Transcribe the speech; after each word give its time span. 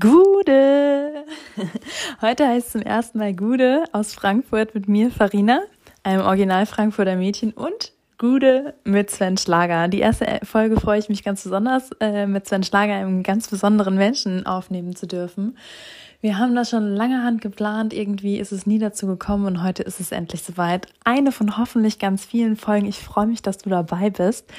Gude! 0.00 1.24
Heute 2.20 2.48
heißt 2.48 2.72
zum 2.72 2.82
ersten 2.82 3.18
Mal 3.18 3.32
Gude 3.32 3.84
aus 3.92 4.12
Frankfurt 4.12 4.74
mit 4.74 4.88
mir, 4.88 5.12
Farina, 5.12 5.60
einem 6.02 6.22
Original 6.22 6.66
Frankfurter 6.66 7.14
Mädchen 7.14 7.52
und 7.52 7.92
Gude 8.18 8.74
mit 8.82 9.10
Sven 9.10 9.36
Schlager. 9.36 9.86
Die 9.86 10.00
erste 10.00 10.40
Folge 10.42 10.80
freue 10.80 10.98
ich 10.98 11.08
mich 11.08 11.22
ganz 11.22 11.44
besonders, 11.44 11.90
äh, 12.00 12.26
mit 12.26 12.48
Sven 12.48 12.64
Schlager, 12.64 12.94
einem 12.94 13.22
ganz 13.22 13.46
besonderen 13.46 13.94
Menschen, 13.94 14.46
aufnehmen 14.46 14.96
zu 14.96 15.06
dürfen. 15.06 15.56
Wir 16.24 16.38
haben 16.38 16.54
das 16.54 16.70
schon 16.70 16.96
lange 16.96 17.22
Hand 17.22 17.42
geplant, 17.42 17.92
irgendwie 17.92 18.38
ist 18.38 18.50
es 18.50 18.64
nie 18.64 18.78
dazu 18.78 19.06
gekommen 19.06 19.44
und 19.44 19.62
heute 19.62 19.82
ist 19.82 20.00
es 20.00 20.10
endlich 20.10 20.42
soweit. 20.42 20.86
Eine 21.04 21.32
von 21.32 21.58
hoffentlich 21.58 21.98
ganz 21.98 22.24
vielen 22.24 22.56
Folgen. 22.56 22.86
Ich 22.86 22.98
freue 23.00 23.26
mich, 23.26 23.42
dass 23.42 23.58
du 23.58 23.68
dabei 23.68 24.08
bist. 24.08 24.50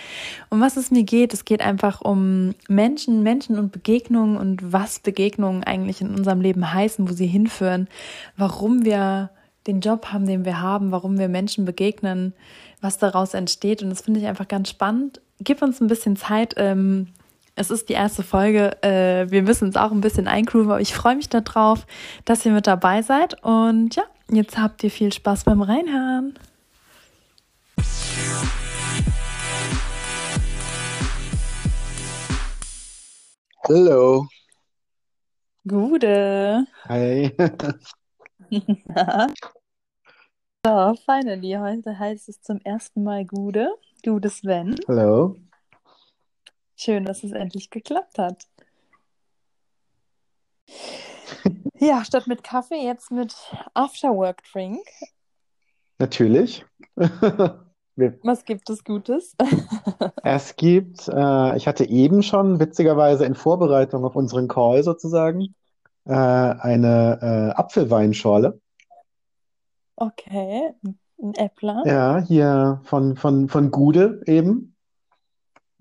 Um 0.51 0.61
was 0.61 0.77
es 0.77 0.91
mir 0.91 1.01
geht, 1.01 1.33
es 1.33 1.43
geht 1.43 1.61
einfach 1.61 2.01
um 2.01 2.53
Menschen, 2.67 3.23
Menschen 3.23 3.57
und 3.57 3.71
Begegnungen 3.71 4.37
und 4.37 4.73
was 4.73 4.99
Begegnungen 4.99 5.63
eigentlich 5.63 6.01
in 6.01 6.13
unserem 6.13 6.39
Leben 6.39 6.71
heißen, 6.71 7.09
wo 7.09 7.13
sie 7.13 7.25
hinführen, 7.25 7.87
warum 8.37 8.85
wir 8.85 9.31
den 9.65 9.79
Job 9.79 10.13
haben, 10.13 10.27
den 10.27 10.45
wir 10.45 10.61
haben, 10.61 10.91
warum 10.91 11.17
wir 11.17 11.29
Menschen 11.29 11.65
begegnen, 11.65 12.35
was 12.79 12.99
daraus 12.99 13.33
entsteht. 13.33 13.81
Und 13.81 13.89
das 13.89 14.01
finde 14.01 14.19
ich 14.19 14.27
einfach 14.27 14.47
ganz 14.47 14.69
spannend. 14.69 15.19
Gib 15.39 15.63
uns 15.63 15.81
ein 15.81 15.87
bisschen 15.87 16.15
Zeit, 16.15 16.53
ähm, 16.57 17.07
es 17.55 17.71
ist 17.71 17.89
die 17.89 17.93
erste 17.93 18.23
Folge. 18.23 18.81
Äh, 18.83 19.31
wir 19.31 19.41
müssen 19.41 19.65
uns 19.67 19.77
auch 19.77 19.91
ein 19.91 20.01
bisschen 20.01 20.27
eingrooven, 20.27 20.69
aber 20.71 20.81
ich 20.81 20.93
freue 20.93 21.15
mich 21.15 21.29
darauf, 21.29 21.87
dass 22.25 22.45
ihr 22.45 22.51
mit 22.51 22.67
dabei 22.67 23.01
seid. 23.01 23.41
Und 23.43 23.95
ja, 23.95 24.03
jetzt 24.29 24.57
habt 24.57 24.83
ihr 24.83 24.91
viel 24.91 25.13
Spaß 25.13 25.45
beim 25.45 25.61
Reinhören. 25.61 26.37
Hallo. 33.67 34.27
Gute. 35.67 36.67
Hi. 36.87 37.35
so, 40.63 40.95
finally, 41.05 41.57
heute 41.59 41.97
heißt 41.97 42.29
es 42.29 42.41
zum 42.41 42.59
ersten 42.63 43.03
Mal 43.03 43.25
Gude. 43.25 43.69
Gude 44.03 44.29
Sven. 44.29 44.75
Hallo. 44.87 45.35
Schön, 46.75 47.05
dass 47.05 47.23
es 47.23 47.31
endlich 47.31 47.69
geklappt 47.69 48.17
hat. 48.17 48.47
Ja, 51.79 52.03
statt 52.03 52.27
mit 52.27 52.43
Kaffee 52.43 52.83
jetzt 52.83 53.11
mit 53.11 53.33
Afterwork 53.73 54.43
Drink. 54.51 54.85
Natürlich. 55.99 56.65
Was 57.97 58.43
gibt 58.43 58.69
es 58.69 58.83
Gutes? 58.83 59.35
Es 60.23 60.55
gibt, 60.55 61.07
äh, 61.07 61.55
ich 61.55 61.67
hatte 61.67 61.87
eben 61.87 62.23
schon, 62.23 62.59
witzigerweise 62.59 63.25
in 63.25 63.35
Vorbereitung 63.35 64.03
auf 64.03 64.15
unseren 64.15 64.47
Call 64.47 64.83
sozusagen, 64.83 65.53
äh, 66.05 66.13
eine 66.13 67.19
äh, 67.21 67.59
Apfelweinschorle. 67.59 68.59
Okay, 69.95 70.73
ein 71.21 71.33
Äppler. 71.35 71.83
Ja, 71.85 72.17
hier 72.19 72.81
von, 72.83 73.15
von, 73.15 73.47
von 73.47 73.69
Gude 73.71 74.21
eben. 74.25 74.74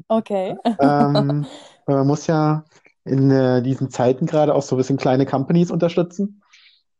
Okay. 0.09 0.56
Ähm, 0.81 1.47
man 1.87 2.06
muss 2.06 2.27
ja 2.27 2.64
in 3.05 3.31
äh, 3.31 3.62
diesen 3.62 3.91
Zeiten 3.91 4.27
gerade 4.27 4.55
auch 4.55 4.62
so 4.62 4.77
ein 4.77 4.78
bisschen 4.78 4.97
kleine 4.97 5.27
Companies 5.27 5.70
unterstützen. 5.70 6.42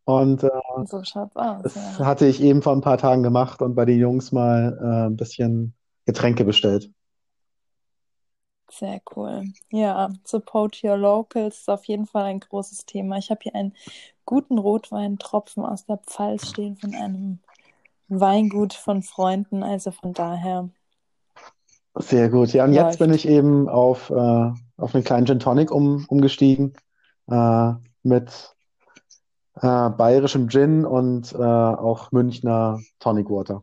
Und 0.05 0.43
äh, 0.45 0.51
so 0.87 1.03
schaut's 1.03 1.37
aus. 1.37 1.63
das 1.63 1.75
Ja. 1.75 2.05
hatte 2.05 2.27
ich 2.27 2.43
eben 2.43 2.63
vor 2.63 2.73
ein 2.73 2.83
paar 2.83 2.99
Tagen 2.99 3.23
gemacht 3.23 3.63
und 3.63 3.75
bei 3.75 3.85
den 3.85 3.99
Jungs 3.99 4.33
mal 4.33 4.79
äh, 4.81 5.07
ein 5.07 5.17
bisschen 5.17 5.75
Getränke 6.05 6.45
bestellt. 6.45 6.91
Sehr 8.71 9.01
cool. 9.15 9.45
Ja, 9.71 10.11
support 10.25 10.83
your 10.83 10.97
locals 10.97 11.61
ist 11.61 11.71
auf 11.71 11.85
jeden 11.85 12.07
Fall 12.07 12.25
ein 12.25 12.41
großes 12.41 12.87
Thema. 12.87 13.19
Ich 13.19 13.31
habe 13.31 13.41
hier 13.43 13.55
einen 13.55 13.75
guten 14.25 14.59
Rotweintropfen 14.59 15.65
aus 15.65 15.87
der 15.87 15.99
Pfalz 15.99 16.49
stehen 16.49 16.77
von 16.77 16.95
einem 16.95 17.39
Weingut 18.09 18.75
von 18.75 19.03
Freunden. 19.03 19.63
Also 19.63 19.93
von 19.93 20.13
daher 20.13 20.71
Sehr 21.97 22.29
gut. 22.29 22.53
Ja, 22.53 22.65
und 22.65 22.73
jetzt 22.73 22.99
bin 22.99 23.11
läuft. 23.11 23.25
ich 23.25 23.31
eben 23.31 23.69
auf, 23.69 24.11
äh, 24.11 24.51
auf 24.77 24.95
einen 24.95 25.05
kleinen 25.05 25.27
Gin 25.27 25.39
Tonic 25.39 25.71
um, 25.71 26.05
umgestiegen 26.09 26.75
äh, 27.29 27.73
mit 28.03 28.55
äh, 29.61 29.91
bayerischem 29.91 30.49
Gin 30.49 30.85
und 30.85 31.33
äh, 31.33 31.37
auch 31.39 32.11
Münchner 32.11 32.81
Tonic 32.99 33.31
Water. 33.31 33.63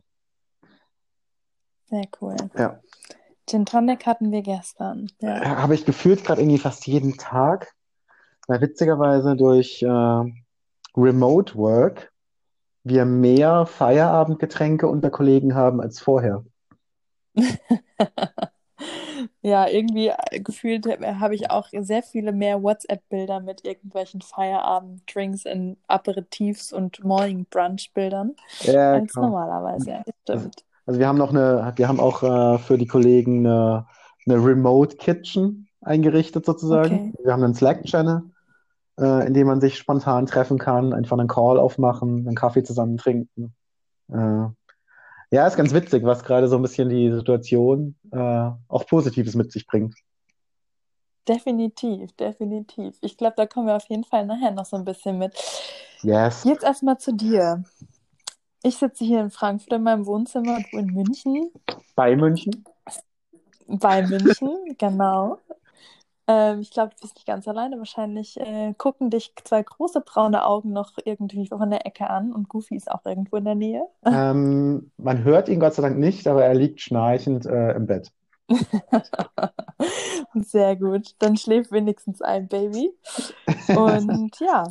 Sehr 1.86 2.06
cool. 2.20 2.36
Ja. 2.56 2.80
Gin 3.46 3.66
Tonic 3.66 4.06
hatten 4.06 4.32
wir 4.32 4.40
gestern. 4.40 5.08
Ja. 5.20 5.58
Habe 5.58 5.74
ich 5.74 5.84
gefühlt 5.84 6.24
gerade 6.24 6.40
irgendwie 6.40 6.58
fast 6.58 6.86
jeden 6.86 7.18
Tag, 7.18 7.74
weil 8.46 8.62
witzigerweise 8.62 9.36
durch 9.36 9.82
äh, 9.82 10.32
Remote 10.96 11.54
Work 11.56 12.12
wir 12.84 13.04
mehr 13.04 13.66
Feierabendgetränke 13.66 14.88
unter 14.88 15.10
Kollegen 15.10 15.54
haben 15.54 15.80
als 15.80 16.00
vorher. 16.00 16.44
Ja, 19.42 19.68
irgendwie 19.68 20.08
äh, 20.08 20.40
gefühlt 20.40 20.86
habe 20.86 21.34
ich 21.34 21.50
auch 21.50 21.68
sehr 21.80 22.02
viele 22.02 22.32
mehr 22.32 22.62
WhatsApp-Bilder 22.62 23.40
mit 23.40 23.64
irgendwelchen 23.64 24.20
Feierabend-Drinks 24.20 25.44
in 25.44 25.76
Aperitifs 25.88 26.72
und 26.72 27.02
Morning 27.04 27.46
Brunch-Bildern 27.50 28.34
Ja, 28.60 28.94
als 28.94 29.12
genau. 29.12 29.28
normalerweise. 29.28 30.02
Stimmt. 30.22 30.64
Also 30.86 30.98
wir 30.98 31.06
haben 31.06 31.18
noch 31.18 31.30
eine, 31.30 31.72
wir 31.76 31.88
haben 31.88 32.00
auch 32.00 32.22
äh, 32.22 32.58
für 32.58 32.78
die 32.78 32.86
Kollegen 32.86 33.46
eine, 33.46 33.86
eine 34.26 34.44
Remote 34.44 34.96
Kitchen 34.96 35.68
eingerichtet 35.80 36.44
sozusagen. 36.44 36.94
Okay. 36.94 37.24
Wir 37.24 37.32
haben 37.32 37.44
einen 37.44 37.54
Slack-Channel, 37.54 38.22
äh, 39.00 39.26
in 39.26 39.34
dem 39.34 39.46
man 39.46 39.60
sich 39.60 39.78
spontan 39.78 40.26
treffen 40.26 40.58
kann, 40.58 40.92
einfach 40.92 41.18
einen 41.18 41.28
Call 41.28 41.58
aufmachen, 41.58 42.26
einen 42.26 42.36
Kaffee 42.36 42.62
zusammen 42.62 42.96
trinken. 42.96 43.54
Äh, 44.08 44.46
ja, 45.32 45.46
ist 45.46 45.56
ganz 45.56 45.72
witzig, 45.72 46.04
was 46.04 46.22
gerade 46.22 46.46
so 46.46 46.56
ein 46.56 46.62
bisschen 46.62 46.88
die 46.90 47.10
Situation 47.10 47.96
äh, 48.12 48.50
auch 48.68 48.86
Positives 48.86 49.34
mit 49.34 49.50
sich 49.50 49.66
bringt. 49.66 49.94
Definitiv, 51.26 52.12
definitiv. 52.12 52.96
Ich 53.00 53.16
glaube, 53.16 53.34
da 53.36 53.46
kommen 53.46 53.66
wir 53.66 53.76
auf 53.76 53.88
jeden 53.88 54.04
Fall 54.04 54.26
nachher 54.26 54.50
noch 54.50 54.66
so 54.66 54.76
ein 54.76 54.84
bisschen 54.84 55.18
mit. 55.18 55.34
Yes. 56.02 56.44
Jetzt 56.44 56.64
erstmal 56.64 56.98
zu 56.98 57.12
dir. 57.14 57.64
Ich 58.62 58.76
sitze 58.76 59.04
hier 59.04 59.20
in 59.20 59.30
Frankfurt 59.30 59.72
in 59.72 59.82
meinem 59.84 60.04
Wohnzimmer, 60.06 60.58
du 60.70 60.78
in 60.78 60.86
München, 60.86 61.50
Bei 61.94 62.14
München. 62.14 62.64
bei 63.66 64.06
München, 64.06 64.50
genau. 64.78 65.38
Ähm, 66.28 66.60
ich 66.60 66.70
glaube, 66.70 66.94
du 66.94 67.00
bist 67.00 67.16
nicht 67.16 67.26
ganz 67.26 67.48
alleine. 67.48 67.78
Wahrscheinlich 67.78 68.38
äh, 68.38 68.74
gucken 68.78 69.10
dich 69.10 69.32
zwei 69.44 69.62
große 69.62 70.00
braune 70.02 70.44
Augen 70.46 70.72
noch 70.72 70.92
irgendwie 71.04 71.48
von 71.48 71.70
der 71.70 71.84
Ecke 71.86 72.08
an 72.08 72.32
und 72.32 72.48
Goofy 72.48 72.76
ist 72.76 72.90
auch 72.90 73.04
irgendwo 73.04 73.36
in 73.36 73.44
der 73.44 73.54
Nähe. 73.54 73.82
Ähm, 74.04 74.90
man 74.98 75.24
hört 75.24 75.48
ihn 75.48 75.58
Gott 75.58 75.74
sei 75.74 75.82
Dank 75.82 75.98
nicht, 75.98 76.26
aber 76.26 76.44
er 76.44 76.54
liegt 76.54 76.80
schnarchend 76.80 77.46
äh, 77.46 77.72
im 77.72 77.86
Bett. 77.86 78.12
Sehr 80.34 80.76
gut. 80.76 81.14
Dann 81.18 81.36
schläft 81.36 81.72
wenigstens 81.72 82.20
ein 82.20 82.46
Baby. 82.46 82.92
Und 83.68 84.38
ja, 84.40 84.64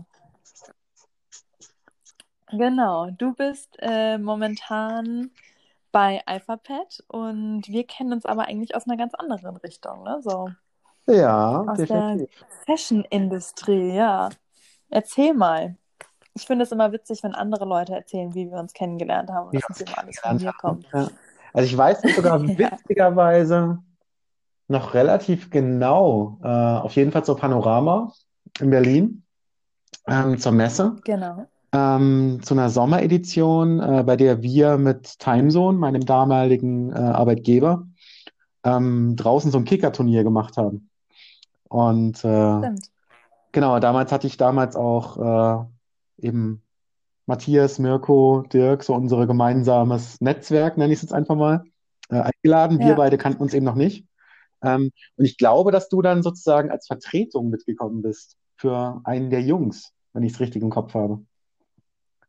genau. 2.52 3.10
Du 3.12 3.34
bist 3.34 3.78
äh, 3.80 4.18
momentan 4.18 5.32
bei 5.92 6.22
AlphaPet 6.26 7.04
und 7.08 7.68
wir 7.68 7.86
kennen 7.86 8.14
uns 8.14 8.26
aber 8.26 8.48
eigentlich 8.48 8.76
aus 8.76 8.88
einer 8.88 8.98
ganz 8.98 9.14
anderen 9.16 9.58
Richtung, 9.58 10.04
ne? 10.04 10.20
So 10.22 10.50
Ja, 11.08 11.62
aus 11.62 11.78
der 11.78 11.86
definitiv. 11.88 12.46
Fashion-Industrie, 12.66 13.96
ja. 13.96 14.30
Erzähl 14.90 15.34
mal. 15.34 15.76
Ich 16.34 16.46
finde 16.46 16.64
es 16.64 16.72
immer 16.72 16.92
witzig, 16.92 17.24
wenn 17.24 17.36
andere 17.36 17.66
Leute 17.66 17.94
erzählen, 17.94 18.34
wie 18.34 18.50
wir 18.50 18.58
uns 18.58 18.74
kennengelernt 18.74 19.30
haben 19.30 19.48
und 19.48 19.54
Wie 19.54 19.60
dass 19.68 19.82
immer 19.82 19.98
alles 19.98 20.20
von 20.20 20.38
mir 20.38 20.54
kommt. 20.54 20.88
Ja. 20.94 21.10
Also 21.54 21.66
ich 21.66 21.78
weiß 21.78 22.04
nicht 22.04 22.16
sogar 22.16 22.42
Ja, 22.42 22.58
witzigerweise 22.58 23.80
noch 24.68 24.94
relativ 24.94 25.50
genau, 25.50 26.40
äh, 26.44 26.48
auf 26.48 26.96
jeden 26.96 27.12
Fall 27.12 27.26
zur 27.26 27.38
Panorama 27.38 28.14
in 28.60 28.70
Berlin, 28.70 29.24
ähm, 30.08 30.38
zur 30.38 30.54
Messe, 30.54 30.96
genau. 31.04 31.46
ähm, 31.74 32.40
zu 32.42 32.54
einer 32.54 32.70
Sommeredition, 32.70 33.80
äh, 33.82 34.04
bei 34.06 34.16
der 34.16 34.42
wir 34.42 34.78
mit 34.78 35.20
Timezone, 35.20 35.78
meinem 35.78 36.06
damaligen 36.06 36.92
äh, 36.94 37.00
Arbeitgeber, 37.00 37.86
ähm, 38.64 39.16
draußen 39.18 39.52
so 39.52 39.58
ein 39.58 39.66
Kicker-Turnier 39.66 40.24
gemacht 40.24 40.56
haben. 40.56 40.90
Und 41.72 42.24
äh, 42.26 42.28
Stimmt. 42.58 42.92
genau, 43.54 43.80
damals 43.80 44.12
hatte 44.12 44.28
ich 44.28 44.38
damals 44.38 44.76
auch 44.76 45.66
äh, 46.22 46.26
eben 46.28 46.62
Matthias, 47.28 47.80
Mirko, 47.80 48.44
Dirk, 48.52 48.84
so 48.84 48.94
unser 48.94 49.26
gemeinsames 49.26 50.20
Netzwerk, 50.20 50.78
nenne 50.78 50.92
ich 50.92 50.98
es 50.98 51.04
jetzt 51.04 51.14
einfach 51.14 51.36
mal, 51.36 51.64
äh, 52.10 52.22
eingeladen. 52.22 52.80
Wir 52.80 52.88
Ja. 52.88 52.96
beide 52.96 53.18
kannten 53.18 53.42
uns 53.42 53.54
eben 53.54 53.66
noch 53.66 53.76
nicht. 53.76 54.06
Ähm, 54.64 54.92
und 55.16 55.26
ich 55.26 55.38
glaube, 55.38 55.72
dass 55.72 55.88
du 55.88 56.02
dann 56.02 56.24
sozusagen 56.24 56.72
als 56.72 56.88
Vertretung 56.88 57.50
mitgekommen 57.50 58.02
bist 58.02 58.38
für 58.58 59.02
einen 59.06 59.30
der 59.30 59.42
Jungs, 59.42 59.94
wenn 60.14 60.24
ich 60.24 60.34
es 60.34 60.40
richtig 60.42 60.62
im 60.62 60.70
Kopf 60.70 60.94
habe. 60.94 61.22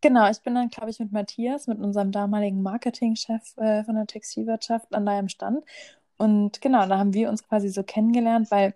Genau, 0.01 0.29
ich 0.31 0.41
bin 0.43 0.55
dann, 0.55 0.69
glaube 0.69 0.91
ich, 0.91 0.99
mit 1.01 1.13
Matthias, 1.13 1.67
mit 1.69 1.79
unserem 1.81 2.13
damaligen 2.13 2.63
Marketingchef 2.63 3.57
äh, 3.57 3.85
von 3.85 3.95
der 3.97 4.07
Textilwirtschaft 4.07 4.95
an 4.95 5.07
deinem 5.07 5.29
Stand. 5.29 5.65
Und 6.19 6.61
genau, 6.61 6.87
da 6.87 6.99
haben 6.99 7.15
wir 7.15 7.29
uns 7.29 7.47
quasi 7.47 7.69
so 7.69 7.83
kennengelernt, 7.85 8.51
weil 8.51 8.75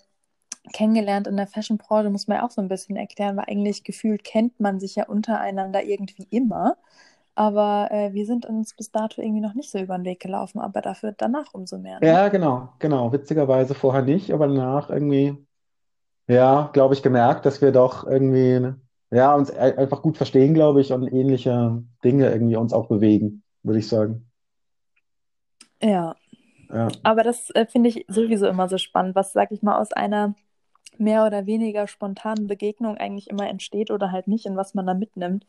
kennengelernt 0.72 1.26
in 1.26 1.36
der 1.36 1.46
Fashion-Branche, 1.46 2.10
muss 2.10 2.26
man 2.26 2.38
ja 2.38 2.46
auch 2.46 2.50
so 2.50 2.60
ein 2.60 2.68
bisschen 2.68 2.96
erklären, 2.96 3.36
weil 3.36 3.46
eigentlich 3.48 3.84
gefühlt 3.84 4.24
kennt 4.24 4.60
man 4.60 4.80
sich 4.80 4.96
ja 4.96 5.06
untereinander 5.06 5.84
irgendwie 5.84 6.26
immer. 6.30 6.76
Aber 7.34 7.88
äh, 7.90 8.14
wir 8.14 8.24
sind 8.24 8.46
uns 8.46 8.74
bis 8.74 8.90
dato 8.90 9.20
irgendwie 9.20 9.42
noch 9.42 9.54
nicht 9.54 9.70
so 9.70 9.78
über 9.78 9.96
den 9.96 10.06
Weg 10.06 10.20
gelaufen, 10.20 10.58
aber 10.58 10.80
dafür 10.80 11.12
danach 11.16 11.52
umso 11.52 11.76
mehr. 11.76 12.00
Ne? 12.00 12.06
Ja, 12.06 12.28
genau, 12.28 12.70
genau. 12.78 13.12
Witzigerweise 13.12 13.74
vorher 13.74 14.02
nicht, 14.02 14.32
aber 14.32 14.48
danach 14.48 14.88
irgendwie, 14.88 15.36
ja, 16.28 16.70
glaube 16.72 16.94
ich, 16.94 17.02
gemerkt, 17.02 17.44
dass 17.44 17.60
wir 17.60 17.72
doch 17.72 18.06
irgendwie, 18.06 18.72
ja, 19.10 19.34
uns 19.34 19.50
einfach 19.50 20.00
gut 20.00 20.16
verstehen, 20.16 20.54
glaube 20.54 20.80
ich, 20.80 20.92
und 20.92 21.12
ähnliche 21.12 21.84
Dinge 22.02 22.30
irgendwie 22.30 22.56
uns 22.56 22.72
auch 22.72 22.88
bewegen, 22.88 23.42
würde 23.62 23.80
ich 23.80 23.88
sagen. 23.88 24.30
Ja. 25.82 26.16
Ja. 26.72 26.88
Aber 27.02 27.22
das 27.22 27.50
äh, 27.50 27.66
finde 27.66 27.90
ich 27.90 28.06
sowieso 28.08 28.46
immer 28.46 28.68
so 28.68 28.78
spannend, 28.78 29.14
was, 29.14 29.32
sag 29.32 29.52
ich 29.52 29.62
mal, 29.62 29.78
aus 29.78 29.92
einer 29.92 30.34
mehr 30.98 31.26
oder 31.26 31.46
weniger 31.46 31.86
spontanen 31.86 32.46
Begegnung 32.46 32.96
eigentlich 32.96 33.28
immer 33.30 33.48
entsteht 33.48 33.90
oder 33.90 34.12
halt 34.12 34.28
nicht 34.28 34.46
und 34.46 34.56
was 34.56 34.74
man 34.74 34.86
da 34.86 34.94
mitnimmt. 34.94 35.46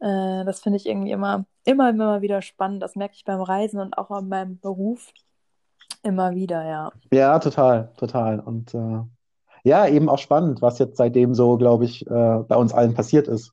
Äh, 0.00 0.44
das 0.44 0.60
finde 0.60 0.76
ich 0.78 0.86
irgendwie 0.86 1.12
immer, 1.12 1.44
immer, 1.64 1.90
immer 1.90 2.22
wieder 2.22 2.42
spannend. 2.42 2.82
Das 2.82 2.96
merke 2.96 3.14
ich 3.14 3.24
beim 3.24 3.40
Reisen 3.40 3.80
und 3.80 3.96
auch 3.96 4.10
in 4.18 4.28
meinem 4.28 4.58
Beruf 4.58 5.12
immer 6.02 6.34
wieder, 6.34 6.64
ja. 6.64 6.92
Ja, 7.12 7.38
total, 7.38 7.90
total. 7.96 8.40
Und 8.40 8.74
äh, 8.74 9.00
ja, 9.64 9.86
eben 9.86 10.08
auch 10.08 10.18
spannend, 10.18 10.62
was 10.62 10.78
jetzt 10.78 10.96
seitdem 10.96 11.34
so, 11.34 11.56
glaube 11.56 11.84
ich, 11.84 12.06
äh, 12.06 12.38
bei 12.46 12.56
uns 12.56 12.72
allen 12.72 12.94
passiert 12.94 13.28
ist. 13.28 13.52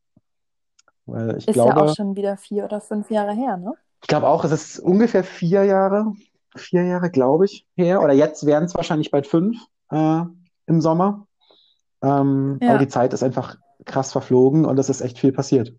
Weil 1.05 1.37
ich 1.37 1.47
ist 1.47 1.53
glaube, 1.53 1.71
ja 1.71 1.85
auch 1.85 1.95
schon 1.95 2.15
wieder 2.15 2.37
vier 2.37 2.65
oder 2.65 2.79
fünf 2.79 3.09
Jahre 3.09 3.33
her, 3.33 3.57
ne? 3.57 3.73
Ich 4.01 4.07
glaube 4.07 4.27
auch, 4.27 4.43
es 4.43 4.51
ist 4.51 4.79
ungefähr 4.79 5.23
vier 5.23 5.63
Jahre, 5.63 6.13
vier 6.55 6.83
Jahre, 6.83 7.09
glaube 7.09 7.45
ich, 7.45 7.65
her. 7.75 8.01
Oder 8.01 8.13
jetzt 8.13 8.45
werden 8.45 8.65
es 8.65 8.75
wahrscheinlich 8.75 9.11
bald 9.11 9.27
fünf 9.27 9.57
äh, 9.89 10.23
im 10.65 10.81
Sommer. 10.81 11.27
Ähm, 12.01 12.59
ja. 12.61 12.69
Aber 12.69 12.79
die 12.79 12.87
Zeit 12.87 13.13
ist 13.13 13.23
einfach 13.23 13.57
krass 13.85 14.11
verflogen 14.11 14.65
und 14.65 14.77
es 14.79 14.89
ist 14.89 15.01
echt 15.01 15.19
viel 15.19 15.31
passiert. 15.31 15.73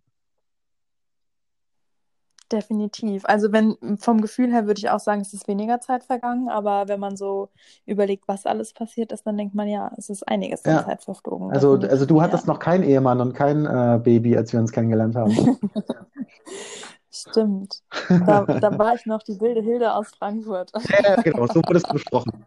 Definitiv. 2.52 3.24
Also 3.24 3.52
wenn 3.52 3.76
vom 3.98 4.20
Gefühl 4.20 4.52
her 4.52 4.66
würde 4.66 4.78
ich 4.78 4.90
auch 4.90 5.00
sagen, 5.00 5.22
es 5.22 5.32
ist 5.32 5.48
weniger 5.48 5.80
Zeit 5.80 6.04
vergangen, 6.04 6.48
aber 6.48 6.88
wenn 6.88 7.00
man 7.00 7.16
so 7.16 7.48
überlegt, 7.86 8.28
was 8.28 8.44
alles 8.44 8.74
passiert 8.74 9.12
ist, 9.12 9.26
dann 9.26 9.36
denkt 9.36 9.54
man 9.54 9.66
ja, 9.66 9.90
es 9.96 10.10
ist 10.10 10.28
einiges 10.28 10.64
an 10.64 10.84
Zeit 10.84 11.02
verflogen. 11.02 11.50
Also, 11.50 11.72
also 11.72 12.04
du 12.04 12.20
hattest 12.20 12.46
ja. 12.46 12.52
noch 12.52 12.60
keinen 12.60 12.84
Ehemann 12.84 13.20
und 13.20 13.32
kein 13.32 13.64
äh, 13.64 13.98
Baby, 14.02 14.36
als 14.36 14.52
wir 14.52 14.60
uns 14.60 14.72
kennengelernt 14.72 15.16
haben. 15.16 15.32
Stimmt. 17.10 17.82
Da, 18.08 18.42
da 18.42 18.78
war 18.78 18.94
ich 18.94 19.06
noch 19.06 19.22
die 19.22 19.40
wilde 19.40 19.62
Hilde 19.62 19.94
aus 19.94 20.10
Frankfurt. 20.18 20.70
Ja, 21.02 21.22
genau, 21.22 21.46
so 21.46 21.62
wurde 21.62 21.78
es 21.78 21.84
besprochen. 21.84 22.44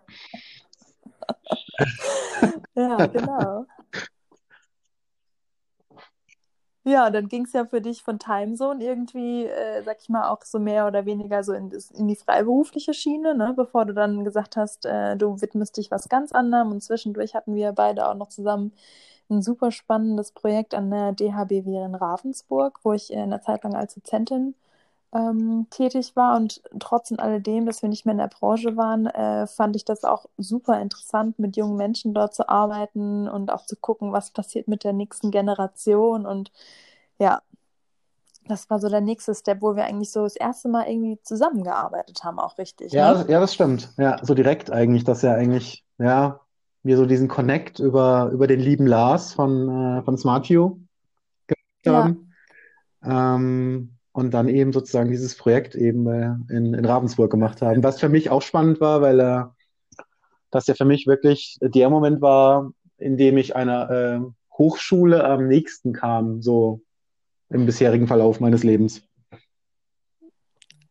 ja, 2.75 3.05
genau. 3.07 3.65
Ja, 6.87 7.09
dann 7.09 7.27
ging 7.27 7.43
es 7.43 7.51
ja 7.51 7.65
für 7.65 7.81
dich 7.81 8.01
von 8.01 8.17
Timezone 8.17 8.81
irgendwie, 8.81 9.45
äh, 9.45 9.83
sag 9.83 9.97
ich 9.99 10.07
mal, 10.07 10.29
auch 10.29 10.41
so 10.43 10.57
mehr 10.57 10.87
oder 10.87 11.05
weniger 11.05 11.43
so 11.43 11.51
in, 11.51 11.69
in 11.95 12.07
die 12.07 12.15
freiberufliche 12.15 12.93
Schiene, 12.93 13.35
ne? 13.35 13.53
bevor 13.57 13.83
du 13.85 13.93
dann 13.93 14.23
gesagt 14.23 14.55
hast, 14.55 14.85
äh, 14.85 15.17
du 15.17 15.41
widmest 15.41 15.75
dich 15.75 15.91
was 15.91 16.07
ganz 16.07 16.31
anderem. 16.31 16.71
Und 16.71 16.81
zwischendurch 16.81 17.35
hatten 17.35 17.55
wir 17.55 17.73
beide 17.73 18.07
auch 18.07 18.13
noch 18.13 18.29
zusammen 18.29 18.71
ein 19.29 19.41
super 19.41 19.71
spannendes 19.71 20.31
Projekt 20.31 20.73
an 20.73 20.89
der 20.89 21.11
DHBW 21.11 21.83
in 21.83 21.95
Ravensburg, 21.95 22.79
wo 22.83 22.93
ich 22.93 23.13
eine 23.13 23.41
Zeit 23.41 23.65
lang 23.65 23.75
als 23.75 23.95
Dozentin 23.95 24.55
ähm, 25.13 25.67
tätig 25.69 26.15
war 26.15 26.35
und 26.35 26.61
trotz 26.79 27.11
und 27.11 27.19
alledem, 27.19 27.65
dass 27.65 27.81
wir 27.81 27.89
nicht 27.89 28.05
mehr 28.05 28.13
in 28.13 28.19
der 28.19 28.27
Branche 28.27 28.75
waren, 28.75 29.05
äh, 29.07 29.47
fand 29.47 29.75
ich 29.75 29.85
das 29.85 30.03
auch 30.03 30.25
super 30.37 30.81
interessant, 30.81 31.39
mit 31.39 31.55
jungen 31.55 31.77
Menschen 31.77 32.13
dort 32.13 32.35
zu 32.35 32.49
arbeiten 32.49 33.27
und 33.27 33.51
auch 33.51 33.65
zu 33.65 33.75
gucken, 33.75 34.11
was 34.11 34.31
passiert 34.31 34.67
mit 34.67 34.83
der 34.83 34.93
nächsten 34.93 35.31
Generation 35.31 36.25
und 36.25 36.51
ja, 37.19 37.41
das 38.47 38.69
war 38.69 38.79
so 38.79 38.89
der 38.89 39.01
nächste 39.01 39.35
Step, 39.35 39.61
wo 39.61 39.75
wir 39.75 39.85
eigentlich 39.85 40.11
so 40.11 40.23
das 40.23 40.35
erste 40.35 40.69
Mal 40.69 40.87
irgendwie 40.87 41.19
zusammengearbeitet 41.21 42.23
haben, 42.23 42.39
auch 42.39 42.57
richtig. 42.57 42.93
Ja, 42.93 43.13
ne? 43.13 43.25
ja, 43.29 43.39
das 43.39 43.53
stimmt. 43.53 43.93
Ja, 43.97 44.23
so 44.23 44.33
direkt 44.33 44.71
eigentlich, 44.71 45.03
dass 45.03 45.21
ja 45.21 45.33
eigentlich, 45.33 45.83
ja, 45.97 46.39
wir 46.83 46.97
so 46.97 47.05
diesen 47.05 47.27
Connect 47.27 47.79
über, 47.79 48.29
über 48.31 48.47
den 48.47 48.59
lieben 48.59 48.87
Lars 48.87 49.33
von, 49.33 49.69
äh, 49.69 50.03
von 50.03 50.17
SmartView 50.17 50.77
gemacht 51.47 51.85
haben. 51.85 52.33
Ja. 53.03 53.35
Ähm, 53.35 53.96
und 54.17 54.31
dann 54.31 54.47
eben 54.47 54.73
sozusagen 54.73 55.11
dieses 55.11 55.35
Projekt 55.35 55.75
eben 55.75 56.07
äh, 56.07 56.33
in, 56.49 56.73
in 56.73 56.85
Ravensburg 56.85 57.29
gemacht 57.29 57.61
haben. 57.61 57.83
Was 57.83 57.99
für 57.99 58.09
mich 58.09 58.31
auch 58.31 58.41
spannend 58.41 58.81
war, 58.81 58.99
weil 59.03 59.19
äh, 59.19 59.43
das 60.49 60.65
ja 60.65 60.73
für 60.73 60.85
mich 60.85 61.05
wirklich 61.05 61.59
der 61.61 61.91
Moment 61.91 62.19
war, 62.19 62.71
in 62.97 63.15
dem 63.17 63.37
ich 63.37 63.55
einer 63.55 63.91
äh, 63.91 64.19
Hochschule 64.57 65.23
am 65.23 65.47
nächsten 65.47 65.93
kam, 65.93 66.41
so 66.41 66.81
im 67.49 67.67
bisherigen 67.67 68.07
Verlauf 68.07 68.39
meines 68.39 68.63
Lebens. 68.63 69.03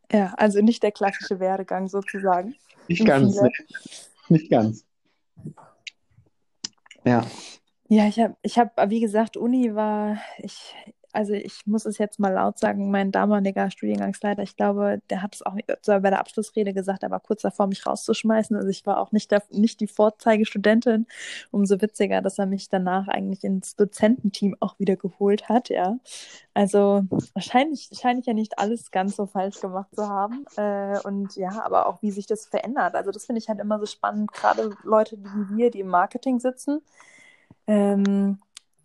Ja, 0.09 0.33
also 0.37 0.61
nicht 0.61 0.81
der 0.81 0.93
klassische 0.93 1.41
Werdegang 1.41 1.89
sozusagen. 1.89 2.55
Nicht 2.87 3.05
ganz, 3.05 3.41
ne? 3.41 3.51
nicht 4.29 4.49
ganz. 4.49 4.85
Ja. 7.03 7.27
Ja, 7.89 8.07
ich 8.07 8.19
habe, 8.21 8.37
ich 8.41 8.57
hab, 8.57 8.89
wie 8.89 9.01
gesagt, 9.01 9.35
Uni 9.35 9.75
war, 9.75 10.17
ich, 10.37 10.73
also 11.17 11.33
ich 11.33 11.65
muss 11.65 11.87
es 11.87 11.97
jetzt 11.97 12.19
mal 12.19 12.31
laut 12.31 12.59
sagen, 12.59 12.91
mein 12.91 13.11
damaliger 13.11 13.71
Studiengangsleiter, 13.71 14.43
ich 14.43 14.55
glaube, 14.55 15.01
der 15.09 15.23
hat 15.23 15.33
es 15.33 15.41
auch 15.41 15.55
bei 15.83 15.99
der 16.11 16.19
Abschlussrede 16.19 16.75
gesagt, 16.75 17.01
er 17.01 17.09
war 17.09 17.19
kurz 17.19 17.41
davor, 17.41 17.65
mich 17.65 17.87
rauszuschmeißen. 17.87 18.55
Also 18.55 18.69
ich 18.69 18.85
war 18.85 18.99
auch 18.99 19.11
nicht, 19.11 19.31
der, 19.31 19.41
nicht 19.49 19.79
die 19.79 19.87
Vorzeigestudentin. 19.87 21.07
Umso 21.49 21.81
witziger, 21.81 22.21
dass 22.21 22.37
er 22.37 22.45
mich 22.45 22.69
danach 22.69 23.07
eigentlich 23.07 23.43
ins 23.43 23.75
Dozententeam 23.75 24.57
auch 24.59 24.77
wieder 24.77 24.95
geholt 24.95 25.49
hat, 25.49 25.69
ja. 25.69 25.97
Also 26.53 27.03
wahrscheinlich 27.33 27.89
scheine 27.99 28.19
ich 28.19 28.27
ja 28.27 28.33
nicht 28.35 28.59
alles 28.59 28.91
ganz 28.91 29.15
so 29.15 29.25
falsch 29.25 29.59
gemacht 29.59 29.89
zu 29.95 30.07
haben. 30.07 30.45
Äh, 30.55 30.99
und 30.99 31.35
ja, 31.35 31.63
aber 31.63 31.87
auch 31.87 32.03
wie 32.03 32.11
sich 32.11 32.27
das 32.27 32.45
verändert. 32.45 32.93
Also 32.93 33.09
das 33.09 33.25
finde 33.25 33.39
ich 33.39 33.49
halt 33.49 33.59
immer 33.59 33.79
so 33.79 33.87
spannend, 33.87 34.31
gerade 34.33 34.69
Leute 34.83 35.17
wie 35.17 35.57
wir, 35.57 35.71
die 35.71 35.79
im 35.79 35.87
Marketing 35.87 36.39
sitzen. 36.39 36.81
Ähm, 37.65 38.37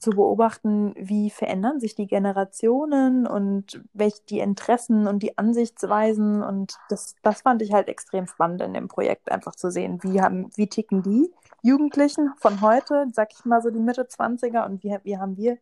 zu 0.03 0.11
beobachten, 0.11 0.95
wie 0.97 1.31
verändern 1.31 1.81
sich 1.81 1.95
die 1.95 2.07
Generationen 2.07 3.27
und 3.27 3.83
welche 3.95 4.23
die 4.29 4.41
Interessen 4.41 5.07
und 5.07 5.23
die 5.23 5.39
Ansichtsweisen. 5.39 6.43
Und 6.43 6.77
das, 6.89 7.15
das 7.23 7.43
fand 7.43 7.63
ich 7.63 7.73
halt 7.73 7.89
extrem 7.89 8.27
spannend 8.27 8.61
in 8.61 8.75
dem 8.75 8.89
Projekt, 8.89 9.31
einfach 9.31 9.55
zu 9.55 9.71
sehen, 9.71 10.01
wie, 10.03 10.21
haben, 10.21 10.51
wie 10.57 10.67
ticken 10.67 11.03
die 11.03 11.31
Jugendlichen 11.63 12.33
von 12.37 12.61
heute, 12.61 13.07
sag 13.13 13.33
ich 13.33 13.45
mal 13.45 13.63
so 13.63 13.71
die 13.71 13.79
Mitte 13.79 14.03
20er 14.03 14.67
und 14.67 14.83
wie, 14.83 14.97
wie 15.05 15.19
haben 15.19 15.37
wir 15.37 15.59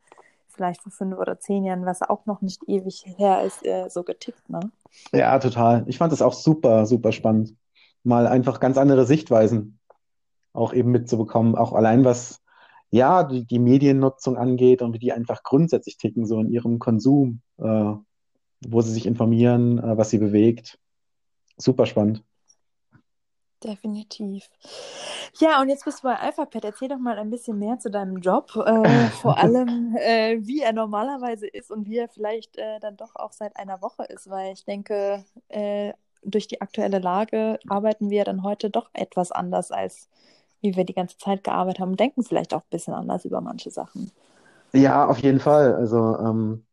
vielleicht 0.48 0.82
vor 0.82 0.92
fünf 0.92 1.18
oder 1.18 1.38
zehn 1.38 1.64
Jahren, 1.64 1.86
was 1.86 2.02
auch 2.02 2.26
noch 2.26 2.40
nicht 2.40 2.66
ewig 2.66 3.04
her 3.18 3.44
ist, 3.44 3.64
äh, 3.64 3.88
so 3.88 4.02
getickt, 4.02 4.48
ne? 4.48 4.60
Ja, 5.12 5.38
total. 5.38 5.84
Ich 5.86 5.98
fand 5.98 6.12
das 6.12 6.22
auch 6.22 6.32
super, 6.32 6.86
super 6.86 7.12
spannend. 7.12 7.54
Mal 8.02 8.26
einfach 8.26 8.58
ganz 8.58 8.78
andere 8.78 9.06
Sichtweisen 9.06 9.78
auch 10.52 10.72
eben 10.72 10.90
mitzubekommen, 10.90 11.54
auch 11.54 11.72
allein 11.72 12.04
was 12.04 12.39
ja, 12.90 13.24
die, 13.24 13.44
die 13.44 13.58
Mediennutzung 13.58 14.36
angeht 14.36 14.82
und 14.82 14.92
wie 14.94 14.98
die 14.98 15.12
einfach 15.12 15.42
grundsätzlich 15.42 15.96
ticken, 15.96 16.26
so 16.26 16.40
in 16.40 16.50
ihrem 16.50 16.78
Konsum, 16.78 17.40
äh, 17.58 17.92
wo 18.66 18.80
sie 18.80 18.92
sich 18.92 19.06
informieren, 19.06 19.78
äh, 19.78 19.96
was 19.96 20.10
sie 20.10 20.18
bewegt. 20.18 20.78
Super 21.56 21.86
spannend. 21.86 22.24
Definitiv. 23.62 24.48
Ja, 25.38 25.60
und 25.60 25.68
jetzt 25.68 25.84
bist 25.84 25.98
du 25.98 26.04
bei 26.04 26.16
Alphapad. 26.16 26.64
Erzähl 26.64 26.88
doch 26.88 26.98
mal 26.98 27.18
ein 27.18 27.28
bisschen 27.28 27.58
mehr 27.58 27.78
zu 27.78 27.90
deinem 27.90 28.16
Job, 28.16 28.56
äh, 28.56 29.08
vor 29.20 29.36
allem 29.36 29.94
äh, 29.98 30.38
wie 30.40 30.60
er 30.60 30.72
normalerweise 30.72 31.46
ist 31.46 31.70
und 31.70 31.86
wie 31.86 31.98
er 31.98 32.08
vielleicht 32.08 32.56
äh, 32.56 32.80
dann 32.80 32.96
doch 32.96 33.14
auch 33.16 33.32
seit 33.32 33.56
einer 33.56 33.82
Woche 33.82 34.04
ist, 34.04 34.30
weil 34.30 34.54
ich 34.54 34.64
denke, 34.64 35.24
äh, 35.48 35.92
durch 36.22 36.48
die 36.48 36.60
aktuelle 36.60 36.98
Lage 36.98 37.58
arbeiten 37.68 38.10
wir 38.10 38.24
dann 38.24 38.42
heute 38.42 38.70
doch 38.70 38.90
etwas 38.94 39.30
anders 39.30 39.70
als 39.70 40.08
wie 40.60 40.76
wir 40.76 40.84
die 40.84 40.94
ganze 40.94 41.18
Zeit 41.18 41.44
gearbeitet 41.44 41.80
haben, 41.80 41.96
denken 41.96 42.22
vielleicht 42.22 42.54
auch 42.54 42.60
ein 42.60 42.70
bisschen 42.70 42.94
anders 42.94 43.24
über 43.24 43.40
manche 43.40 43.70
Sachen. 43.70 44.10
Ja, 44.72 45.06
auf 45.06 45.18
jeden 45.18 45.40
Fall. 45.40 45.74
Also 45.74 46.16
ähm, 46.18 46.64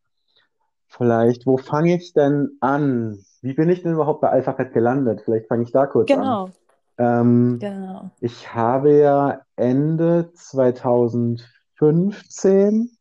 vielleicht, 0.88 1.46
wo 1.46 1.58
fange 1.58 1.96
ich 1.96 2.13
denn 2.13 2.58
an? 2.60 3.24
Wie 3.41 3.53
bin 3.53 3.70
ich 3.70 3.84
denn 3.84 3.94
überhaupt 3.94 4.22
bei 4.22 4.29
AlphaFet 4.29 4.74
gelandet? 4.74 5.22
Vielleicht 5.24 5.48
fange 5.48 5.63
ich 5.63 5.72
da 5.72 5.88
kurz 5.88 6.08
genau. 6.08 6.46
an. 6.46 6.53
Ähm, 7.00 7.60
genau. 7.60 8.10
Ich 8.20 8.53
habe 8.53 8.98
ja 8.98 9.41
Ende 9.56 10.32
2015, 10.34 12.91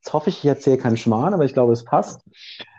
jetzt 0.00 0.12
hoffe 0.12 0.30
ich, 0.30 0.38
ich 0.38 0.46
erzähle 0.46 0.78
keinen 0.78 0.96
Schmarrn, 0.96 1.34
aber 1.34 1.44
ich 1.44 1.52
glaube, 1.52 1.72
es 1.72 1.84
passt, 1.84 2.22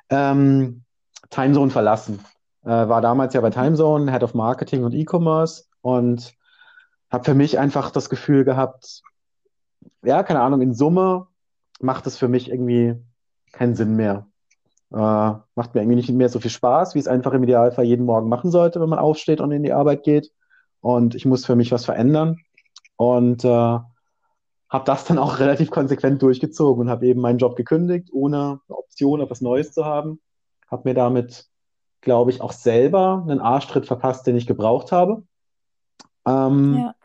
ähm, 0.09 0.83
Timezone 1.29 1.71
verlassen. 1.71 2.19
Äh, 2.63 2.69
war 2.69 3.01
damals 3.01 3.33
ja 3.33 3.41
bei 3.41 3.51
Timezone, 3.51 4.11
Head 4.11 4.23
of 4.23 4.33
Marketing 4.33 4.83
und 4.83 4.93
E-Commerce 4.93 5.65
und 5.81 6.33
habe 7.13 7.23
für 7.23 7.35
mich 7.35 7.59
einfach 7.59 7.91
das 7.91 8.09
Gefühl 8.09 8.43
gehabt, 8.43 9.03
ja, 10.03 10.23
keine 10.23 10.41
Ahnung, 10.41 10.61
in 10.61 10.73
Summe 10.73 11.27
macht 11.79 12.07
es 12.07 12.17
für 12.17 12.27
mich 12.27 12.49
irgendwie 12.49 12.95
keinen 13.51 13.75
Sinn 13.75 13.95
mehr. 13.95 14.27
Äh, 14.91 14.95
macht 14.95 15.75
mir 15.75 15.81
irgendwie 15.81 15.97
nicht 15.97 16.09
mehr 16.09 16.29
so 16.29 16.39
viel 16.39 16.49
Spaß, 16.49 16.95
wie 16.95 16.99
es 16.99 17.07
einfach 17.07 17.33
im 17.33 17.43
Idealfall 17.43 17.85
jeden 17.85 18.05
Morgen 18.05 18.29
machen 18.29 18.49
sollte, 18.49 18.81
wenn 18.81 18.89
man 18.89 18.99
aufsteht 18.99 19.41
und 19.41 19.51
in 19.51 19.63
die 19.63 19.73
Arbeit 19.73 20.03
geht. 20.03 20.31
Und 20.81 21.13
ich 21.13 21.25
muss 21.25 21.45
für 21.45 21.55
mich 21.55 21.71
was 21.71 21.85
verändern. 21.85 22.39
Und 22.95 23.45
äh, 23.45 23.47
habe 23.47 24.85
das 24.85 25.05
dann 25.05 25.19
auch 25.19 25.37
relativ 25.39 25.69
konsequent 25.69 26.21
durchgezogen 26.23 26.81
und 26.81 26.89
habe 26.89 27.05
eben 27.05 27.21
meinen 27.21 27.37
Job 27.37 27.55
gekündigt, 27.55 28.09
ohne 28.11 28.59
eine 28.67 28.77
Option 28.77 29.21
auf 29.21 29.29
was 29.29 29.41
Neues 29.41 29.71
zu 29.71 29.85
haben. 29.85 30.19
Habe 30.69 30.89
mir 30.89 30.95
damit, 30.95 31.47
glaube 32.01 32.31
ich, 32.31 32.41
auch 32.41 32.53
selber 32.53 33.23
einen 33.27 33.39
Arschtritt 33.39 33.85
verpasst, 33.85 34.25
den 34.25 34.35
ich 34.35 34.47
gebraucht 34.47 34.91
habe. 34.91 35.23
Ähm, 36.25 36.75
ja. 36.79 36.95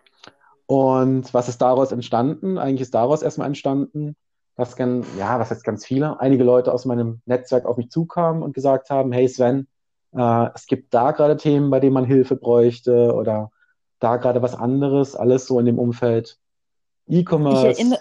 Und 0.68 1.32
was 1.32 1.48
ist 1.48 1.62
daraus 1.62 1.92
entstanden? 1.92 2.58
Eigentlich 2.58 2.82
ist 2.82 2.94
daraus 2.94 3.22
erstmal 3.22 3.46
entstanden, 3.46 4.16
dass 4.54 4.76
ganz, 4.76 5.06
ja, 5.16 5.40
was 5.40 5.48
jetzt 5.48 5.64
ganz 5.64 5.86
viele, 5.86 6.20
einige 6.20 6.44
Leute 6.44 6.74
aus 6.74 6.84
meinem 6.84 7.22
Netzwerk 7.24 7.64
auf 7.64 7.78
mich 7.78 7.88
zukamen 7.88 8.42
und 8.42 8.52
gesagt 8.52 8.90
haben, 8.90 9.10
hey 9.10 9.26
Sven, 9.26 9.66
äh, 10.14 10.48
es 10.54 10.66
gibt 10.66 10.92
da 10.92 11.12
gerade 11.12 11.38
Themen, 11.38 11.70
bei 11.70 11.80
denen 11.80 11.94
man 11.94 12.04
Hilfe 12.04 12.36
bräuchte 12.36 13.14
oder 13.14 13.50
da 13.98 14.18
gerade 14.18 14.42
was 14.42 14.54
anderes, 14.54 15.16
alles 15.16 15.46
so 15.46 15.58
in 15.58 15.64
dem 15.64 15.78
Umfeld 15.78 16.36
E-Commerce. 17.06 17.68
Ich, 17.68 17.78
erinnere, 17.78 18.00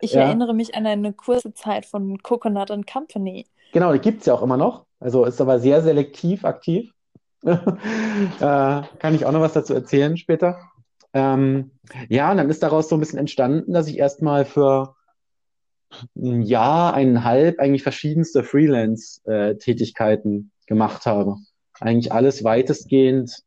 ich 0.00 0.12
ja. 0.12 0.20
erinnere 0.20 0.52
mich 0.52 0.74
an 0.74 0.86
eine 0.86 1.14
kurze 1.14 1.54
Zeit 1.54 1.86
von 1.86 2.18
Coconut 2.18 2.70
and 2.70 2.86
Company. 2.86 3.46
Genau, 3.72 3.90
die 3.94 4.00
gibt 4.00 4.20
es 4.20 4.26
ja 4.26 4.34
auch 4.34 4.42
immer 4.42 4.58
noch. 4.58 4.84
Also 5.00 5.24
ist 5.24 5.40
aber 5.40 5.60
sehr 5.60 5.80
selektiv 5.80 6.44
aktiv. 6.44 6.92
äh, 7.42 7.56
kann 8.38 9.14
ich 9.14 9.24
auch 9.24 9.32
noch 9.32 9.40
was 9.40 9.54
dazu 9.54 9.72
erzählen 9.72 10.18
später. 10.18 10.58
Ähm, 11.14 11.70
ja, 12.08 12.30
und 12.30 12.38
dann 12.38 12.48
ist 12.50 12.62
daraus 12.62 12.88
so 12.88 12.96
ein 12.96 13.00
bisschen 13.00 13.18
entstanden, 13.18 13.72
dass 13.72 13.88
ich 13.88 13.98
erstmal 13.98 14.44
für 14.44 14.94
ein 16.16 16.42
Jahr, 16.42 16.94
eineinhalb 16.94 17.58
eigentlich 17.58 17.82
verschiedenste 17.82 18.44
Freelance-Tätigkeiten 18.44 20.52
gemacht 20.66 21.06
habe. 21.06 21.38
Eigentlich 21.80 22.12
alles 22.12 22.44
weitestgehend 22.44 23.42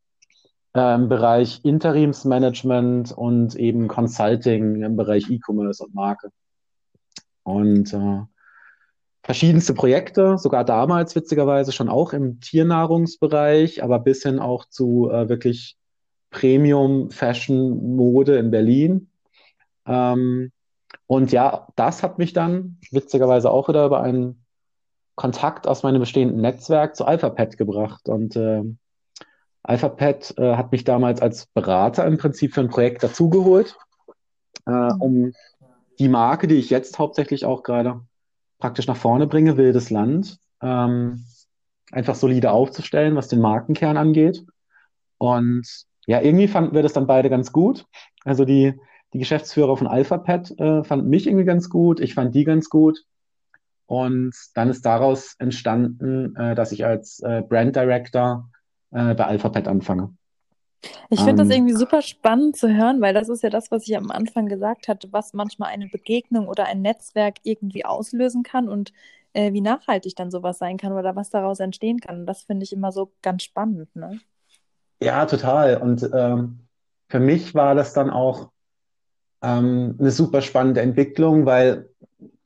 äh, 0.76 0.96
im 0.96 1.08
Bereich 1.10 1.62
Interimsmanagement 1.64 3.12
und 3.12 3.56
eben 3.56 3.88
Consulting 3.88 4.84
im 4.84 4.96
Bereich 4.96 5.30
E-Commerce 5.30 5.84
und 5.84 5.94
Marke. 5.96 6.30
Und 7.44 7.94
äh, 7.94 8.22
verschiedenste 9.24 9.74
Projekte, 9.74 10.38
sogar 10.38 10.66
damals 10.66 11.16
witzigerweise 11.16 11.72
schon 11.72 11.90
auch 11.90 12.14
im 12.14 12.40
Tiernahrungsbereich, 12.42 13.84
aber 13.84 14.00
bis 14.00 14.22
hin 14.24 14.40
auch 14.40 14.66
zu 14.66 15.10
äh, 15.10 15.30
wirklich 15.30 15.78
Premium 16.36 17.12
Fashion 17.12 17.96
Mode 17.96 18.38
in 18.38 18.52
Berlin. 18.52 19.08
Ähm, 19.88 20.52
und 21.08 21.32
ja, 21.32 21.68
das 21.78 22.04
hat 22.04 22.18
mich 22.18 22.34
dann 22.34 22.78
witzigerweise 22.92 23.50
auch 23.50 23.70
wieder 23.70 23.86
über 23.86 24.02
einen 24.02 24.44
Kontakt 25.16 25.66
aus 25.66 25.84
meinem 25.84 26.02
bestehenden 26.02 26.42
Netzwerk 26.42 26.96
zu 26.98 27.06
AlphaPet 27.06 27.58
gebracht. 27.58 28.10
Und 28.10 28.36
äh, 28.36 28.64
AlphaPet 29.64 30.38
äh, 30.38 30.56
hat 30.58 30.74
mich 30.74 30.84
damals 30.84 31.22
als 31.22 31.46
Berater 31.48 32.06
im 32.06 32.18
Prinzip 32.18 32.54
für 32.54 32.62
ein 32.62 32.70
Projekt 32.70 33.02
dazugeholt, 33.04 33.78
äh, 34.66 34.92
um 35.00 35.32
die 36.00 36.10
Marke, 36.10 36.48
die 36.48 36.56
ich 36.56 36.70
jetzt 36.70 37.00
hauptsächlich 37.00 37.46
auch 37.46 37.64
gerade 37.64 38.02
praktisch 38.60 38.88
nach 38.88 38.98
vorne 38.98 39.28
bringe, 39.28 39.56
Wildes 39.56 39.90
Land, 39.90 40.38
ähm, 40.62 41.24
einfach 41.92 42.16
solide 42.16 42.52
aufzustellen, 42.52 43.16
was 43.16 43.30
den 43.30 43.40
Markenkern 43.40 43.96
angeht. 43.96 44.44
Und 45.18 45.86
ja, 46.08 46.22
irgendwie 46.22 46.48
fanden 46.48 46.76
wir 46.76 46.84
das 46.84 46.94
dann 46.94 47.08
beide 47.08 47.30
ganz 47.30 47.52
gut. 47.52 47.86
Also 48.24 48.46
die, 48.46 48.74
die 49.14 49.20
Geschäftsführer 49.20 49.78
von 49.78 49.88
AlphaPet 49.88 50.60
äh, 50.60 50.84
fanden 50.84 51.10
mich 51.10 51.28
irgendwie 51.28 51.46
ganz 51.46 51.70
gut, 51.70 52.00
ich 52.00 52.14
fand 52.14 52.36
die 52.36 52.44
ganz 52.44 52.70
gut. 52.70 53.04
Und 53.88 54.34
dann 54.56 54.70
ist 54.70 54.86
daraus 54.86 55.36
entstanden, 55.38 56.36
äh, 56.36 56.56
dass 56.56 56.72
ich 56.72 56.86
als 56.86 57.20
äh, 57.20 57.44
Brand 57.48 57.76
Director 57.76 58.50
äh, 58.92 59.14
bei 59.14 59.26
AlphaPet 59.26 59.68
anfange. 59.68 60.14
Ich 61.10 61.20
finde 61.20 61.42
ähm, 61.42 61.50
das 61.50 61.56
irgendwie 61.56 61.74
super 61.74 62.02
spannend 62.02 62.58
zu 62.58 62.74
hören, 62.74 63.02
weil 63.02 63.14
das 63.14 63.30
ist 63.30 63.44
ja 63.44 63.50
das, 63.50 63.72
was 63.72 63.88
ich 63.88 63.98
am 63.98 64.12
Anfang 64.12 64.48
gesagt 64.48 64.88
hatte, 64.88 65.08
was 65.12 65.34
manchmal 65.34 65.70
eine 65.70 65.88
Begegnung 65.88 66.48
oder 66.48 66.66
ein 66.66 66.82
Netzwerk 66.82 67.38
irgendwie 67.44 67.86
auslösen 67.86 68.44
kann 68.44 68.70
und 68.70 68.92
äh, 69.34 69.54
wie 69.54 69.62
nachhaltig 69.62 70.16
dann 70.16 70.32
sowas 70.32 70.58
sein 70.58 70.78
kann 70.78 70.94
oder 70.94 71.16
was 71.16 71.30
daraus 71.30 71.60
entstehen 71.60 72.00
kann. 72.00 72.22
Und 72.22 72.26
das 72.26 72.44
finde 72.44 72.64
ich 72.64 72.74
immer 72.74 72.92
so 72.92 73.12
ganz 73.22 73.44
spannend. 73.44 73.96
Ne? 73.96 74.20
Ja, 75.00 75.26
total. 75.26 75.78
Und 75.78 76.10
ähm, 76.14 76.60
für 77.10 77.20
mich 77.20 77.54
war 77.54 77.76
das 77.76 77.94
dann 77.94 78.10
auch 78.10 78.50
ähm, 79.42 79.96
eine 80.00 80.12
super 80.12 80.42
spannende 80.42 80.82
Entwicklung, 80.82 81.46
weil 81.46 81.90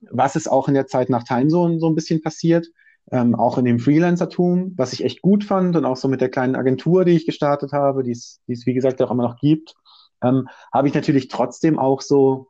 was 0.01 0.35
ist 0.35 0.47
auch 0.49 0.67
in 0.67 0.73
der 0.73 0.87
Zeit 0.87 1.09
nach 1.09 1.23
Timezone 1.23 1.79
so 1.79 1.87
ein 1.87 1.95
bisschen 1.95 2.21
passiert, 2.21 2.67
ähm, 3.11 3.35
auch 3.35 3.57
in 3.57 3.65
dem 3.65 3.79
Freelancertum, 3.79 4.73
was 4.75 4.93
ich 4.93 5.03
echt 5.03 5.21
gut 5.21 5.43
fand 5.43 5.75
und 5.75 5.85
auch 5.85 5.97
so 5.97 6.07
mit 6.07 6.21
der 6.21 6.29
kleinen 6.29 6.55
Agentur, 6.55 7.05
die 7.05 7.15
ich 7.15 7.25
gestartet 7.25 7.73
habe, 7.73 8.03
die 8.03 8.11
es, 8.11 8.41
wie 8.47 8.73
gesagt 8.73 9.01
auch 9.01 9.11
immer 9.11 9.23
noch 9.23 9.37
gibt, 9.37 9.75
ähm, 10.23 10.47
habe 10.73 10.87
ich 10.87 10.93
natürlich 10.93 11.27
trotzdem 11.27 11.79
auch 11.79 12.01
so 12.01 12.47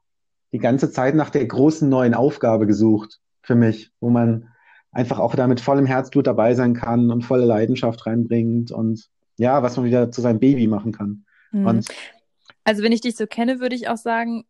die 0.51 0.57
ganze 0.57 0.91
Zeit 0.91 1.15
nach 1.15 1.29
der 1.29 1.45
großen 1.45 1.87
neuen 1.87 2.13
Aufgabe 2.13 2.65
gesucht 2.65 3.19
für 3.41 3.55
mich, 3.55 3.91
wo 3.99 4.09
man 4.09 4.49
einfach 4.91 5.19
auch 5.19 5.35
da 5.35 5.47
mit 5.47 5.61
vollem 5.61 5.85
Herzblut 5.85 6.25
dabei 6.25 6.55
sein 6.55 6.73
kann 6.73 7.11
und 7.11 7.21
volle 7.21 7.45
Leidenschaft 7.45 8.05
reinbringt 8.05 8.71
und 8.71 9.09
ja, 9.39 9.63
was 9.63 9.77
man 9.77 9.85
wieder 9.85 10.11
zu 10.11 10.21
seinem 10.21 10.39
Baby 10.39 10.67
machen 10.67 10.91
kann. 10.91 11.25
Mhm. 11.51 11.81
Also 12.63 12.83
wenn 12.83 12.91
ich 12.91 13.01
dich 13.01 13.15
so 13.15 13.25
kenne, 13.25 13.59
würde 13.59 13.75
ich 13.75 13.89
auch 13.89 13.97
sagen, 13.97 14.45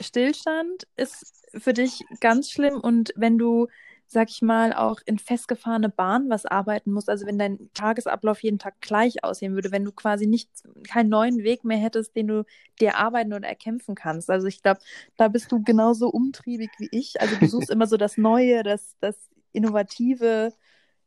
Stillstand 0.00 0.86
ist 0.96 1.32
für 1.56 1.72
dich 1.72 2.04
ganz 2.20 2.50
schlimm 2.50 2.78
und 2.80 3.12
wenn 3.16 3.38
du 3.38 3.68
sag 4.06 4.30
ich 4.30 4.42
mal, 4.42 4.72
auch 4.72 5.00
in 5.06 5.18
festgefahrene 5.18 5.88
Bahn 5.88 6.28
was 6.28 6.46
arbeiten 6.46 6.92
musst. 6.92 7.08
Also 7.08 7.26
wenn 7.26 7.38
dein 7.38 7.70
Tagesablauf 7.74 8.42
jeden 8.42 8.58
Tag 8.58 8.80
gleich 8.80 9.24
aussehen 9.24 9.54
würde, 9.54 9.72
wenn 9.72 9.84
du 9.84 9.92
quasi 9.92 10.26
nicht 10.26 10.50
keinen 10.88 11.08
neuen 11.08 11.42
Weg 11.42 11.64
mehr 11.64 11.78
hättest, 11.78 12.14
den 12.14 12.28
du 12.28 12.44
dir 12.80 12.96
arbeiten 12.96 13.32
oder 13.32 13.48
erkämpfen 13.48 13.94
kannst. 13.94 14.30
Also 14.30 14.46
ich 14.46 14.62
glaube, 14.62 14.80
da 15.16 15.28
bist 15.28 15.50
du 15.52 15.62
genauso 15.62 16.08
umtriebig 16.08 16.70
wie 16.78 16.88
ich. 16.92 17.20
Also 17.20 17.36
du 17.36 17.46
suchst 17.46 17.70
immer 17.70 17.86
so 17.86 17.96
das 17.96 18.16
Neue, 18.16 18.62
das, 18.62 18.96
das 19.00 19.16
Innovative, 19.52 20.52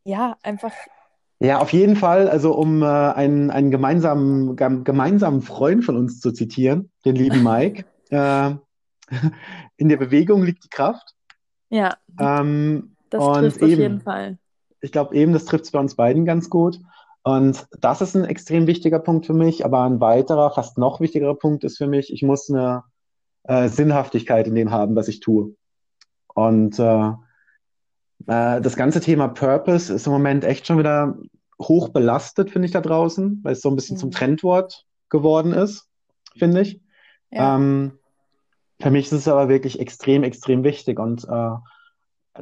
ja, 0.03 0.37
einfach. 0.43 0.73
Ja, 1.39 1.59
auf 1.59 1.71
jeden 1.71 1.95
Fall. 1.95 2.29
Also 2.29 2.53
um 2.55 2.81
äh, 2.81 2.85
einen, 2.85 3.51
einen 3.51 3.69
gemeinsamen, 3.71 4.55
gemeinsamen 4.55 5.41
Freund 5.41 5.85
von 5.85 5.95
uns 5.95 6.19
zu 6.19 6.31
zitieren, 6.31 6.91
den 7.05 7.15
lieben 7.15 7.43
Mike. 7.43 7.85
äh, 8.09 8.55
in 9.77 9.89
der 9.89 9.97
Bewegung 9.97 10.43
liegt 10.43 10.65
die 10.65 10.69
Kraft. 10.69 11.13
Ja. 11.69 11.95
Ähm, 12.19 12.95
das 13.09 13.23
trifft 13.23 13.63
auf 13.63 13.69
jeden 13.69 14.01
Fall. 14.01 14.37
Ich 14.81 14.91
glaube 14.91 15.15
eben, 15.15 15.33
das 15.33 15.45
trifft 15.45 15.65
es 15.65 15.71
bei 15.71 15.79
uns 15.79 15.95
beiden 15.95 16.25
ganz 16.25 16.49
gut. 16.49 16.79
Und 17.23 17.67
das 17.81 18.01
ist 18.01 18.15
ein 18.15 18.25
extrem 18.25 18.67
wichtiger 18.67 18.99
Punkt 18.99 19.25
für 19.25 19.33
mich. 19.33 19.65
Aber 19.65 19.83
ein 19.83 19.99
weiterer, 19.99 20.51
fast 20.51 20.77
noch 20.77 20.99
wichtigerer 21.01 21.35
Punkt 21.35 21.63
ist 21.63 21.77
für 21.77 21.87
mich, 21.87 22.11
ich 22.11 22.23
muss 22.23 22.49
eine 22.49 22.83
äh, 23.43 23.67
Sinnhaftigkeit 23.69 24.47
in 24.47 24.55
dem 24.55 24.71
haben, 24.71 24.95
was 24.95 25.07
ich 25.07 25.19
tue. 25.19 25.55
Und 26.33 26.79
äh, 26.79 27.11
äh, 28.25 28.61
das 28.61 28.75
ganze 28.75 28.99
Thema 28.99 29.27
Purpose 29.27 29.93
ist 29.93 30.07
im 30.07 30.13
Moment 30.13 30.43
echt 30.43 30.65
schon 30.65 30.79
wieder 30.79 31.17
hoch 31.61 31.89
belastet, 31.89 32.51
finde 32.51 32.67
ich 32.67 32.71
da 32.71 32.81
draußen, 32.81 33.41
weil 33.43 33.53
es 33.53 33.61
so 33.61 33.69
ein 33.69 33.75
bisschen 33.75 33.97
mhm. 33.97 34.01
zum 34.01 34.11
Trendwort 34.11 34.85
geworden 35.09 35.53
ist, 35.53 35.87
finde 36.35 36.61
ich. 36.61 36.81
Ja. 37.31 37.55
Ähm, 37.55 37.93
für 38.79 38.91
mich 38.91 39.07
ist 39.07 39.13
es 39.13 39.27
aber 39.27 39.49
wirklich 39.49 39.79
extrem, 39.79 40.23
extrem 40.23 40.63
wichtig. 40.63 40.99
Und 40.99 41.27
äh, 41.27 41.51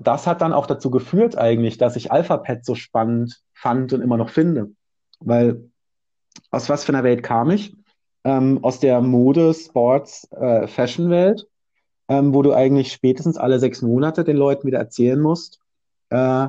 das 0.01 0.27
hat 0.27 0.41
dann 0.41 0.53
auch 0.53 0.67
dazu 0.67 0.91
geführt 0.91 1.37
eigentlich, 1.37 1.77
dass 1.77 1.95
ich 1.95 2.11
AlphaPet 2.11 2.65
so 2.65 2.75
spannend 2.75 3.41
fand 3.53 3.93
und 3.93 4.01
immer 4.01 4.17
noch 4.17 4.29
finde. 4.29 4.71
Weil 5.19 5.69
aus 6.51 6.69
was 6.69 6.83
für 6.83 6.93
einer 6.93 7.03
Welt 7.03 7.23
kam 7.23 7.51
ich? 7.51 7.75
Ähm, 8.25 8.59
aus 8.63 8.79
der 8.79 9.01
Mode, 9.01 9.53
Sports, 9.53 10.29
äh, 10.31 10.67
Fashion-Welt, 10.67 11.47
ähm, 12.09 12.33
wo 12.33 12.41
du 12.41 12.53
eigentlich 12.53 12.91
spätestens 12.91 13.37
alle 13.37 13.59
sechs 13.59 13.81
Monate 13.81 14.23
den 14.23 14.35
Leuten 14.35 14.67
wieder 14.67 14.79
erzählen 14.79 15.19
musst, 15.19 15.59
äh, 16.09 16.47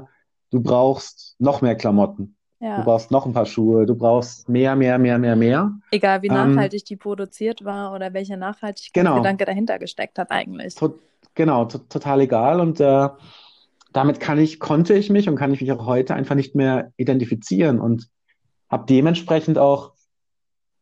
du 0.51 0.61
brauchst 0.61 1.37
noch 1.39 1.63
mehr 1.63 1.75
Klamotten. 1.75 2.37
Ja. 2.61 2.79
Du 2.79 2.85
brauchst 2.85 3.11
noch 3.11 3.27
ein 3.27 3.35
paar 3.35 3.45
Schuhe, 3.45 3.85
du 3.85 3.95
brauchst 3.95 4.49
mehr, 4.49 4.75
mehr, 4.77 4.99
mehr, 4.99 5.19
mehr, 5.19 5.37
mehr. 5.37 5.73
Egal 5.91 6.23
wie 6.23 6.29
ähm, 6.29 6.35
nachhaltig 6.35 6.83
ähm, 6.83 6.87
die 6.89 6.97
produziert 6.97 7.65
war 7.65 7.93
oder 7.93 8.15
welcher 8.15 8.37
Nachhaltigkeitsgedanke 8.37 9.45
genau. 9.45 9.53
dahinter 9.53 9.79
gesteckt 9.79 10.19
hat 10.19 10.31
eigentlich. 10.31 10.75
To 10.77 10.99
genau, 11.35 11.67
to 11.67 11.79
total 11.79 12.23
egal. 12.23 12.61
Und 12.61 12.81
äh, 12.81 13.09
damit 13.93 14.21
kann 14.21 14.39
ich, 14.39 14.59
konnte 14.59 14.95
ich 14.95 15.11
mich 15.11 15.29
und 15.29 15.37
kann 15.37 15.53
ich 15.53 15.61
mich 15.61 15.71
auch 15.73 15.87
heute 15.87 16.15
einfach 16.15 16.35
nicht 16.35 16.55
mehr 16.55 16.93
identifizieren 16.97 17.79
und 17.79 18.09
habe 18.71 18.87
dementsprechend 18.87 19.59
auch 19.59 19.93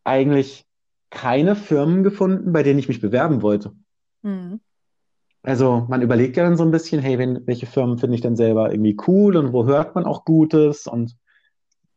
eigentlich 0.04 0.64
keine 1.10 1.56
Firmen 1.56 2.02
gefunden, 2.02 2.52
bei 2.52 2.62
denen 2.62 2.78
ich 2.78 2.88
mich 2.88 3.00
bewerben 3.00 3.42
wollte. 3.42 3.72
Mhm. 4.22 4.60
Also 5.44 5.84
man 5.88 6.00
überlegt 6.00 6.38
ja 6.38 6.44
dann 6.44 6.56
so 6.56 6.64
ein 6.64 6.70
bisschen, 6.70 7.02
hey, 7.02 7.18
wenn, 7.18 7.46
welche 7.46 7.66
Firmen 7.66 7.98
finde 7.98 8.14
ich 8.14 8.22
denn 8.22 8.34
selber 8.34 8.72
irgendwie 8.72 8.96
cool 9.06 9.36
und 9.36 9.52
wo 9.52 9.66
hört 9.66 9.94
man 9.94 10.04
auch 10.04 10.24
Gutes 10.24 10.86
und 10.86 11.14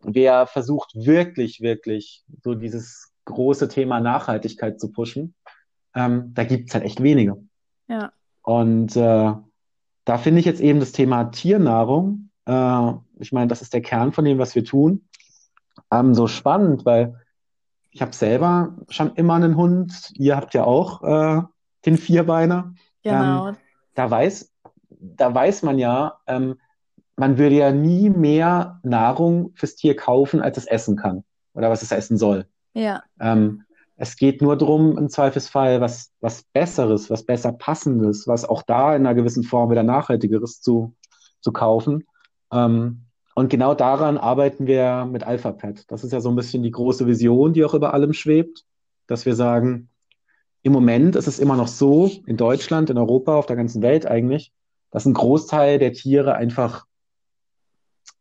wer 0.01 0.48
versucht 0.48 0.94
wirklich, 0.96 1.62
wirklich 1.62 2.25
so 2.44 2.56
dieses 2.56 3.13
große 3.24 3.70
Thema 3.70 4.01
Nachhaltigkeit 4.01 4.80
zu 4.82 4.92
pushen, 4.92 5.34
ähm, 5.96 6.34
da 6.34 6.44
gibt 6.44 6.68
es 6.68 6.75
halt 6.75 6.84
echt 6.84 7.01
wenige. 7.01 7.38
Ja. 7.88 8.12
Und 8.44 8.98
äh, 8.98 9.34
da 10.04 10.18
finde 10.18 10.39
ich 10.42 10.46
jetzt 10.46 10.62
eben 10.62 10.82
das 10.82 10.92
Thema 10.92 11.25
Tiernahrung, 11.25 12.30
äh, 12.46 12.92
ich 13.20 13.32
meine, 13.32 13.48
das 13.48 13.62
ist 13.62 13.74
der 13.74 13.82
Kern 13.82 14.12
von 14.12 14.25
dem, 14.25 14.39
was 14.39 14.56
wir 14.56 14.66
tun, 14.66 15.08
ähm, 15.89 16.13
so 16.13 16.27
spannend, 16.27 16.86
weil 16.86 17.16
ich 17.92 18.01
habe 18.01 18.13
selber 18.13 18.75
schon 18.89 19.16
immer 19.16 19.36
einen 19.36 19.56
Hund, 19.56 20.12
ihr 20.16 20.36
habt 20.36 20.54
ja 20.54 20.66
auch 20.66 21.01
äh, 21.04 21.42
den 21.86 21.98
Vierbeiner. 21.98 22.74
Genau. 23.12 23.50
Ähm, 23.50 23.56
da 23.96 24.10
weiß, 24.10 24.54
da 24.90 25.34
weiß 25.34 25.64
man 25.64 25.80
ja, 25.80 26.20
ähm, 26.28 26.60
man 27.16 27.38
würde 27.38 27.56
ja 27.56 27.72
nie 27.72 28.10
mehr 28.10 28.80
Nahrung 28.84 29.52
fürs 29.56 29.76
Tier 29.76 29.96
kaufen, 29.96 30.42
als 30.42 30.58
es 30.58 30.68
essen 30.68 30.96
kann 30.96 31.24
oder 31.54 31.70
was 31.70 31.82
es 31.82 31.92
essen 31.92 32.18
soll. 32.18 32.46
Ja. 32.74 33.04
Ähm, 33.20 33.64
es 33.96 34.16
geht 34.16 34.44
nur 34.44 34.56
darum, 34.56 34.98
im 34.98 35.10
Zweifelsfall 35.10 35.82
was, 35.82 36.12
was 36.22 36.44
Besseres, 36.54 37.10
was 37.10 37.24
besser 37.24 37.52
Passendes, 37.52 38.28
was 38.28 38.46
auch 38.46 38.62
da 38.62 38.96
in 38.96 39.06
einer 39.06 39.16
gewissen 39.16 39.44
Form 39.44 39.72
wieder 39.72 39.82
Nachhaltigeres 39.82 40.62
zu, 40.62 40.94
zu 41.42 41.52
kaufen. 41.52 42.06
Ähm, 42.54 43.08
und 43.34 43.50
genau 43.50 43.74
daran 43.74 44.18
arbeiten 44.18 44.68
wir 44.68 45.06
mit 45.06 45.24
AlphaPet. 45.24 45.92
Das 45.92 46.04
ist 46.04 46.14
ja 46.14 46.22
so 46.22 46.30
ein 46.30 46.36
bisschen 46.36 46.64
die 46.64 46.72
große 46.72 47.08
Vision, 47.08 47.54
die 47.54 47.66
auch 47.66 47.74
über 47.74 47.94
allem 47.94 48.14
schwebt, 48.14 48.66
dass 49.08 49.26
wir 49.26 49.36
sagen, 49.36 49.90
im 50.64 50.74
Moment 50.74 51.16
ist 51.16 51.28
es 51.28 51.40
immer 51.40 51.56
noch 51.56 51.68
so, 51.68 52.12
in 52.26 52.38
Deutschland, 52.38 52.90
in 52.90 52.98
Europa, 52.98 53.36
auf 53.36 53.46
der 53.46 53.56
ganzen 53.56 53.82
Welt 53.82 54.06
eigentlich, 54.06 54.52
dass 54.92 55.06
ein 55.06 55.14
Großteil 55.14 55.80
der 55.80 55.94
Tiere 55.94 56.36
einfach 56.36 56.86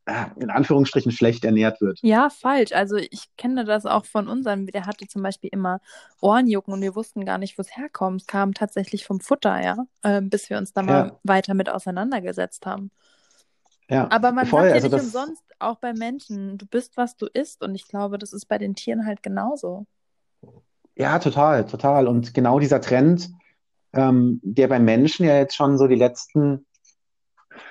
äh, 0.07 0.27
in 0.41 0.51
Anführungsstrichen 0.51 1.13
schlecht 1.13 1.45
ernährt 1.45 1.81
wird. 1.81 2.01
Ja, 2.03 2.31
falsch. 2.31 2.73
Also 2.73 2.97
ich 2.97 3.35
kenne 3.37 3.65
das 3.65 3.85
auch 3.87 4.05
von 4.05 4.29
unserem, 4.29 4.67
der 4.67 4.87
hatte 4.87 5.07
zum 5.09 5.23
Beispiel 5.23 5.51
immer 5.53 5.81
Ohrenjucken 6.21 6.73
und 6.75 6.81
wir 6.83 6.95
wussten 6.95 7.25
gar 7.25 7.39
nicht, 7.39 7.59
wo 7.59 7.63
es 7.63 7.77
herkommt. 7.77 8.21
Es 8.23 8.27
kam 8.27 8.55
tatsächlich 8.55 9.05
vom 9.07 9.21
Futter, 9.21 9.61
ja, 9.63 9.77
äh, 10.03 10.21
bis 10.23 10.49
wir 10.51 10.59
uns 10.59 10.73
da 10.73 10.83
mal 10.83 11.07
Ja, 11.07 11.19
weiter 11.25 11.55
mit 11.55 11.69
auseinandergesetzt 11.69 12.67
haben. 12.67 12.91
ja, 13.89 14.09
Aber 14.09 14.33
man 14.33 14.47
voll. 14.47 14.63
sagt 14.63 14.75
ja 14.75 14.77
Also 14.77 14.89
nicht 14.89 14.97
das, 14.97 15.03
umsonst, 15.07 15.43
auch 15.59 15.77
bei 15.79 15.93
Menschen, 15.93 16.59
du 16.59 16.67
bist, 16.67 16.97
was 16.97 17.17
du 17.17 17.27
isst. 17.27 17.63
Und 17.63 17.75
ich 17.75 17.89
glaube, 17.89 18.19
das 18.19 18.33
ist 18.33 18.47
bei 18.47 18.59
den 18.59 18.75
Tieren 18.75 19.07
halt 19.07 19.23
genauso. 19.23 19.87
Ja, 20.97 21.19
total, 21.19 21.67
total. 21.67 22.07
Und 22.09 22.35
genau 22.35 22.59
dieser 22.59 22.81
Trend, 22.81 23.31
ähm, 23.93 24.41
der 24.43 24.69
beim 24.69 24.85
Menschen 24.85 25.27
ja 25.27 25.37
jetzt 25.37 25.55
schon 25.55 25.79
so 25.79 25.87
die 25.87 25.95
letzten 25.95 26.67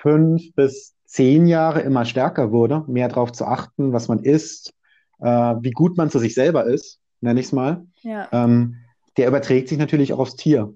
fünf 0.02 0.54
bis 0.54 0.94
zehn 1.04 1.46
Jahre 1.46 1.80
immer 1.80 2.04
stärker 2.04 2.52
wurde, 2.52 2.84
mehr 2.86 3.08
darauf 3.08 3.32
zu 3.32 3.44
achten, 3.46 3.92
was 3.92 4.08
man 4.08 4.20
isst, 4.20 4.72
äh, 5.20 5.26
wie 5.60 5.70
gut 5.70 5.96
man 5.96 6.10
zu 6.10 6.18
sich 6.18 6.34
selber 6.34 6.64
ist, 6.64 7.00
nenne 7.20 7.40
ich 7.40 7.46
es 7.46 7.52
mal, 7.52 7.86
Ja. 8.02 8.28
ähm, 8.32 8.76
der 9.16 9.28
überträgt 9.28 9.68
sich 9.68 9.78
natürlich 9.78 10.12
auch 10.12 10.18
aufs 10.18 10.36
Tier. 10.36 10.74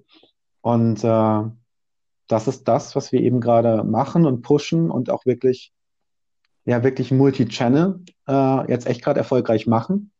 Und 0.61 1.03
äh, 1.03 1.41
das 2.27 2.47
ist 2.47 2.67
das, 2.67 2.95
was 2.95 3.11
wir 3.11 3.21
eben 3.21 3.41
gerade 3.41 3.83
machen 3.83 4.25
und 4.25 4.41
pushen 4.41 4.89
und 4.89 5.09
auch 5.09 5.25
wirklich, 5.25 5.73
ja, 6.65 6.83
wirklich 6.83 7.11
Multi-Channel 7.11 7.99
äh, 8.27 8.71
jetzt 8.71 8.87
echt 8.87 9.03
gerade 9.03 9.19
erfolgreich 9.19 9.67
machen. 9.67 10.11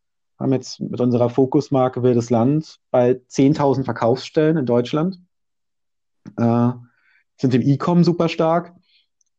Haben 0.42 0.52
jetzt 0.52 0.80
mit 0.80 1.00
unserer 1.00 1.30
Fokusmarke 1.30 2.02
Wildes 2.02 2.30
Land 2.30 2.80
bald 2.90 3.24
10.000 3.30 3.84
Verkaufsstellen 3.84 4.56
in 4.56 4.66
Deutschland, 4.66 5.20
äh, 6.36 6.70
sind 7.36 7.54
im 7.54 7.62
E-Com 7.62 8.02
super 8.02 8.28
stark 8.28 8.74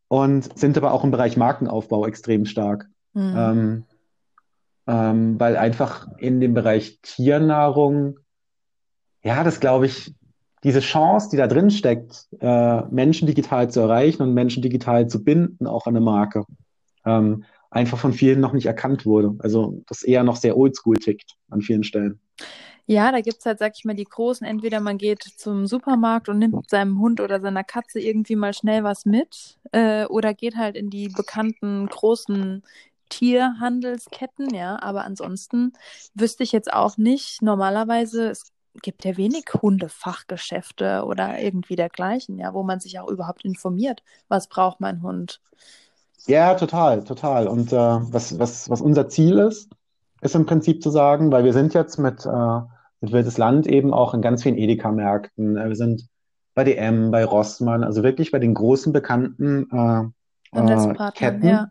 und 0.07 0.57
sind 0.57 0.77
aber 0.77 0.93
auch 0.93 1.03
im 1.03 1.11
Bereich 1.11 1.35
Markenaufbau 1.35 2.07
extrem 2.07 2.45
stark. 2.45 2.87
Hm. 3.15 3.33
Ähm, 3.35 3.83
ähm, 4.87 5.39
weil 5.39 5.57
einfach 5.57 6.07
in 6.19 6.39
dem 6.39 6.53
Bereich 6.53 6.99
Tiernahrung, 7.01 8.19
ja, 9.23 9.43
das 9.43 9.59
glaube 9.59 9.87
ich, 9.87 10.15
diese 10.63 10.79
Chance, 10.79 11.29
die 11.31 11.37
da 11.37 11.47
drin 11.47 11.69
steckt, 11.69 12.27
äh, 12.39 12.81
Menschen 12.83 13.27
digital 13.27 13.69
zu 13.69 13.81
erreichen 13.81 14.21
und 14.21 14.33
Menschen 14.33 14.63
digital 14.63 15.07
zu 15.07 15.21
binden, 15.21 15.67
auch 15.67 15.85
an 15.85 15.97
eine 15.97 16.05
Marke, 16.05 16.45
ähm, 17.05 17.43
einfach 17.73 17.97
von 17.97 18.13
vielen 18.13 18.39
noch 18.39 18.53
nicht 18.53 18.65
erkannt 18.65 19.05
wurde. 19.05 19.35
Also 19.39 19.81
das 19.87 20.03
eher 20.03 20.23
noch 20.23 20.35
sehr 20.35 20.57
oldschool 20.57 20.97
tickt 20.97 21.35
an 21.49 21.61
vielen 21.61 21.83
Stellen. 21.83 22.19
Ja, 22.85 23.11
da 23.13 23.21
gibt's 23.21 23.45
halt, 23.45 23.59
sag 23.59 23.73
ich 23.75 23.85
mal, 23.85 23.95
die 23.95 24.03
Großen. 24.03 24.45
Entweder 24.45 24.81
man 24.81 24.97
geht 24.97 25.23
zum 25.23 25.67
Supermarkt 25.67 26.27
und 26.27 26.39
nimmt 26.39 26.69
seinem 26.69 26.99
Hund 26.99 27.21
oder 27.21 27.39
seiner 27.39 27.63
Katze 27.63 27.99
irgendwie 28.01 28.35
mal 28.35 28.53
schnell 28.53 28.83
was 28.83 29.05
mit, 29.05 29.57
äh, 29.71 30.05
oder 30.05 30.33
geht 30.33 30.57
halt 30.57 30.75
in 30.75 30.89
die 30.89 31.07
bekannten 31.07 31.87
großen 31.87 32.61
Tierhandelsketten, 33.09 34.53
ja. 34.53 34.81
Aber 34.81 35.05
ansonsten 35.05 35.73
wüsste 36.13 36.43
ich 36.43 36.51
jetzt 36.51 36.73
auch 36.73 36.97
nicht, 36.97 37.41
normalerweise, 37.41 38.29
es 38.29 38.51
gibt 38.81 39.05
ja 39.05 39.15
wenig 39.17 39.45
Hundefachgeschäfte 39.61 41.05
oder 41.05 41.39
irgendwie 41.39 41.75
dergleichen, 41.75 42.37
ja, 42.37 42.53
wo 42.53 42.63
man 42.63 42.79
sich 42.79 42.99
auch 42.99 43.07
überhaupt 43.09 43.45
informiert, 43.45 44.03
was 44.27 44.47
braucht 44.49 44.81
mein 44.81 45.01
Hund. 45.03 45.39
Ja, 46.27 46.55
total, 46.55 47.03
total. 47.03 47.47
Und 47.47 47.73
äh, 47.73 47.75
was, 47.75 48.37
was, 48.39 48.69
was 48.69 48.81
unser 48.81 49.09
Ziel 49.09 49.39
ist, 49.39 49.69
ist 50.21 50.35
im 50.35 50.45
Prinzip 50.45 50.81
zu 50.81 50.89
sagen, 50.89 51.31
weil 51.31 51.43
wir 51.43 51.53
sind 51.53 51.73
jetzt 51.73 51.97
mit, 51.97 52.25
äh, 52.25 52.59
mit 53.01 53.11
Wildes 53.11 53.37
Land 53.37 53.67
eben 53.67 53.93
auch 53.93 54.13
in 54.13 54.21
ganz 54.21 54.43
vielen 54.43 54.57
Edeka-Märkten. 54.57 55.57
Äh, 55.57 55.69
wir 55.69 55.75
sind 55.75 56.07
bei 56.55 56.63
DM, 56.63 57.11
bei 57.11 57.25
Rossmann, 57.25 57.83
also 57.83 58.03
wirklich 58.03 58.31
bei 58.31 58.39
den 58.39 58.53
großen 58.53 58.93
bekannten 58.93 59.67
äh, 59.71 60.57
äh, 60.57 61.11
Ketten. 61.13 61.47
ja. 61.47 61.69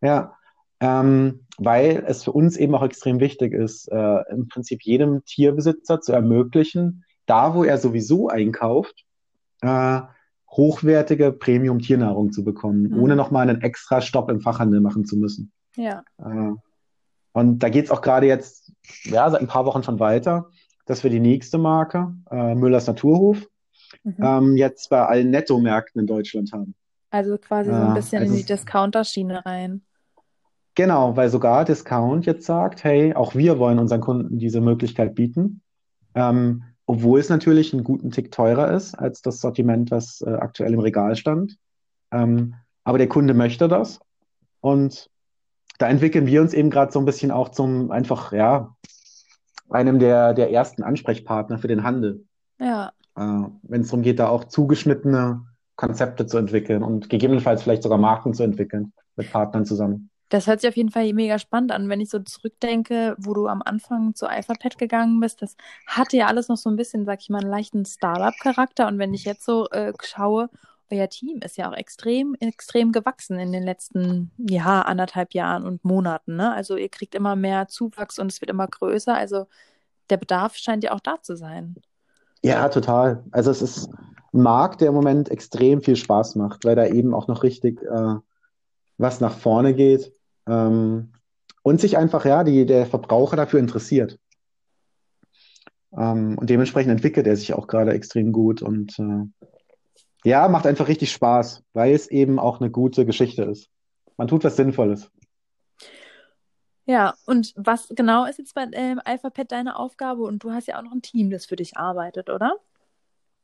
Ja, 0.00 0.34
ähm, 0.80 1.46
weil 1.58 2.02
es 2.06 2.24
für 2.24 2.32
uns 2.32 2.56
eben 2.56 2.74
auch 2.74 2.82
extrem 2.82 3.20
wichtig 3.20 3.52
ist, 3.52 3.86
äh, 3.90 4.18
im 4.30 4.48
Prinzip 4.48 4.82
jedem 4.82 5.24
Tierbesitzer 5.24 6.00
zu 6.00 6.12
ermöglichen, 6.12 7.04
da 7.26 7.54
wo 7.54 7.62
er 7.62 7.78
sowieso 7.78 8.28
einkauft, 8.28 9.04
äh, 9.62 10.00
hochwertige 10.52 11.32
Premium-Tiernahrung 11.32 12.32
zu 12.32 12.44
bekommen, 12.44 12.90
Mhm. 12.90 12.98
ohne 12.98 13.16
nochmal 13.16 13.48
einen 13.48 13.62
extra 13.62 14.00
Stopp 14.00 14.30
im 14.30 14.40
Fachhandel 14.40 14.80
machen 14.80 15.04
zu 15.04 15.16
müssen. 15.16 15.50
Ja. 15.76 16.02
Äh, 16.18 16.52
und 17.32 17.58
da 17.62 17.68
geht's 17.70 17.90
auch 17.90 18.02
gerade 18.02 18.26
jetzt, 18.26 18.72
ja, 19.04 19.30
seit 19.30 19.40
ein 19.40 19.46
paar 19.48 19.64
Wochen 19.64 19.82
schon 19.82 19.98
weiter, 19.98 20.50
dass 20.86 21.02
wir 21.02 21.10
die 21.10 21.20
nächste 21.20 21.56
Marke, 21.58 22.14
äh, 22.30 22.54
Müllers 22.54 22.86
Naturhof, 22.86 23.46
Mhm. 24.04 24.14
ähm, 24.20 24.56
jetzt 24.56 24.90
bei 24.90 25.04
allen 25.06 25.30
Netto-Märkten 25.30 26.00
in 26.00 26.06
Deutschland 26.06 26.52
haben. 26.52 26.74
Also 27.10 27.36
quasi 27.38 27.70
so 27.70 27.76
ein 27.76 27.92
Äh, 27.92 27.94
bisschen 27.94 28.20
also 28.20 28.32
in 28.32 28.36
die 28.36 28.40
es, 28.42 28.46
Discounter-Schiene 28.46 29.44
rein. 29.46 29.82
genau, 30.74 31.16
weil 31.16 31.28
sogar 31.28 31.64
Discount 31.64 32.26
jetzt 32.26 32.44
sagt, 32.46 32.84
hey, 32.84 33.14
auch 33.14 33.34
wir 33.34 33.58
wollen 33.58 33.78
unseren 33.78 34.00
Kunden 34.00 34.38
diese 34.38 34.60
Möglichkeit 34.60 35.14
bieten, 35.14 35.60
ähm, 36.14 36.64
obwohl 36.86 37.20
es 37.20 37.28
natürlich 37.28 37.72
einen 37.72 37.84
guten 37.84 38.10
Tick 38.10 38.30
teurer 38.32 38.70
ist 38.72 38.94
als 38.94 39.22
das 39.22 39.40
Sortiment, 39.40 39.90
was 39.90 40.20
äh, 40.20 40.30
aktuell 40.30 40.72
im 40.74 40.80
Regal 40.80 41.16
stand. 41.16 41.56
Ähm, 42.10 42.54
aber 42.84 42.98
der 42.98 43.08
Kunde 43.08 43.34
möchte 43.34 43.68
das 43.68 44.00
und 44.60 45.08
da 45.78 45.88
entwickeln 45.88 46.26
wir 46.26 46.42
uns 46.42 46.52
eben 46.54 46.70
gerade 46.70 46.92
so 46.92 46.98
ein 46.98 47.04
bisschen 47.04 47.30
auch 47.30 47.48
zum 47.48 47.90
einfach, 47.90 48.32
ja, 48.32 48.76
einem 49.70 49.98
der, 49.98 50.34
der 50.34 50.52
ersten 50.52 50.82
Ansprechpartner 50.82 51.58
für 51.58 51.68
den 51.68 51.82
Handel, 51.82 52.24
Ja. 52.60 52.92
äh, 53.16 53.42
wenn 53.62 53.80
es 53.80 53.88
darum 53.88 54.02
geht, 54.02 54.18
da 54.18 54.28
auch 54.28 54.44
zugeschnittene 54.44 55.46
Konzepte 55.76 56.26
zu 56.26 56.36
entwickeln 56.36 56.82
und 56.82 57.08
gegebenenfalls 57.08 57.62
vielleicht 57.62 57.82
sogar 57.82 57.98
Marken 57.98 58.34
zu 58.34 58.42
entwickeln 58.42 58.92
mit 59.16 59.32
Partnern 59.32 59.64
zusammen. 59.64 60.10
Das 60.32 60.46
hört 60.46 60.62
sich 60.62 60.70
auf 60.70 60.78
jeden 60.78 60.90
Fall 60.90 61.12
mega 61.12 61.38
spannend 61.38 61.72
an, 61.72 61.90
wenn 61.90 62.00
ich 62.00 62.08
so 62.08 62.18
zurückdenke, 62.18 63.14
wo 63.18 63.34
du 63.34 63.48
am 63.48 63.60
Anfang 63.62 64.14
zu 64.14 64.26
AlphaPet 64.26 64.78
gegangen 64.78 65.20
bist. 65.20 65.42
Das 65.42 65.58
hatte 65.86 66.16
ja 66.16 66.26
alles 66.26 66.48
noch 66.48 66.56
so 66.56 66.70
ein 66.70 66.76
bisschen, 66.76 67.04
sag 67.04 67.20
ich 67.20 67.28
mal, 67.28 67.42
einen 67.42 67.50
leichten 67.50 67.84
Startup-Charakter. 67.84 68.88
Und 68.88 68.98
wenn 68.98 69.12
ich 69.12 69.26
jetzt 69.26 69.44
so 69.44 69.68
äh, 69.68 69.92
schaue, 70.02 70.48
euer 70.90 71.10
Team 71.10 71.40
ist 71.44 71.58
ja 71.58 71.70
auch 71.70 71.76
extrem, 71.76 72.34
extrem 72.40 72.92
gewachsen 72.92 73.38
in 73.38 73.52
den 73.52 73.62
letzten, 73.62 74.30
ja, 74.38 74.80
anderthalb 74.80 75.34
Jahren 75.34 75.66
und 75.66 75.84
Monaten, 75.84 76.36
ne? 76.36 76.54
Also 76.54 76.76
ihr 76.76 76.88
kriegt 76.88 77.14
immer 77.14 77.36
mehr 77.36 77.68
Zuwachs 77.68 78.18
und 78.18 78.32
es 78.32 78.40
wird 78.40 78.50
immer 78.50 78.68
größer. 78.68 79.14
Also 79.14 79.48
der 80.08 80.16
Bedarf 80.16 80.56
scheint 80.56 80.82
ja 80.82 80.92
auch 80.92 81.00
da 81.00 81.20
zu 81.20 81.36
sein. 81.36 81.74
Ja, 82.42 82.70
total. 82.70 83.22
Also 83.32 83.50
es 83.50 83.60
ist 83.60 83.90
ein 84.32 84.40
Markt, 84.40 84.80
der 84.80 84.88
im 84.88 84.94
Moment 84.94 85.28
extrem 85.30 85.82
viel 85.82 85.96
Spaß 85.96 86.36
macht, 86.36 86.64
weil 86.64 86.74
da 86.74 86.86
eben 86.86 87.12
auch 87.12 87.28
noch 87.28 87.42
richtig 87.42 87.82
äh, 87.82 88.14
was 88.96 89.20
nach 89.20 89.36
vorne 89.36 89.74
geht 89.74 90.10
ähm, 90.48 91.12
und 91.62 91.80
sich 91.80 91.96
einfach 91.96 92.24
ja 92.24 92.44
die, 92.44 92.66
der 92.66 92.86
Verbraucher 92.86 93.36
dafür 93.36 93.60
interessiert. 93.60 94.18
Ähm, 95.96 96.38
und 96.38 96.48
dementsprechend 96.50 96.92
entwickelt 96.92 97.26
er 97.26 97.36
sich 97.36 97.54
auch 97.54 97.66
gerade 97.66 97.92
extrem 97.92 98.32
gut 98.32 98.62
und 98.62 98.98
äh, 98.98 99.48
ja, 100.24 100.48
macht 100.48 100.66
einfach 100.66 100.88
richtig 100.88 101.12
Spaß, 101.12 101.64
weil 101.72 101.94
es 101.94 102.06
eben 102.06 102.38
auch 102.38 102.60
eine 102.60 102.70
gute 102.70 103.04
Geschichte 103.04 103.42
ist. 103.42 103.68
Man 104.16 104.28
tut 104.28 104.44
was 104.44 104.56
Sinnvolles. 104.56 105.10
Ja, 106.84 107.14
und 107.26 107.52
was 107.56 107.88
genau 107.90 108.24
ist 108.24 108.38
jetzt 108.38 108.54
bei 108.54 108.66
ähm, 108.72 109.00
AlphaPet 109.04 109.52
deine 109.52 109.78
Aufgabe? 109.78 110.22
Und 110.22 110.42
du 110.42 110.52
hast 110.52 110.66
ja 110.66 110.78
auch 110.78 110.82
noch 110.82 110.92
ein 110.92 111.02
Team, 111.02 111.30
das 111.30 111.46
für 111.46 111.56
dich 111.56 111.76
arbeitet, 111.76 112.28
oder? 112.28 112.56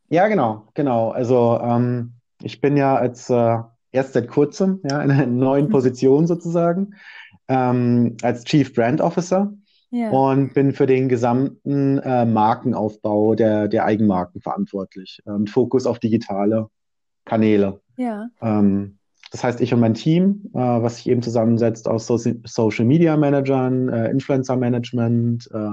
Ja, 0.09 0.27
genau, 0.29 0.67
genau. 0.75 1.11
Also 1.11 1.59
ähm, 1.63 2.15
ich 2.43 2.61
bin 2.61 2.77
ja 2.77 2.97
als 2.97 3.31
äh, 3.31 3.59
erst 3.93 4.13
seit 4.13 4.29
kurzem 4.29 4.81
ja, 4.89 5.01
in 5.03 5.11
einer 5.11 5.27
neuen 5.27 5.67
Mhm. 5.67 5.71
Position 5.71 6.27
sozusagen 6.27 6.95
ähm, 7.49 8.17
als 8.23 8.45
Chief 8.45 8.73
Brand 8.75 9.01
Officer 9.01 9.53
Ja. 9.91 10.11
und 10.11 10.53
bin 10.55 10.73
für 10.73 10.87
den 10.87 11.09
gesamten 11.09 11.99
äh, 11.99 12.25
Markenaufbau 12.27 13.35
der, 13.35 13.69
der 13.69 13.85
Eigenmarken 13.87 14.41
verantwortlich, 14.41 15.21
äh, 15.27 15.33
mit 15.39 15.51
Fokus 15.51 15.87
auf 15.87 15.99
digitale 15.99 16.69
Kanäle. 17.25 17.81
Ja. 17.97 18.29
Ähm, 18.43 18.99
das 19.31 19.45
heißt, 19.45 19.61
ich 19.61 19.75
und 19.75 19.81
mein 19.81 19.95
Team, 19.95 20.51
äh, 20.55 20.59
was 20.59 20.97
sich 20.97 21.09
eben 21.09 21.23
zusammensetzt 21.23 21.87
aus 21.89 22.07
so 22.07 22.17
Social 22.17 22.85
Media 22.87 23.17
Managern, 23.17 23.89
äh, 23.89 24.11
Influencer 24.11 24.57
Management, 24.57 25.49
äh, 25.53 25.71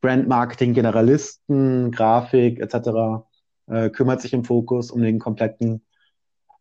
Brand 0.00 0.28
Marketing 0.28 0.74
Generalisten, 0.74 1.90
Grafik 1.90 2.60
etc., 2.60 3.24
äh, 3.66 3.88
kümmert 3.90 4.20
sich 4.20 4.32
im 4.32 4.44
Fokus 4.44 4.90
um 4.90 5.00
den 5.00 5.18
kompletten 5.18 5.82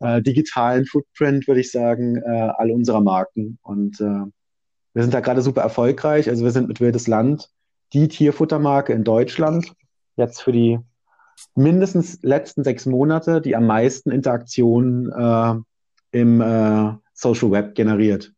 äh, 0.04 0.22
digitalen 0.22 0.86
Footprint, 0.86 1.48
würde 1.48 1.62
ich 1.62 1.72
sagen, 1.72 2.18
äh, 2.18 2.50
all 2.58 2.72
unserer 2.72 3.02
Marken. 3.02 3.58
Und 3.62 4.00
äh, 4.00 4.26
wir 4.94 5.02
sind 5.02 5.13
da 5.13 5.22
gerade 5.22 5.42
super 5.42 5.62
erfolgreich. 5.62 6.30
Also 6.30 6.44
wir 6.44 6.52
sind 6.52 6.68
mit 6.68 6.82
Wildes 6.82 7.08
Land 7.08 7.50
die 7.94 8.08
Tierfuttermarke 8.08 8.94
in 8.94 9.04
Deutschland. 9.04 9.74
Jetzt 10.16 10.42
für 10.42 10.52
die 10.52 10.80
mindestens 11.56 12.22
letzten 12.22 12.63
sechs 12.63 12.86
Monate, 12.86 13.42
die 13.42 13.56
am 13.56 13.66
meisten 13.66 14.12
Interaktionen 14.12 15.12
äh, 15.12 15.56
im 16.12 16.42
äh, 16.42 16.94
Social 17.13 17.52
Web 17.52 17.76
generiert. 17.76 18.34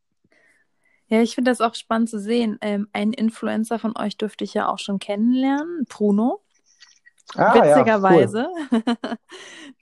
Ja, 1.08 1.22
ich 1.22 1.36
finde 1.36 1.52
das 1.52 1.62
auch 1.62 1.76
spannend 1.76 2.10
zu 2.10 2.20
sehen. 2.20 2.58
Ähm, 2.62 2.88
einen 2.94 3.14
Influencer 3.14 3.80
von 3.80 3.96
euch 3.98 4.18
dürfte 4.18 4.44
ich 4.44 4.54
ja 4.54 4.68
auch 4.68 4.80
schon 4.80 5.00
kennenlernen, 5.00 5.86
Bruno. 5.88 6.42
Ah, 7.38 7.56
Witzigerweise. 7.56 8.48
Ja, 8.50 8.70
cool. 8.72 8.82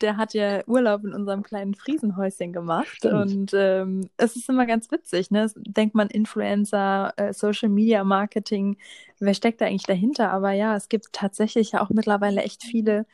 der 0.01 0.17
hat 0.17 0.33
ja 0.33 0.65
Urlaub 0.67 1.03
in 1.03 1.13
unserem 1.13 1.43
kleinen 1.43 1.75
Friesenhäuschen 1.75 2.53
gemacht. 2.53 2.87
Stimmt. 2.87 3.13
Und 3.13 3.51
ähm, 3.53 4.09
es 4.17 4.35
ist 4.35 4.49
immer 4.49 4.65
ganz 4.65 4.91
witzig, 4.91 5.31
ne? 5.31 5.51
Denkt 5.55 5.95
man 5.95 6.07
Influencer, 6.07 7.13
äh, 7.17 7.33
Social 7.33 7.69
Media 7.69 8.03
Marketing, 8.03 8.77
wer 9.19 9.33
steckt 9.33 9.61
da 9.61 9.65
eigentlich 9.65 9.83
dahinter? 9.83 10.31
Aber 10.31 10.51
ja, 10.51 10.75
es 10.75 10.89
gibt 10.89 11.13
tatsächlich 11.13 11.73
ja 11.73 11.81
auch 11.81 11.89
mittlerweile 11.89 12.41
echt 12.41 12.63
viele 12.63 13.05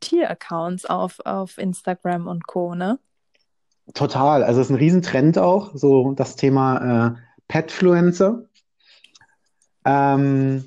Tier-Accounts 0.00 0.86
auf, 0.86 1.20
auf 1.24 1.58
Instagram 1.58 2.26
und 2.26 2.46
Co., 2.46 2.74
ne? 2.74 2.98
Total. 3.94 4.44
Also 4.44 4.60
es 4.60 4.66
ist 4.66 4.70
ein 4.70 4.78
Riesentrend 4.78 5.38
auch, 5.38 5.74
so 5.74 6.12
das 6.12 6.36
Thema 6.36 7.08
äh, 7.08 7.14
Petfluencer, 7.48 8.44
ähm, 9.84 10.64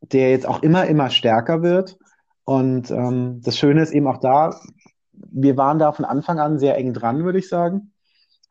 der 0.00 0.30
jetzt 0.30 0.46
auch 0.46 0.62
immer, 0.62 0.86
immer 0.86 1.10
stärker 1.10 1.62
wird. 1.62 1.98
Und 2.50 2.90
ähm, 2.90 3.40
das 3.44 3.56
Schöne 3.56 3.80
ist 3.80 3.92
eben 3.92 4.08
auch 4.08 4.16
da, 4.16 4.58
wir 5.12 5.56
waren 5.56 5.78
da 5.78 5.92
von 5.92 6.04
Anfang 6.04 6.40
an 6.40 6.58
sehr 6.58 6.76
eng 6.76 6.92
dran, 6.92 7.22
würde 7.22 7.38
ich 7.38 7.48
sagen, 7.48 7.92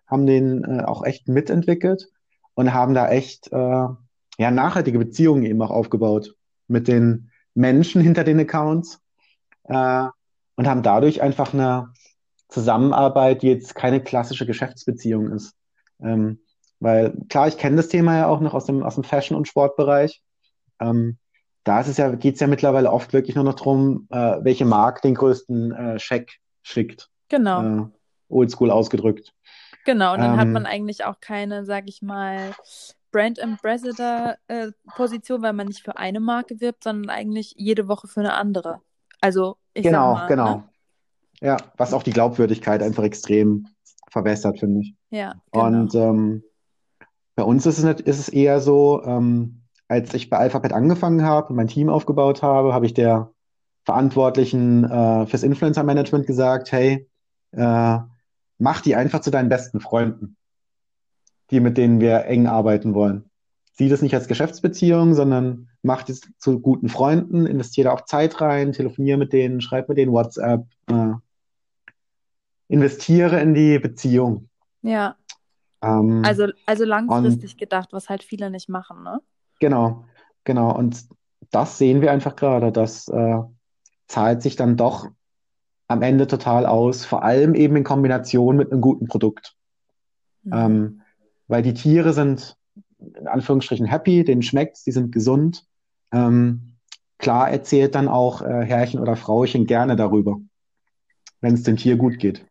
haben 0.07 0.25
den 0.25 0.63
äh, 0.63 0.85
auch 0.85 1.03
echt 1.03 1.27
mitentwickelt 1.27 2.07
und 2.53 2.73
haben 2.73 2.93
da 2.93 3.09
echt 3.09 3.51
äh, 3.51 3.57
ja, 3.57 4.51
nachhaltige 4.51 4.99
Beziehungen 4.99 5.43
eben 5.43 5.62
auch 5.62 5.69
aufgebaut 5.69 6.33
mit 6.69 6.88
den 6.88 7.29
Menschen 7.55 7.99
hinter 7.99 8.23
den 8.23 8.39
Accounts 8.39 9.01
äh, 9.65 10.05
und 10.55 10.65
haben 10.65 10.81
dadurch 10.81 11.21
einfach 11.21 11.53
eine 11.53 11.91
Zusammenarbeit, 12.47 13.41
die 13.41 13.49
jetzt 13.49 13.75
keine 13.75 14.01
klassische 14.01 14.45
Geschäftsbeziehung 14.45 15.29
ist. 15.33 15.55
Ähm, 16.01 16.39
weil 16.79 17.17
klar, 17.27 17.49
ich 17.49 17.57
kenne 17.57 17.75
das 17.75 17.89
Thema 17.89 18.15
ja 18.15 18.27
auch 18.27 18.39
noch 18.39 18.53
aus 18.53 18.63
dem, 18.63 18.81
aus 18.81 18.95
dem 18.95 19.03
Fashion- 19.03 19.35
und 19.35 19.49
Sportbereich. 19.49 20.23
Ähm, 20.79 21.17
da 21.69 21.82
ist 21.82 21.88
es 21.88 21.97
ja, 21.97 22.10
geht 22.15 22.34
es 22.34 22.39
ja 22.39 22.47
mittlerweile 22.47 22.91
oft 22.91 23.13
wirklich 23.13 23.36
nur 23.36 23.45
noch 23.45 23.53
darum, 23.53 24.08
äh, 24.10 24.38
welche 24.41 24.65
Marke 24.65 25.01
den 25.01 25.13
größten 25.13 25.71
äh, 25.71 25.99
Scheck 25.99 26.39
schickt. 26.63 27.12
Genau. 27.27 27.62
Äh, 27.62 27.86
oldschool 28.27 28.71
ausgedrückt. 28.71 29.36
Genau, 29.86 30.13
und 30.13 30.19
dann 30.19 30.34
ähm, 30.34 30.39
hat 30.39 30.47
man 30.47 30.65
eigentlich 30.65 31.05
auch 31.05 31.19
keine, 31.21 31.65
sag 31.65 31.88
ich 31.88 32.01
mal, 32.01 32.55
Brand 33.12 33.39
Ambassador 33.39 34.36
äh, 34.47 34.71
Position, 34.95 35.43
weil 35.43 35.53
man 35.53 35.67
nicht 35.67 35.84
für 35.84 35.95
eine 35.95 36.19
Marke 36.19 36.60
wirbt, 36.60 36.84
sondern 36.84 37.12
eigentlich 37.12 37.53
jede 37.55 37.88
Woche 37.88 38.08
für 38.08 38.21
eine 38.21 38.34
andere. 38.34 38.82
Also 39.21 39.58
ich 39.75 39.84
genau, 39.84 40.15
mal, 40.15 40.27
genau. 40.27 40.55
Ne? 40.55 40.69
Ja, 41.41 41.58
was 41.77 41.93
auch 41.93 42.01
die 42.01 42.13
Glaubwürdigkeit 42.13 42.82
einfach 42.82 43.03
extrem 43.03 43.67
verwässert, 44.10 44.60
finde 44.60 44.82
ich. 44.82 44.95
Ja. 45.12 45.36
Genau. 45.51 45.65
Und 45.65 45.93
ähm, 45.93 46.43
bei 47.36 47.43
uns 47.43 47.67
ist 47.67 47.77
es, 47.77 48.01
ist 48.01 48.19
es 48.19 48.29
eher 48.29 48.60
so, 48.60 49.03
ähm, 49.05 49.58
als 49.89 50.13
ich 50.13 50.30
bei 50.30 50.38
Alphabet 50.38 50.71
angefangen 50.71 51.23
habe 51.23 51.49
und 51.49 51.56
mein 51.56 51.67
Team 51.67 51.89
aufgebaut 51.89 52.41
habe, 52.41 52.73
habe 52.73 52.86
ich 52.86 52.93
der 52.93 53.34
Verantwortlichen 53.84 54.84
äh, 54.86 55.25
fürs 55.25 55.43
Influencer 55.43 55.84
Management 55.84 56.28
gesagt, 56.28 56.71
hey, 56.71 57.10
äh, 57.52 57.97
mach 58.60 58.82
die 58.82 58.95
einfach 58.95 59.21
zu 59.21 59.32
deinen 59.32 59.49
besten 59.49 59.82
Freunden, 59.82 60.38
die 61.49 61.60
mit 61.60 61.78
denen 61.78 61.99
wir 61.99 62.25
eng 62.25 62.45
arbeiten 62.45 62.93
wollen. 62.93 63.25
Sieh 63.73 63.89
das 63.89 64.04
nicht 64.04 64.13
als 64.13 64.28
Geschäftsbeziehung, 64.28 65.15
sondern 65.15 65.69
mach 65.82 66.04
das 66.04 66.21
zu 66.38 66.60
guten 66.60 66.89
Freunden, 66.89 67.47
investiere 67.47 67.91
auch 67.91 68.06
Zeit 68.06 68.39
rein, 68.41 68.73
telefoniere 68.73 69.17
mit 69.17 69.34
denen, 69.34 69.60
schreib 69.60 69.89
mit 69.89 69.97
denen 69.97 70.12
WhatsApp, 70.12 70.67
äh, 70.88 71.13
investiere 72.67 73.39
in 73.39 73.56
die 73.56 73.80
Beziehung. 73.80 74.49
Ja. 74.84 75.15
Ähm, 75.82 76.21
also, 76.23 76.47
also 76.67 76.86
langfristig 76.86 77.58
gedacht, 77.58 77.91
was 77.91 78.08
halt 78.08 78.21
viele 78.21 78.52
nicht 78.52 78.69
machen, 78.69 79.02
ne? 79.02 79.19
Genau, 79.59 80.05
genau. 80.43 80.75
Und 80.75 81.05
das 81.51 81.77
sehen 81.77 82.01
wir 82.01 82.11
einfach 82.11 82.35
gerade. 82.35 82.71
Das 82.71 83.07
äh, 83.07 83.39
zahlt 84.07 84.41
sich 84.41 84.55
dann 84.55 84.77
doch 84.77 85.07
am 85.87 86.01
Ende 86.01 86.27
total 86.27 86.65
aus, 86.65 87.05
vor 87.05 87.23
allem 87.23 87.55
eben 87.55 87.75
in 87.75 87.83
Kombination 87.83 88.55
mit 88.55 88.71
einem 88.71 88.81
guten 88.81 89.07
Produkt. 89.07 89.55
Mhm. 90.43 90.53
Ähm, 90.53 91.01
weil 91.47 91.63
die 91.63 91.73
Tiere 91.73 92.13
sind 92.13 92.55
in 92.99 93.27
Anführungsstrichen 93.27 93.85
happy, 93.85 94.23
denen 94.23 94.43
schmeckt's, 94.43 94.83
die 94.83 94.91
sind 94.91 95.11
gesund. 95.11 95.65
Ähm, 96.11 96.75
klar 97.17 97.49
erzählt 97.49 97.95
dann 97.95 98.07
auch 98.07 98.41
äh, 98.41 98.65
Herrchen 98.65 98.99
oder 98.99 99.15
Frauchen 99.15 99.65
gerne 99.65 99.95
darüber, 99.95 100.39
wenn 101.41 101.53
es 101.53 101.63
dem 101.63 101.77
Tier 101.77 101.95
gut 101.95 102.19
geht. 102.19 102.45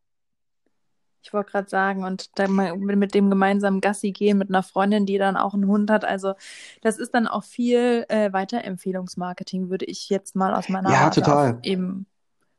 Ich 1.29 1.35
wollte 1.35 1.51
gerade 1.51 1.69
sagen, 1.69 2.05
und 2.05 2.39
dann 2.39 2.55
mit 2.55 3.15
dem 3.15 3.29
gemeinsamen 3.29 3.83
Gassi 3.83 4.13
gehen 4.13 4.39
mit 4.39 4.49
einer 4.49 4.63
Freundin, 4.63 5.05
die 5.05 5.19
dann 5.19 5.37
auch 5.37 5.53
einen 5.53 5.67
Hund 5.67 5.91
hat. 5.91 6.07
Also 6.07 6.33
das 6.81 6.97
ist 6.97 7.13
dann 7.13 7.27
auch 7.27 7.45
viel 7.45 8.07
äh, 8.09 8.33
Weiterempfehlungsmarketing, 8.33 9.69
würde 9.69 9.85
ich 9.85 10.09
jetzt 10.09 10.35
mal 10.35 10.55
aus 10.55 10.71
meiner 10.71 10.91
Ja, 10.91 11.11
total. 11.11 11.59
eben 11.63 12.07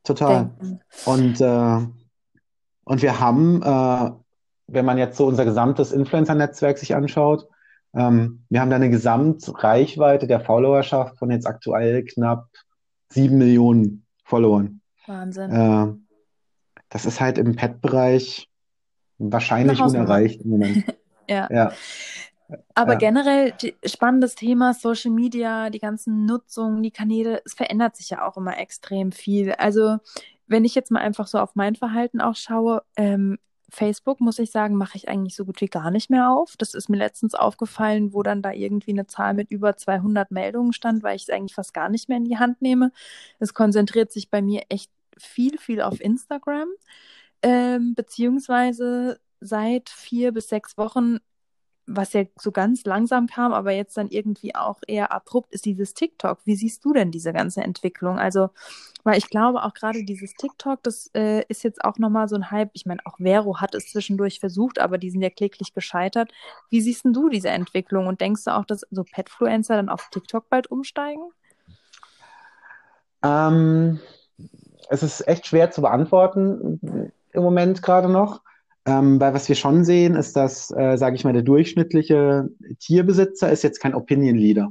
Total. 0.04 0.52
denken. 0.60 0.82
Und, 1.06 1.42
äh, 1.42 1.88
und 2.84 3.02
wir 3.02 3.20
haben, 3.20 3.64
äh, 3.64 4.12
wenn 4.68 4.86
man 4.86 5.00
jetzt 5.00 5.18
so 5.18 5.26
unser 5.26 5.46
gesamtes 5.46 5.92
Influencer-Netzwerk 5.92 6.78
sich 6.78 6.96
anschaut, 6.96 7.48
ähm, 7.96 8.44
wir 8.50 8.62
haben 8.62 8.70
da 8.70 8.76
eine 8.76 8.92
Gesamtreichweite 8.92 10.28
der 10.28 10.42
Followerschaft 10.42 11.18
von 11.18 11.32
jetzt 11.32 11.48
aktuell 11.48 12.06
knapp 12.06 12.50
sieben 13.10 13.40
Millionen 13.40 14.06
Followern. 14.26 14.82
Wahnsinn. 15.08 15.52
Äh, 15.52 15.88
das 16.90 17.06
ist 17.06 17.20
halt 17.20 17.38
im 17.40 17.56
Pet-Bereich 17.56 18.49
wahrscheinlich 19.20 19.80
unerreicht 19.82 20.42
im 20.42 20.50
Moment. 20.52 20.84
ja. 21.30 21.48
ja. 21.52 21.74
Aber 22.74 22.94
Ja. 22.94 22.98
generell 22.98 23.54
spannendes 23.86 24.36
Thema, 24.36 24.74
Social 24.74 25.12
Media, 25.12 25.70
die 25.70 25.80
ganzen 25.80 26.26
Nutzungen, 26.26 26.82
die 26.82 26.92
Kanäle, 26.92 27.42
es 27.46 27.54
verändert 27.54 27.96
sich 27.96 28.10
ja 28.10 28.28
auch 28.28 28.38
immer 28.38 28.58
extrem 28.58 29.12
viel. 29.12 29.52
Also 29.52 29.98
wenn 30.48 30.66
ich 30.66 30.74
jetzt 30.74 30.90
mal 30.90 31.02
einfach 31.02 31.28
so 31.28 31.38
auf 31.38 31.56
mein 31.56 31.76
Verhalten 31.76 32.22
auch 32.22 32.36
schaue, 32.36 32.82
ähm, 32.96 33.38
Facebook, 33.72 34.20
muss 34.20 34.40
ich 34.40 34.50
sagen, 34.50 34.76
mache 34.76 34.98
ich 34.98 35.08
eigentlich 35.10 35.36
so 35.36 35.46
gut 35.46 35.62
wie 35.62 35.68
gar 35.68 35.92
nicht 35.92 36.10
mehr 36.10 36.32
auf. 36.32 36.56
Das 36.58 36.74
ist 36.74 36.90
mir 36.90 36.98
letztens 36.98 37.36
aufgefallen, 37.36 38.14
wo 38.14 38.24
dann 38.24 38.42
da 38.42 38.52
irgendwie 38.52 38.92
eine 38.92 39.06
Zahl 39.06 39.36
mit 39.36 39.52
über 39.52 39.78
200 39.78 40.32
Meldungen 40.32 40.74
stand, 40.74 41.04
weil 41.04 41.16
ich 41.16 41.24
es 41.24 41.30
eigentlich 41.30 41.54
fast 41.54 41.74
gar 41.74 41.90
nicht 41.90 42.10
mehr 42.10 42.18
in 42.18 42.26
die 42.26 42.40
Hand 42.40 42.64
nehme. 42.64 42.92
Es 43.38 43.54
konzentriert 43.54 44.12
sich 44.12 44.32
bei 44.32 44.42
mir 44.42 44.64
echt 44.70 44.90
viel, 45.18 45.60
viel 45.60 45.82
auf 45.82 46.02
Instagram. 46.02 46.70
Ähm, 47.42 47.96
beziehungsweise 47.96 49.20
seit 49.40 49.90
vier 49.90 50.32
bis 50.34 50.50
sechs 50.50 50.78
Wochen, 50.78 51.18
was 51.86 52.14
ja 52.14 52.24
so 52.38 52.52
ganz 52.52 52.86
langsam 52.86 53.28
kam, 53.28 53.52
aber 53.52 53.72
jetzt 53.72 53.98
dann 53.98 54.10
irgendwie 54.10 54.54
auch 54.54 54.80
eher 54.88 55.12
abrupt, 55.12 55.52
ist 55.54 55.66
dieses 55.66 55.94
TikTok. 55.94 56.40
Wie 56.46 56.56
siehst 56.56 56.86
du 56.86 56.94
denn 56.94 57.10
diese 57.10 57.34
ganze 57.34 57.62
Entwicklung? 57.62 58.20
Also, 58.20 58.50
weil 59.04 59.18
ich 59.18 59.30
glaube 59.30 59.64
auch 59.64 59.74
gerade 59.74 60.04
dieses 60.04 60.34
TikTok, 60.34 60.84
das 60.84 61.10
äh, 61.16 61.44
ist 61.48 61.64
jetzt 61.64 61.84
auch 61.84 61.98
nochmal 61.98 62.28
so 62.28 62.36
ein 62.36 62.52
Hype. 62.52 62.70
Ich 62.74 62.86
meine, 62.86 63.00
auch 63.06 63.18
Vero 63.18 63.60
hat 63.60 63.74
es 63.74 63.92
zwischendurch 63.92 64.40
versucht, 64.40 64.78
aber 64.80 64.98
die 64.98 65.10
sind 65.10 65.22
ja 65.22 65.30
kläglich 65.30 65.74
gescheitert. 65.74 66.32
Wie 66.70 66.82
siehst 66.82 67.06
denn 67.06 67.14
du 67.14 67.30
diese 67.30 67.50
Entwicklung 67.50 68.08
und 68.08 68.22
denkst 68.22 68.44
du 68.44 68.56
auch, 68.56 68.66
dass 68.66 68.86
so 68.92 69.04
Petfluencer 69.04 69.76
dann 69.76 69.90
auf 69.90 70.10
TikTok 70.12 70.50
bald 70.50 70.70
umsteigen? 70.70 71.24
Ähm, 73.24 74.00
es 74.90 75.02
ist 75.02 75.28
echt 75.28 75.48
schwer 75.48 75.72
zu 75.72 75.82
beantworten 75.82 77.12
im 77.34 77.44
Moment 77.44 77.82
gerade 77.82 78.10
noch. 78.10 78.42
Ähm, 78.86 79.20
weil 79.20 79.34
was 79.34 79.48
wir 79.50 79.56
schon 79.56 79.84
sehen, 79.84 80.16
ist, 80.16 80.36
dass, 80.36 80.72
äh, 80.72 80.98
sage 80.98 81.16
ich 81.16 81.24
mal, 81.24 81.34
der 81.34 81.44
durchschnittliche 81.44 82.50
Tierbesitzer 82.80 83.52
ist 83.52 83.64
jetzt 83.64 83.80
kein 83.80 83.94
Opinion 83.94 84.36
Leader, 84.36 84.70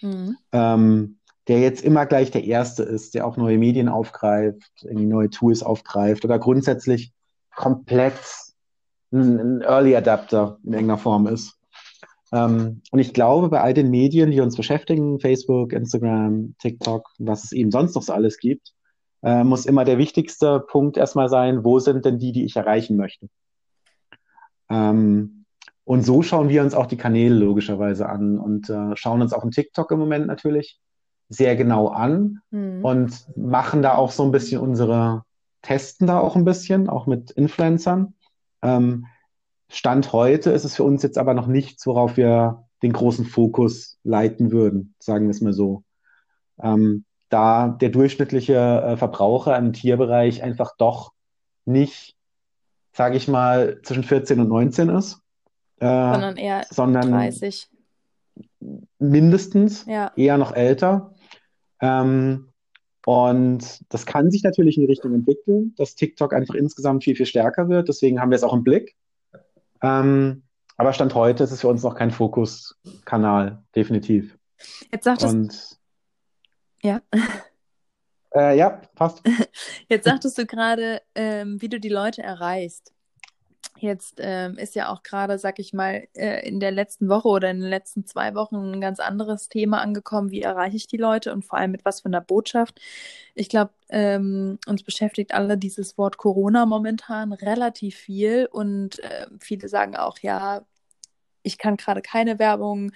Mhm. 0.00 0.36
ähm, 0.52 1.18
der 1.46 1.60
jetzt 1.60 1.84
immer 1.84 2.06
gleich 2.06 2.30
der 2.30 2.44
Erste 2.44 2.82
ist, 2.82 3.14
der 3.14 3.26
auch 3.26 3.36
neue 3.36 3.58
Medien 3.58 3.88
aufgreift, 3.88 4.70
irgendwie 4.82 5.06
neue 5.06 5.30
Tools 5.30 5.62
aufgreift 5.62 6.24
oder 6.24 6.38
grundsätzlich 6.38 7.12
komplett 7.54 8.14
ein, 9.12 9.38
ein 9.38 9.60
Early 9.62 9.94
Adapter 9.94 10.58
in 10.64 10.72
irgendeiner 10.72 10.98
Form 10.98 11.26
ist. 11.26 11.54
Ähm, 12.32 12.82
und 12.90 12.98
ich 12.98 13.12
glaube, 13.12 13.48
bei 13.48 13.60
all 13.60 13.74
den 13.74 13.90
Medien, 13.90 14.30
die 14.30 14.40
uns 14.40 14.56
beschäftigen, 14.56 15.20
Facebook, 15.20 15.72
Instagram, 15.72 16.56
TikTok, 16.58 17.08
was 17.18 17.44
es 17.44 17.52
eben 17.52 17.70
sonst 17.70 17.94
noch 17.94 18.02
so 18.02 18.12
alles 18.12 18.38
gibt, 18.38 18.73
äh, 19.24 19.42
muss 19.42 19.66
immer 19.66 19.84
der 19.84 19.98
wichtigste 19.98 20.60
Punkt 20.60 20.96
erstmal 20.96 21.28
sein, 21.28 21.64
wo 21.64 21.78
sind 21.78 22.04
denn 22.04 22.18
die, 22.18 22.32
die 22.32 22.44
ich 22.44 22.56
erreichen 22.56 22.96
möchte? 22.96 23.28
Ähm, 24.68 25.46
und 25.84 26.02
so 26.02 26.22
schauen 26.22 26.48
wir 26.48 26.62
uns 26.62 26.74
auch 26.74 26.86
die 26.86 26.96
Kanäle 26.96 27.34
logischerweise 27.34 28.08
an 28.08 28.38
und 28.38 28.70
äh, 28.70 28.96
schauen 28.96 29.22
uns 29.22 29.32
auch 29.32 29.44
in 29.44 29.50
TikTok 29.50 29.90
im 29.90 29.98
Moment 29.98 30.26
natürlich 30.26 30.78
sehr 31.28 31.56
genau 31.56 31.88
an 31.88 32.40
Mhm. 32.50 32.84
und 32.84 33.36
machen 33.36 33.82
da 33.82 33.94
auch 33.94 34.10
so 34.12 34.22
ein 34.24 34.30
bisschen 34.30 34.60
unsere, 34.60 35.24
testen 35.62 36.06
da 36.06 36.20
auch 36.20 36.36
ein 36.36 36.44
bisschen, 36.44 36.88
auch 36.88 37.06
mit 37.06 37.30
Influencern. 37.30 38.14
Ähm, 38.62 39.06
Stand 39.70 40.12
heute 40.12 40.50
ist 40.50 40.64
es 40.64 40.76
für 40.76 40.84
uns 40.84 41.02
jetzt 41.02 41.16
aber 41.16 41.32
noch 41.32 41.46
nichts, 41.46 41.86
worauf 41.86 42.18
wir 42.18 42.64
den 42.82 42.92
großen 42.92 43.24
Fokus 43.24 43.98
leiten 44.04 44.52
würden, 44.52 44.94
sagen 44.98 45.24
wir 45.24 45.30
es 45.30 45.40
mal 45.40 45.54
so. 45.54 45.82
Ähm, 46.62 47.04
da 47.34 47.66
der 47.80 47.88
durchschnittliche 47.88 48.54
äh, 48.54 48.96
Verbraucher 48.96 49.58
im 49.58 49.72
Tierbereich 49.72 50.44
einfach 50.44 50.76
doch 50.78 51.12
nicht, 51.64 52.14
sage 52.92 53.16
ich 53.16 53.26
mal, 53.26 53.80
zwischen 53.82 54.04
14 54.04 54.38
und 54.38 54.48
19 54.48 54.88
ist, 54.90 55.20
äh, 55.80 55.86
Sondern 55.86 56.36
eher 56.36 56.64
sondern 56.70 57.10
30. 57.10 57.68
mindestens, 59.00 59.84
Ja. 59.86 60.12
eher 60.14 60.38
noch 60.38 60.54
älter. 60.54 61.12
Ähm, 61.80 62.50
und 63.04 63.80
das 63.92 64.06
kann 64.06 64.30
sich 64.30 64.44
natürlich 64.44 64.76
in 64.76 64.82
die 64.82 64.88
Richtung 64.92 65.12
entwickeln, 65.12 65.74
dass 65.76 65.96
TikTok 65.96 66.32
einfach 66.32 66.54
insgesamt 66.54 67.02
viel, 67.02 67.16
viel 67.16 67.26
stärker 67.26 67.68
wird. 67.68 67.88
Deswegen 67.88 68.20
haben 68.20 68.30
wir 68.30 68.36
es 68.36 68.44
auch 68.44 68.54
im 68.54 68.62
Blick. 68.62 68.94
Ähm, 69.82 70.44
aber 70.76 70.92
Stand 70.92 71.16
heute 71.16 71.42
ist 71.42 71.50
es 71.50 71.62
für 71.62 71.68
uns 71.68 71.82
noch 71.82 71.96
kein 71.96 72.12
Fokuskanal, 72.12 73.64
definitiv. 73.74 74.38
Jetzt 74.92 75.04
sagtest, 75.04 75.34
Und 75.34 75.78
ja. 76.84 77.00
äh, 78.34 78.56
ja, 78.56 78.80
passt. 78.94 79.22
Jetzt 79.88 80.04
sagtest 80.04 80.38
du 80.38 80.46
gerade, 80.46 81.00
ähm, 81.14 81.60
wie 81.60 81.68
du 81.68 81.80
die 81.80 81.88
Leute 81.88 82.22
erreichst. 82.22 82.92
Jetzt 83.78 84.18
ähm, 84.18 84.56
ist 84.56 84.76
ja 84.76 84.92
auch 84.92 85.02
gerade, 85.02 85.38
sag 85.38 85.58
ich 85.58 85.72
mal, 85.72 86.06
äh, 86.14 86.46
in 86.46 86.60
der 86.60 86.70
letzten 86.70 87.08
Woche 87.08 87.28
oder 87.28 87.50
in 87.50 87.60
den 87.60 87.68
letzten 87.68 88.06
zwei 88.06 88.34
Wochen 88.34 88.56
ein 88.56 88.80
ganz 88.80 89.00
anderes 89.00 89.48
Thema 89.48 89.80
angekommen. 89.80 90.30
Wie 90.30 90.42
erreiche 90.42 90.76
ich 90.76 90.86
die 90.86 90.96
Leute 90.96 91.32
und 91.32 91.44
vor 91.44 91.58
allem 91.58 91.72
mit 91.72 91.84
was 91.84 92.02
für 92.02 92.06
einer 92.06 92.20
Botschaft? 92.20 92.80
Ich 93.34 93.48
glaube, 93.48 93.72
ähm, 93.88 94.58
uns 94.66 94.84
beschäftigt 94.84 95.34
alle 95.34 95.58
dieses 95.58 95.98
Wort 95.98 96.18
Corona 96.18 96.66
momentan 96.66 97.32
relativ 97.32 97.96
viel 97.96 98.46
und 98.50 99.00
äh, 99.00 99.26
viele 99.40 99.68
sagen 99.68 99.96
auch, 99.96 100.18
ja, 100.20 100.64
ich 101.42 101.58
kann 101.58 101.76
gerade 101.76 102.02
keine 102.02 102.38
Werbung, 102.38 102.92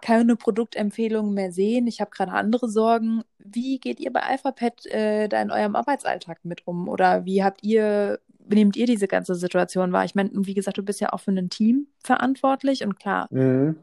keine 0.00 0.36
Produktempfehlungen 0.36 1.34
mehr 1.34 1.52
sehen. 1.52 1.86
Ich 1.86 2.00
habe 2.00 2.10
gerade 2.10 2.32
andere 2.32 2.68
Sorgen. 2.68 3.22
Wie 3.38 3.78
geht 3.78 4.00
ihr 4.00 4.12
bei 4.12 4.22
AlphaPet 4.22 4.86
äh, 4.86 5.28
da 5.28 5.40
in 5.42 5.50
eurem 5.50 5.76
Arbeitsalltag 5.76 6.44
mit 6.44 6.66
um? 6.66 6.88
Oder 6.88 7.24
wie 7.24 7.42
habt 7.44 7.62
ihr, 7.62 8.20
nehmt 8.48 8.76
ihr 8.76 8.86
diese 8.86 9.08
ganze 9.08 9.34
Situation 9.34 9.92
wahr? 9.92 10.04
Ich 10.04 10.14
meine, 10.14 10.30
wie 10.32 10.54
gesagt, 10.54 10.78
du 10.78 10.82
bist 10.82 11.00
ja 11.00 11.12
auch 11.12 11.20
für 11.20 11.32
ein 11.32 11.50
Team 11.50 11.88
verantwortlich 12.02 12.84
und 12.84 12.98
klar, 12.98 13.28
Mhm. 13.30 13.76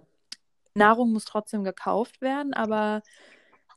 Nahrung 0.74 1.12
muss 1.12 1.26
trotzdem 1.26 1.64
gekauft 1.64 2.22
werden, 2.22 2.54
aber 2.54 3.02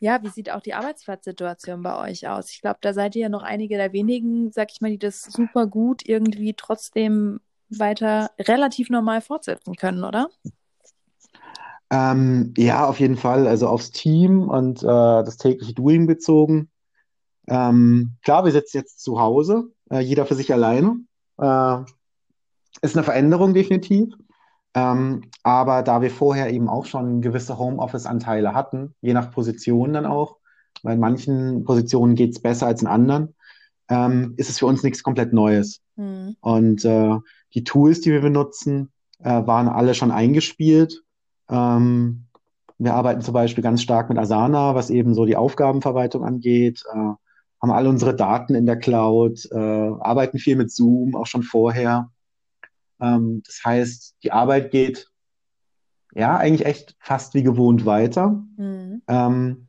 ja, 0.00 0.22
wie 0.22 0.28
sieht 0.28 0.50
auch 0.50 0.60
die 0.60 0.74
Arbeitsplatzsituation 0.74 1.82
bei 1.82 2.10
euch 2.10 2.28
aus? 2.28 2.50
Ich 2.50 2.60
glaube, 2.60 2.78
da 2.80 2.94
seid 2.94 3.16
ihr 3.16 3.22
ja 3.22 3.28
noch 3.28 3.42
einige 3.42 3.76
der 3.76 3.92
wenigen, 3.92 4.50
sag 4.50 4.70
ich 4.72 4.80
mal, 4.80 4.90
die 4.90 4.98
das 4.98 5.22
super 5.22 5.66
gut 5.66 6.06
irgendwie 6.06 6.54
trotzdem 6.54 7.40
weiter 7.68 8.30
relativ 8.38 8.90
normal 8.90 9.20
fortsetzen 9.20 9.76
können, 9.76 10.04
oder? 10.04 10.28
Ähm, 11.90 12.54
ja, 12.56 12.86
auf 12.86 13.00
jeden 13.00 13.16
Fall. 13.16 13.46
Also 13.46 13.68
aufs 13.68 13.90
Team 13.90 14.48
und 14.48 14.82
äh, 14.82 14.86
das 14.86 15.36
tägliche 15.36 15.74
Doing 15.74 16.06
bezogen. 16.06 16.70
Ähm, 17.48 18.12
klar, 18.22 18.44
wir 18.44 18.52
sitzen 18.52 18.76
jetzt 18.78 19.00
zu 19.00 19.20
Hause, 19.20 19.64
äh, 19.90 20.00
jeder 20.00 20.24
für 20.26 20.36
sich 20.36 20.52
alleine. 20.52 21.00
Äh, 21.38 21.78
ist 22.82 22.96
eine 22.96 23.04
Veränderung 23.04 23.54
definitiv. 23.54 24.14
Ähm, 24.74 25.22
aber 25.42 25.82
da 25.82 26.00
wir 26.00 26.10
vorher 26.10 26.52
eben 26.52 26.68
auch 26.68 26.86
schon 26.86 27.22
gewisse 27.22 27.58
Homeoffice-Anteile 27.58 28.54
hatten, 28.54 28.94
je 29.00 29.14
nach 29.14 29.32
Position 29.32 29.92
dann 29.92 30.06
auch, 30.06 30.36
weil 30.82 30.94
in 30.94 31.00
manchen 31.00 31.64
Positionen 31.64 32.14
geht 32.14 32.30
es 32.30 32.40
besser 32.40 32.66
als 32.66 32.80
in 32.80 32.86
anderen, 32.86 33.34
ähm, 33.88 34.34
ist 34.36 34.48
es 34.48 34.60
für 34.60 34.66
uns 34.66 34.84
nichts 34.84 35.02
komplett 35.02 35.32
Neues. 35.32 35.80
Hm. 35.96 36.36
Und 36.40 36.84
äh, 36.84 37.16
die 37.54 37.64
Tools, 37.64 38.00
die 38.00 38.12
wir 38.12 38.20
benutzen, 38.20 38.92
äh, 39.18 39.44
waren 39.46 39.68
alle 39.68 39.94
schon 39.94 40.12
eingespielt. 40.12 41.02
Ähm, 41.50 42.24
wir 42.78 42.94
arbeiten 42.94 43.20
zum 43.20 43.34
Beispiel 43.34 43.62
ganz 43.62 43.82
stark 43.82 44.08
mit 44.08 44.18
Asana, 44.18 44.74
was 44.74 44.90
eben 44.90 45.14
so 45.14 45.26
die 45.26 45.36
Aufgabenverwaltung 45.36 46.24
angeht, 46.24 46.82
äh, 46.92 46.96
haben 46.96 47.70
alle 47.70 47.90
unsere 47.90 48.16
Daten 48.16 48.54
in 48.54 48.64
der 48.64 48.78
Cloud, 48.78 49.46
äh, 49.52 49.58
arbeiten 49.58 50.38
viel 50.38 50.56
mit 50.56 50.70
Zoom, 50.70 51.14
auch 51.14 51.26
schon 51.26 51.42
vorher. 51.42 52.10
Ähm, 53.00 53.42
das 53.44 53.60
heißt, 53.64 54.16
die 54.22 54.32
Arbeit 54.32 54.70
geht 54.70 55.10
ja 56.14 56.36
eigentlich 56.36 56.66
echt 56.66 56.96
fast 57.00 57.34
wie 57.34 57.42
gewohnt 57.42 57.84
weiter. 57.84 58.42
Hm. 58.56 59.02
Ähm, 59.06 59.66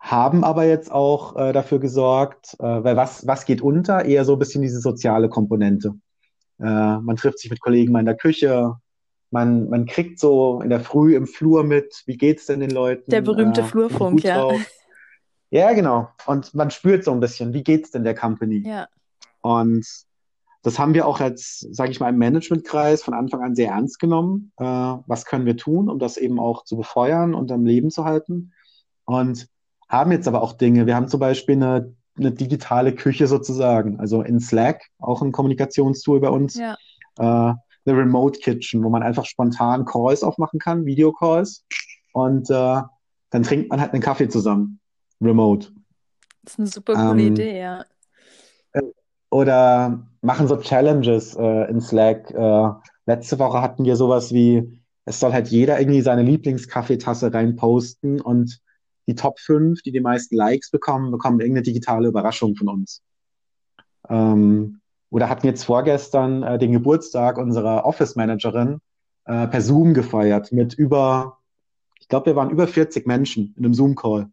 haben 0.00 0.44
aber 0.44 0.64
jetzt 0.64 0.92
auch 0.92 1.36
äh, 1.36 1.52
dafür 1.52 1.78
gesorgt, 1.78 2.56
äh, 2.58 2.84
weil 2.84 2.96
was, 2.96 3.26
was 3.26 3.46
geht 3.46 3.62
unter? 3.62 4.04
Eher 4.04 4.24
so 4.24 4.34
ein 4.34 4.38
bisschen 4.38 4.60
diese 4.60 4.80
soziale 4.80 5.28
Komponente. 5.28 5.94
Äh, 6.58 6.98
man 6.98 7.16
trifft 7.16 7.38
sich 7.38 7.50
mit 7.50 7.60
Kollegen 7.60 7.92
mal 7.92 8.00
in 8.00 8.06
der 8.06 8.16
Küche, 8.16 8.74
man, 9.34 9.68
man 9.68 9.84
kriegt 9.84 10.20
so 10.20 10.60
in 10.62 10.70
der 10.70 10.78
Früh 10.80 11.16
im 11.16 11.26
Flur 11.26 11.64
mit, 11.64 12.02
wie 12.06 12.16
geht's 12.16 12.46
denn 12.46 12.60
den 12.60 12.70
Leuten? 12.70 13.10
Der 13.10 13.20
berühmte 13.20 13.62
Äh, 13.62 13.64
Flurfunk, 13.64 14.22
ja. 14.22 14.38
drauf? 14.40 14.60
Ja, 15.50 15.72
genau. 15.72 16.08
Und 16.26 16.54
man 16.54 16.70
spürt 16.70 17.02
so 17.04 17.10
ein 17.10 17.18
bisschen, 17.20 17.52
wie 17.52 17.64
geht's 17.64 17.90
denn 17.90 18.04
der 18.04 18.14
Company? 18.14 18.62
Ja. 18.66 18.86
Und 19.40 19.84
das 20.62 20.78
haben 20.78 20.94
wir 20.94 21.06
auch 21.06 21.20
als, 21.20 21.66
sage 21.72 21.90
ich 21.90 21.98
mal, 22.00 22.10
im 22.10 22.18
Managementkreis 22.18 23.02
von 23.02 23.12
Anfang 23.12 23.42
an 23.42 23.54
sehr 23.56 23.70
ernst 23.72 23.98
genommen. 23.98 24.52
Äh, 24.56 24.64
was 24.64 25.24
können 25.26 25.46
wir 25.46 25.56
tun, 25.56 25.88
um 25.90 25.98
das 25.98 26.16
eben 26.16 26.38
auch 26.38 26.64
zu 26.64 26.76
befeuern 26.76 27.34
und 27.34 27.50
am 27.50 27.66
Leben 27.66 27.90
zu 27.90 28.04
halten? 28.04 28.52
Und 29.04 29.48
haben 29.88 30.12
jetzt 30.12 30.28
aber 30.28 30.42
auch 30.42 30.52
Dinge. 30.52 30.86
Wir 30.86 30.94
haben 30.94 31.08
zum 31.08 31.18
Beispiel 31.20 31.56
eine, 31.56 31.92
eine 32.16 32.30
digitale 32.30 32.94
Küche 32.94 33.26
sozusagen, 33.26 33.98
also 33.98 34.22
in 34.22 34.38
Slack, 34.40 34.82
auch 34.98 35.22
ein 35.22 35.32
Kommunikationstool 35.32 36.20
bei 36.20 36.30
uns, 36.30 36.54
Ja. 36.56 36.76
äh, 37.18 37.54
eine 37.86 37.98
Remote 37.98 38.38
Kitchen, 38.40 38.82
wo 38.82 38.88
man 38.88 39.02
einfach 39.02 39.24
spontan 39.26 39.84
Calls 39.84 40.22
aufmachen 40.22 40.58
kann, 40.58 40.86
Videocalls. 40.86 41.64
Und 42.12 42.50
äh, 42.50 42.82
dann 43.30 43.42
trinkt 43.42 43.70
man 43.70 43.80
halt 43.80 43.92
einen 43.92 44.02
Kaffee 44.02 44.28
zusammen, 44.28 44.80
remote. 45.20 45.72
Das 46.42 46.54
ist 46.54 46.58
eine 46.58 46.68
super 46.68 46.94
coole 46.94 47.22
Ähm, 47.22 47.32
Idee, 47.32 47.58
ja. 47.58 47.84
Oder 49.30 50.06
machen 50.20 50.46
so 50.46 50.56
Challenges 50.56 51.34
äh, 51.34 51.68
in 51.68 51.80
Slack. 51.80 52.30
Äh, 52.30 52.68
letzte 53.06 53.38
Woche 53.40 53.60
hatten 53.60 53.84
wir 53.84 53.96
sowas 53.96 54.32
wie, 54.32 54.80
es 55.06 55.18
soll 55.18 55.32
halt 55.32 55.48
jeder 55.48 55.80
irgendwie 55.80 56.02
seine 56.02 56.22
Lieblingskaffeetasse 56.22 57.34
reinposten 57.34 58.20
und 58.20 58.60
die 59.06 59.14
Top 59.14 59.38
5, 59.40 59.82
die 59.82 59.92
die 59.92 60.00
meisten 60.00 60.36
Likes 60.36 60.70
bekommen, 60.70 61.10
bekommen 61.10 61.40
irgendeine 61.40 61.64
digitale 61.64 62.08
Überraschung 62.08 62.54
von 62.54 62.68
uns. 62.68 63.02
Ähm, 64.08 64.80
oder 65.14 65.28
hatten 65.28 65.46
jetzt 65.46 65.62
vorgestern 65.62 66.42
äh, 66.42 66.58
den 66.58 66.72
Geburtstag 66.72 67.38
unserer 67.38 67.86
Office-Managerin 67.86 68.80
äh, 69.26 69.46
per 69.46 69.60
Zoom 69.60 69.94
gefeiert 69.94 70.50
mit 70.50 70.74
über, 70.74 71.38
ich 72.00 72.08
glaube, 72.08 72.26
wir 72.26 72.34
waren 72.34 72.50
über 72.50 72.66
40 72.66 73.06
Menschen 73.06 73.54
in 73.56 73.64
einem 73.64 73.74
Zoom-Call. 73.74 74.28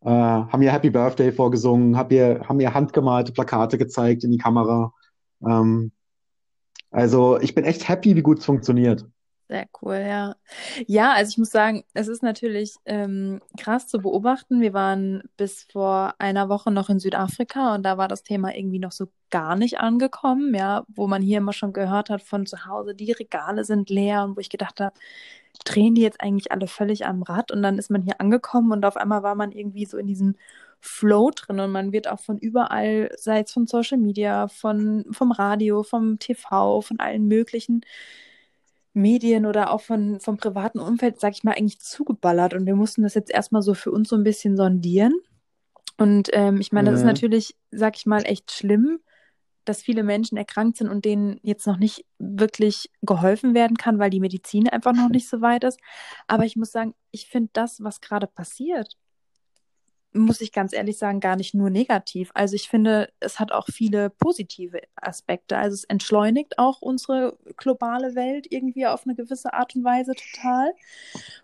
Äh, 0.00 0.08
haben 0.08 0.62
ihr 0.62 0.72
Happy 0.72 0.88
Birthday 0.88 1.32
vorgesungen, 1.32 1.98
hab 1.98 2.10
ihr, 2.12 2.48
haben 2.48 2.60
ihr 2.60 2.72
handgemalte 2.72 3.32
Plakate 3.32 3.76
gezeigt 3.76 4.24
in 4.24 4.30
die 4.30 4.38
Kamera. 4.38 4.94
Ähm, 5.46 5.92
also 6.90 7.38
ich 7.38 7.54
bin 7.54 7.64
echt 7.64 7.86
happy, 7.86 8.16
wie 8.16 8.22
gut 8.22 8.38
es 8.38 8.46
funktioniert. 8.46 9.06
Sehr 9.48 9.66
cool, 9.82 9.96
ja. 9.96 10.36
Ja, 10.86 11.12
also 11.12 11.28
ich 11.30 11.38
muss 11.38 11.50
sagen, 11.50 11.84
es 11.92 12.08
ist 12.08 12.22
natürlich 12.22 12.76
ähm, 12.86 13.40
krass 13.58 13.86
zu 13.88 13.98
beobachten. 13.98 14.62
Wir 14.62 14.72
waren 14.72 15.22
bis 15.36 15.64
vor 15.70 16.14
einer 16.18 16.48
Woche 16.48 16.70
noch 16.70 16.88
in 16.88 16.98
Südafrika 16.98 17.74
und 17.74 17.82
da 17.82 17.98
war 17.98 18.08
das 18.08 18.22
Thema 18.22 18.54
irgendwie 18.56 18.78
noch 18.78 18.92
so 18.92 19.08
gar 19.30 19.54
nicht 19.56 19.78
angekommen, 19.80 20.54
ja, 20.54 20.84
wo 20.88 21.06
man 21.08 21.20
hier 21.20 21.38
immer 21.38 21.52
schon 21.52 21.74
gehört 21.74 22.08
hat 22.08 22.22
von 22.22 22.46
zu 22.46 22.64
Hause, 22.66 22.94
die 22.94 23.12
Regale 23.12 23.64
sind 23.64 23.90
leer 23.90 24.24
und 24.24 24.36
wo 24.36 24.40
ich 24.40 24.48
gedacht 24.48 24.80
habe, 24.80 24.94
drehen 25.64 25.94
die 25.94 26.02
jetzt 26.02 26.20
eigentlich 26.22 26.50
alle 26.52 26.66
völlig 26.66 27.04
am 27.06 27.22
Rad 27.22 27.50
und 27.52 27.62
dann 27.62 27.78
ist 27.78 27.90
man 27.90 28.02
hier 28.02 28.20
angekommen 28.20 28.72
und 28.72 28.84
auf 28.86 28.96
einmal 28.96 29.22
war 29.22 29.34
man 29.34 29.52
irgendwie 29.52 29.84
so 29.86 29.98
in 29.98 30.06
diesem 30.06 30.36
Flow 30.80 31.30
drin 31.34 31.60
und 31.60 31.70
man 31.72 31.92
wird 31.92 32.08
auch 32.08 32.20
von 32.20 32.38
überall, 32.38 33.10
sei 33.18 33.40
es 33.40 33.52
von 33.52 33.66
Social 33.66 33.98
Media, 33.98 34.48
von, 34.48 35.04
vom 35.12 35.32
Radio, 35.32 35.82
vom 35.82 36.18
TV, 36.18 36.80
von 36.82 36.98
allen 37.00 37.26
möglichen 37.28 37.82
Medien 38.94 39.44
oder 39.46 39.70
auch 39.72 39.80
von, 39.80 40.20
vom 40.20 40.36
privaten 40.36 40.78
Umfeld, 40.78 41.20
sag 41.20 41.32
ich 41.34 41.44
mal, 41.44 41.52
eigentlich 41.52 41.80
zugeballert. 41.80 42.54
Und 42.54 42.66
wir 42.66 42.76
mussten 42.76 43.02
das 43.02 43.14
jetzt 43.14 43.30
erstmal 43.30 43.62
so 43.62 43.74
für 43.74 43.90
uns 43.90 44.08
so 44.08 44.16
ein 44.16 44.24
bisschen 44.24 44.56
sondieren. 44.56 45.12
Und 45.96 46.30
ähm, 46.32 46.60
ich 46.60 46.72
meine, 46.72 46.90
das 46.90 47.00
ist 47.00 47.04
Mhm. 47.04 47.08
natürlich, 47.08 47.56
sag 47.70 47.96
ich 47.96 48.06
mal, 48.06 48.22
echt 48.24 48.50
schlimm, 48.52 49.00
dass 49.64 49.82
viele 49.82 50.02
Menschen 50.02 50.36
erkrankt 50.36 50.76
sind 50.76 50.88
und 50.88 51.04
denen 51.04 51.38
jetzt 51.42 51.66
noch 51.66 51.78
nicht 51.78 52.04
wirklich 52.18 52.90
geholfen 53.02 53.54
werden 53.54 53.76
kann, 53.76 53.98
weil 53.98 54.10
die 54.10 54.20
Medizin 54.20 54.68
einfach 54.68 54.92
noch 54.92 55.08
nicht 55.10 55.28
so 55.28 55.40
weit 55.40 55.64
ist. 55.64 55.78
Aber 56.26 56.44
ich 56.44 56.56
muss 56.56 56.70
sagen, 56.72 56.94
ich 57.10 57.26
finde 57.28 57.50
das, 57.52 57.82
was 57.82 58.00
gerade 58.00 58.26
passiert, 58.26 58.96
muss 60.14 60.40
ich 60.40 60.52
ganz 60.52 60.72
ehrlich 60.72 60.96
sagen, 60.96 61.20
gar 61.20 61.36
nicht 61.36 61.54
nur 61.54 61.70
negativ. 61.70 62.30
Also 62.34 62.54
ich 62.54 62.68
finde, 62.68 63.10
es 63.20 63.40
hat 63.40 63.52
auch 63.52 63.66
viele 63.66 64.10
positive 64.10 64.80
Aspekte. 64.94 65.56
Also 65.58 65.74
es 65.74 65.84
entschleunigt 65.84 66.58
auch 66.58 66.80
unsere 66.80 67.36
globale 67.56 68.14
Welt 68.14 68.46
irgendwie 68.48 68.86
auf 68.86 69.04
eine 69.04 69.16
gewisse 69.16 69.52
Art 69.52 69.74
und 69.74 69.84
Weise 69.84 70.12
total. 70.14 70.72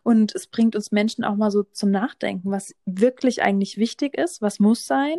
Und 0.04 0.34
es 0.34 0.46
bringt 0.46 0.76
uns 0.76 0.92
Menschen 0.92 1.24
auch 1.24 1.34
mal 1.34 1.50
so 1.50 1.64
zum 1.64 1.90
Nachdenken, 1.90 2.50
was 2.50 2.74
wirklich 2.86 3.42
eigentlich 3.42 3.76
wichtig 3.76 4.16
ist, 4.16 4.40
was 4.40 4.60
muss 4.60 4.86
sein. 4.86 5.18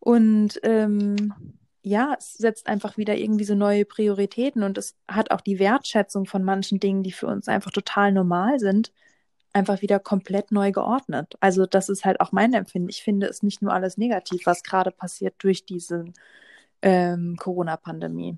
Und 0.00 0.58
ähm, 0.62 1.34
ja, 1.82 2.16
es 2.18 2.34
setzt 2.34 2.66
einfach 2.66 2.96
wieder 2.96 3.16
irgendwie 3.16 3.44
so 3.44 3.54
neue 3.54 3.84
Prioritäten 3.84 4.62
und 4.62 4.78
es 4.78 4.96
hat 5.06 5.30
auch 5.30 5.42
die 5.42 5.58
Wertschätzung 5.58 6.24
von 6.24 6.42
manchen 6.42 6.80
Dingen, 6.80 7.02
die 7.02 7.12
für 7.12 7.26
uns 7.26 7.46
einfach 7.46 7.70
total 7.72 8.10
normal 8.10 8.58
sind, 8.58 8.90
einfach 9.54 9.82
wieder 9.82 9.98
komplett 9.98 10.52
neu 10.52 10.72
geordnet. 10.72 11.34
Also 11.40 11.66
das 11.66 11.88
ist 11.88 12.04
halt 12.04 12.20
auch 12.20 12.32
mein 12.32 12.52
Empfinden. 12.52 12.88
Ich 12.88 13.02
finde 13.02 13.26
es 13.26 13.42
nicht 13.42 13.62
nur 13.62 13.72
alles 13.72 13.96
negativ, 13.96 14.46
was 14.46 14.62
gerade 14.62 14.90
passiert 14.90 15.34
durch 15.38 15.64
diese 15.64 16.04
ähm, 16.82 17.36
Corona-Pandemie. 17.38 18.36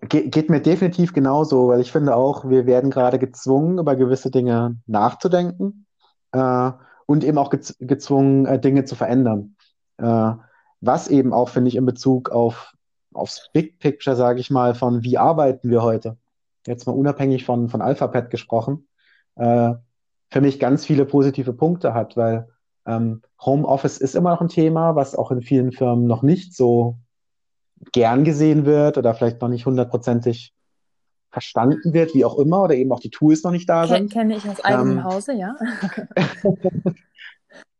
Ge 0.00 0.28
geht 0.28 0.48
mir 0.48 0.60
definitiv 0.60 1.12
genauso, 1.12 1.68
weil 1.68 1.80
ich 1.80 1.92
finde 1.92 2.14
auch, 2.14 2.48
wir 2.48 2.66
werden 2.66 2.90
gerade 2.90 3.18
gezwungen, 3.18 3.78
über 3.78 3.96
gewisse 3.96 4.30
Dinge 4.30 4.76
nachzudenken 4.86 5.86
äh, 6.32 6.70
und 7.06 7.24
eben 7.24 7.38
auch 7.38 7.50
gez 7.50 7.76
gezwungen, 7.80 8.46
äh, 8.46 8.60
Dinge 8.60 8.84
zu 8.84 8.94
verändern. 8.94 9.56
Äh, 9.98 10.32
was 10.80 11.08
eben 11.08 11.32
auch, 11.32 11.48
finde 11.48 11.68
ich, 11.68 11.76
in 11.76 11.86
Bezug 11.86 12.30
auf 12.30 12.72
aufs 13.12 13.50
Big 13.52 13.78
Picture, 13.78 14.16
sage 14.16 14.40
ich 14.40 14.50
mal, 14.50 14.74
von 14.74 15.02
wie 15.02 15.18
arbeiten 15.18 15.70
wir 15.70 15.82
heute, 15.82 16.16
jetzt 16.66 16.86
mal 16.86 16.92
unabhängig 16.92 17.44
von, 17.44 17.68
von 17.68 17.82
Alphabet 17.82 18.30
gesprochen, 18.30 18.87
äh, 19.38 19.74
für 20.30 20.40
mich 20.40 20.60
ganz 20.60 20.84
viele 20.84 21.06
positive 21.06 21.52
Punkte 21.52 21.94
hat, 21.94 22.16
weil 22.16 22.48
ähm, 22.86 23.22
Homeoffice 23.40 23.98
ist 23.98 24.14
immer 24.14 24.30
noch 24.30 24.40
ein 24.40 24.48
Thema, 24.48 24.96
was 24.96 25.14
auch 25.14 25.30
in 25.30 25.42
vielen 25.42 25.72
Firmen 25.72 26.06
noch 26.06 26.22
nicht 26.22 26.54
so 26.54 26.98
gern 27.92 28.24
gesehen 28.24 28.66
wird 28.66 28.98
oder 28.98 29.14
vielleicht 29.14 29.40
noch 29.40 29.48
nicht 29.48 29.66
hundertprozentig 29.66 30.52
verstanden 31.30 31.92
wird, 31.92 32.14
wie 32.14 32.24
auch 32.24 32.38
immer, 32.38 32.62
oder 32.62 32.74
eben 32.74 32.90
auch 32.92 33.00
die 33.00 33.10
Tools 33.10 33.42
noch 33.44 33.50
nicht 33.50 33.68
da 33.68 33.86
sind. 33.86 34.12
Kenne 34.12 34.36
ich 34.36 34.48
aus 34.48 34.64
eigenem 34.64 34.98
ähm, 34.98 35.04
Hause, 35.04 35.34
ja. 35.34 35.54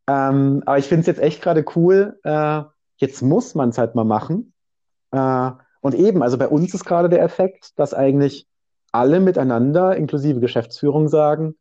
ähm, 0.06 0.62
aber 0.66 0.78
ich 0.78 0.86
finde 0.86 1.00
es 1.00 1.06
jetzt 1.06 1.20
echt 1.20 1.42
gerade 1.42 1.64
cool. 1.74 2.18
Äh, 2.24 2.62
jetzt 2.96 3.22
muss 3.22 3.54
man 3.54 3.70
es 3.70 3.78
halt 3.78 3.94
mal 3.94 4.04
machen. 4.04 4.52
Äh, 5.10 5.50
und 5.80 5.94
eben, 5.94 6.22
also 6.22 6.36
bei 6.36 6.48
uns 6.48 6.74
ist 6.74 6.84
gerade 6.84 7.08
der 7.08 7.22
Effekt, 7.22 7.78
dass 7.78 7.94
eigentlich 7.94 8.47
alle 8.92 9.20
miteinander, 9.20 9.96
inklusive 9.96 10.40
Geschäftsführung, 10.40 11.08
sagen, 11.08 11.54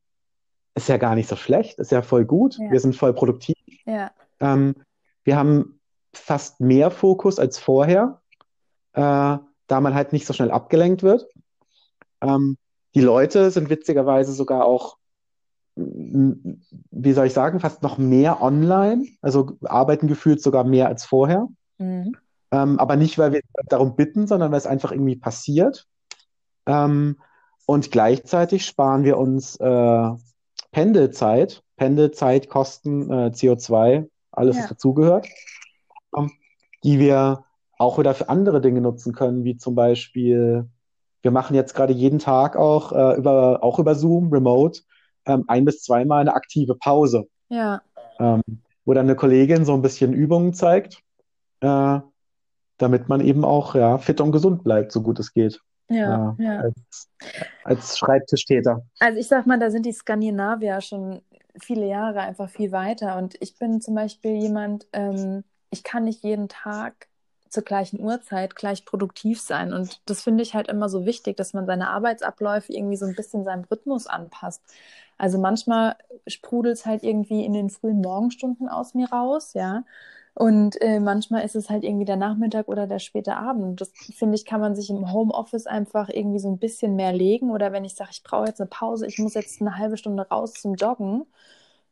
ist 0.75 0.89
ja 0.89 0.97
gar 0.97 1.15
nicht 1.15 1.27
so 1.27 1.35
schlecht, 1.35 1.79
ist 1.79 1.91
ja 1.91 2.01
voll 2.01 2.25
gut, 2.25 2.57
ja. 2.59 2.71
wir 2.71 2.79
sind 2.79 2.95
voll 2.95 3.13
produktiv. 3.13 3.57
Ja. 3.85 4.11
Ähm, 4.39 4.75
wir 5.23 5.37
haben 5.37 5.79
fast 6.13 6.61
mehr 6.61 6.91
Fokus 6.91 7.39
als 7.39 7.57
vorher, 7.57 8.21
äh, 8.93 9.01
da 9.01 9.81
man 9.81 9.93
halt 9.93 10.13
nicht 10.13 10.25
so 10.25 10.33
schnell 10.33 10.51
abgelenkt 10.51 11.03
wird. 11.03 11.27
Ähm, 12.21 12.57
die 12.95 13.01
Leute 13.01 13.51
sind 13.51 13.69
witzigerweise 13.69 14.33
sogar 14.33 14.65
auch, 14.65 14.97
wie 15.75 17.13
soll 17.13 17.27
ich 17.27 17.33
sagen, 17.33 17.59
fast 17.59 17.83
noch 17.83 17.97
mehr 17.97 18.41
online, 18.41 19.05
also 19.21 19.57
arbeiten 19.63 20.07
gefühlt 20.07 20.41
sogar 20.41 20.63
mehr 20.63 20.87
als 20.87 21.05
vorher. 21.05 21.47
Mhm. 21.77 22.15
Ähm, 22.51 22.79
aber 22.79 22.95
nicht, 22.95 23.17
weil 23.17 23.33
wir 23.33 23.41
darum 23.65 23.95
bitten, 23.95 24.25
sondern 24.25 24.51
weil 24.51 24.57
es 24.57 24.65
einfach 24.65 24.91
irgendwie 24.91 25.17
passiert. 25.17 25.85
Ähm, 26.67 27.17
und 27.65 27.91
gleichzeitig 27.91 28.65
sparen 28.65 29.03
wir 29.03 29.17
uns 29.17 29.55
äh, 29.57 30.09
Pendelzeit, 30.71 31.63
Pendelzeit, 31.75 32.49
Kosten, 32.49 33.09
äh, 33.11 33.31
CO2, 33.33 34.07
alles, 34.31 34.55
ja. 34.55 34.63
was 34.63 34.69
dazugehört, 34.69 35.27
ähm, 36.15 36.31
die 36.83 36.99
wir 36.99 37.43
auch 37.77 37.99
wieder 37.99 38.13
für 38.13 38.29
andere 38.29 38.61
Dinge 38.61 38.81
nutzen 38.81 39.13
können, 39.13 39.43
wie 39.43 39.57
zum 39.57 39.75
Beispiel, 39.75 40.67
wir 41.21 41.31
machen 41.31 41.55
jetzt 41.55 41.73
gerade 41.75 41.93
jeden 41.93 42.19
Tag 42.19 42.55
auch, 42.55 42.91
äh, 42.91 43.17
über, 43.17 43.63
auch 43.63 43.79
über 43.79 43.95
Zoom, 43.95 44.31
remote, 44.31 44.81
ähm, 45.25 45.45
ein 45.47 45.65
bis 45.65 45.81
zweimal 45.83 46.21
eine 46.21 46.33
aktive 46.33 46.75
Pause. 46.75 47.27
Ja. 47.49 47.81
Ähm, 48.19 48.41
wo 48.85 48.93
dann 48.93 49.05
eine 49.05 49.15
Kollegin 49.15 49.65
so 49.65 49.73
ein 49.73 49.81
bisschen 49.81 50.13
Übungen 50.13 50.53
zeigt, 50.53 51.03
äh, 51.59 51.99
damit 52.77 53.09
man 53.09 53.21
eben 53.21 53.43
auch 53.43 53.75
ja, 53.75 53.97
fit 53.97 54.21
und 54.21 54.31
gesund 54.31 54.63
bleibt, 54.63 54.91
so 54.91 55.01
gut 55.01 55.19
es 55.19 55.33
geht. 55.33 55.59
Ja, 55.89 56.35
ja. 56.39 56.59
Als, 56.59 57.09
als 57.63 57.97
Schreibtischtäter. 57.97 58.83
Also 58.99 59.19
ich 59.19 59.27
sag 59.27 59.45
mal, 59.45 59.59
da 59.59 59.71
sind 59.71 59.85
die 59.85 59.93
Skandinavier 59.93 60.81
schon 60.81 61.21
viele 61.59 61.87
Jahre 61.87 62.21
einfach 62.21 62.49
viel 62.49 62.71
weiter. 62.71 63.17
Und 63.17 63.35
ich 63.39 63.57
bin 63.57 63.81
zum 63.81 63.95
Beispiel 63.95 64.35
jemand, 64.35 64.87
ähm, 64.93 65.43
ich 65.69 65.83
kann 65.83 66.05
nicht 66.05 66.23
jeden 66.23 66.49
Tag 66.49 67.07
zur 67.49 67.63
gleichen 67.63 67.99
Uhrzeit 67.99 68.55
gleich 68.55 68.85
produktiv 68.85 69.41
sein. 69.41 69.73
Und 69.73 70.01
das 70.05 70.21
finde 70.21 70.43
ich 70.43 70.53
halt 70.53 70.67
immer 70.67 70.89
so 70.89 71.05
wichtig, 71.05 71.37
dass 71.37 71.53
man 71.53 71.65
seine 71.65 71.89
Arbeitsabläufe 71.89 72.73
irgendwie 72.73 72.97
so 72.97 73.05
ein 73.05 73.15
bisschen 73.15 73.43
seinem 73.43 73.63
Rhythmus 73.63 74.07
anpasst. 74.07 74.61
Also 75.17 75.39
manchmal 75.39 75.95
sprudelt 76.27 76.77
es 76.77 76.85
halt 76.85 77.03
irgendwie 77.03 77.45
in 77.45 77.53
den 77.53 77.69
frühen 77.69 78.01
Morgenstunden 78.01 78.69
aus 78.69 78.93
mir 78.93 79.09
raus, 79.09 79.53
ja. 79.53 79.83
Und 80.39 80.79
äh, 80.83 80.99
manchmal 80.99 81.43
ist 81.45 81.55
es 81.55 81.67
halt 81.67 81.83
irgendwie 81.83 82.05
der 82.05 82.15
Nachmittag 82.15 82.67
oder 82.67 82.85
der 82.85 82.99
späte 82.99 83.35
Abend. 83.37 83.81
Das 83.81 83.91
finde 84.15 84.35
ich, 84.35 84.45
kann 84.45 84.61
man 84.61 84.75
sich 84.75 84.91
im 84.91 85.11
Homeoffice 85.11 85.65
einfach 85.65 86.09
irgendwie 86.09 86.37
so 86.37 86.47
ein 86.47 86.59
bisschen 86.59 86.95
mehr 86.95 87.11
legen. 87.11 87.49
Oder 87.49 87.71
wenn 87.71 87.85
ich 87.85 87.95
sage, 87.95 88.11
ich 88.13 88.21
brauche 88.23 88.45
jetzt 88.45 88.61
eine 88.61 88.69
Pause, 88.69 89.07
ich 89.07 89.17
muss 89.17 89.33
jetzt 89.33 89.59
eine 89.61 89.79
halbe 89.79 89.97
Stunde 89.97 90.27
raus 90.29 90.53
zum 90.53 90.75
Joggen, 90.75 91.25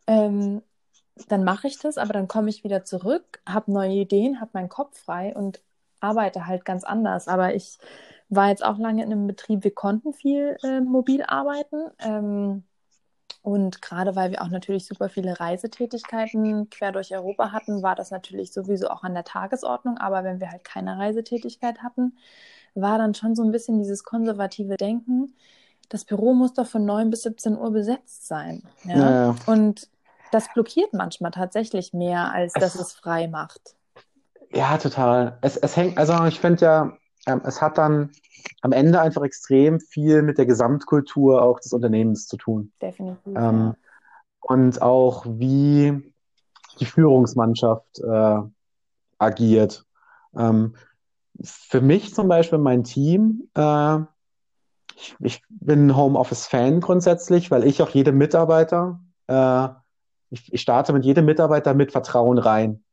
ähm, 0.07 0.61
dann 1.27 1.43
mache 1.43 1.67
ich 1.67 1.79
das, 1.79 1.97
aber 1.97 2.13
dann 2.13 2.27
komme 2.27 2.49
ich 2.49 2.63
wieder 2.63 2.83
zurück, 2.85 3.41
habe 3.47 3.71
neue 3.71 3.93
Ideen, 3.93 4.39
habe 4.41 4.51
meinen 4.53 4.69
Kopf 4.69 4.99
frei 4.99 5.35
und 5.35 5.61
arbeite 5.99 6.45
halt 6.47 6.65
ganz 6.65 6.83
anders. 6.83 7.27
Aber 7.27 7.55
ich 7.55 7.79
war 8.29 8.49
jetzt 8.49 8.63
auch 8.63 8.77
lange 8.77 9.03
in 9.03 9.11
einem 9.11 9.25
Betrieb, 9.27 9.63
wir 9.63 9.73
konnten 9.73 10.13
viel 10.13 10.57
äh, 10.63 10.81
mobil 10.81 11.23
arbeiten. 11.23 11.89
Ähm, 11.99 12.63
und 13.45 13.83
gerade 13.83 14.15
weil 14.15 14.31
wir 14.31 14.41
auch 14.41 14.49
natürlich 14.49 14.87
super 14.87 15.07
viele 15.07 15.39
Reisetätigkeiten 15.39 16.67
quer 16.71 16.91
durch 16.91 17.13
Europa 17.13 17.51
hatten, 17.51 17.83
war 17.83 17.93
das 17.93 18.09
natürlich 18.09 18.51
sowieso 18.51 18.89
auch 18.89 19.03
an 19.03 19.13
der 19.13 19.23
Tagesordnung. 19.23 19.99
Aber 19.99 20.23
wenn 20.23 20.39
wir 20.39 20.49
halt 20.49 20.63
keine 20.63 20.97
Reisetätigkeit 20.97 21.83
hatten, 21.83 22.17
war 22.73 22.97
dann 22.97 23.13
schon 23.13 23.35
so 23.35 23.43
ein 23.43 23.51
bisschen 23.51 23.77
dieses 23.77 24.03
konservative 24.03 24.77
Denken, 24.77 25.35
das 25.89 26.05
Büro 26.05 26.33
muss 26.33 26.53
doch 26.55 26.65
von 26.65 26.85
9 26.85 27.11
bis 27.11 27.21
17 27.21 27.55
Uhr 27.55 27.69
besetzt 27.71 28.25
sein. 28.25 28.63
Ja? 28.83 28.95
Naja. 28.95 29.35
Und 29.45 29.89
das 30.31 30.51
blockiert 30.51 30.93
manchmal 30.93 31.29
tatsächlich 31.29 31.93
mehr, 31.93 32.33
als 32.33 32.53
dass 32.53 32.73
es, 32.73 32.81
es 32.81 32.93
frei 32.93 33.27
macht. 33.27 33.75
Ja, 34.51 34.79
total. 34.79 35.37
Es, 35.41 35.55
es 35.55 35.77
hängt, 35.77 35.99
also 35.99 36.25
ich 36.25 36.39
finde 36.39 36.65
ja, 36.65 36.97
ähm, 37.25 37.41
es 37.45 37.61
hat 37.61 37.77
dann 37.77 38.11
am 38.61 38.71
Ende 38.71 38.99
einfach 38.99 39.23
extrem 39.23 39.79
viel 39.79 40.21
mit 40.21 40.37
der 40.37 40.45
Gesamtkultur 40.45 41.41
auch 41.41 41.59
des 41.59 41.73
Unternehmens 41.73 42.27
zu 42.27 42.37
tun. 42.37 42.71
Definitiv. 42.81 43.33
Ähm. 43.35 43.75
Und 44.39 44.81
auch 44.81 45.25
wie 45.27 46.13
die 46.79 46.85
Führungsmannschaft 46.85 47.99
äh, 47.99 48.39
agiert. 49.17 49.85
Ähm, 50.35 50.75
für 51.43 51.81
mich 51.81 52.13
zum 52.13 52.27
Beispiel 52.27 52.59
mein 52.59 52.83
Team, 52.83 53.49
äh, 53.55 53.99
ich, 54.95 55.15
ich 55.19 55.43
bin 55.49 55.95
Homeoffice-Fan 55.95 56.79
grundsätzlich, 56.79 57.51
weil 57.51 57.65
ich 57.65 57.81
auch 57.81 57.89
jedem 57.89 58.17
Mitarbeiter, 58.17 58.99
äh, 59.27 59.67
ich, 60.29 60.53
ich 60.53 60.61
starte 60.61 60.93
mit 60.93 61.05
jedem 61.05 61.25
Mitarbeiter 61.25 61.73
mit 61.73 61.91
Vertrauen 61.91 62.37
rein. 62.37 62.83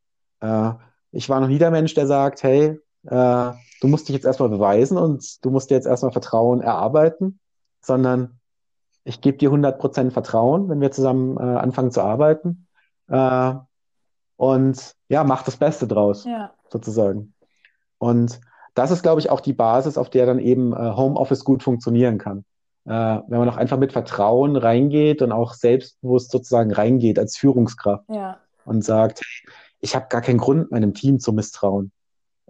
Äh, 0.40 0.73
ich 1.12 1.29
war 1.29 1.40
noch 1.40 1.49
nie 1.49 1.59
der 1.59 1.71
Mensch, 1.71 1.95
der 1.95 2.07
sagt, 2.07 2.42
hey, 2.42 2.81
äh, 3.05 3.53
du 3.81 3.88
musst 3.88 4.09
dich 4.09 4.15
jetzt 4.15 4.25
erstmal 4.25 4.49
beweisen 4.49 4.97
und 4.97 5.45
du 5.45 5.51
musst 5.51 5.71
dir 5.71 5.75
jetzt 5.75 5.87
erstmal 5.87 6.12
Vertrauen 6.12 6.61
erarbeiten, 6.61 7.41
sondern 7.81 8.38
ich 9.05 9.21
gebe 9.21 9.38
dir 9.38 9.51
100% 9.51 10.11
Vertrauen, 10.11 10.69
wenn 10.69 10.81
wir 10.81 10.93
zusammen 10.93 11.37
äh, 11.37 11.41
anfangen 11.41 11.91
zu 11.91 12.03
arbeiten. 12.03 12.67
Äh, 13.09 13.55
und 14.37 14.95
ja, 15.09 15.25
mach 15.25 15.43
das 15.43 15.57
Beste 15.57 15.87
draus, 15.87 16.25
ja. 16.25 16.53
sozusagen. 16.69 17.35
Und 17.99 18.41
das 18.75 18.91
ist, 18.91 19.03
glaube 19.03 19.21
ich, 19.21 19.31
auch 19.31 19.41
die 19.41 19.53
Basis, 19.53 19.99
auf 19.99 20.11
der 20.11 20.27
dann 20.27 20.38
eben 20.38 20.73
äh, 20.73 20.77
Homeoffice 20.97 21.45
gut 21.45 21.62
funktionieren 21.62 22.19
kann. 22.19 22.45
Äh, 22.85 22.91
wenn 22.91 23.38
man 23.38 23.49
auch 23.49 23.57
einfach 23.57 23.79
mit 23.79 23.93
Vertrauen 23.93 24.57
reingeht 24.57 25.23
und 25.23 25.31
auch 25.31 25.55
selbstbewusst 25.55 26.31
sozusagen 26.31 26.73
reingeht 26.73 27.19
als 27.19 27.37
Führungskraft 27.37 28.05
ja. 28.09 28.38
und 28.65 28.85
sagt, 28.85 29.23
ich 29.81 29.94
habe 29.94 30.07
gar 30.09 30.21
keinen 30.21 30.38
Grund, 30.38 30.71
meinem 30.71 30.94
Team 30.94 31.21
zu 31.21 31.33
misstrauen. 31.33 31.92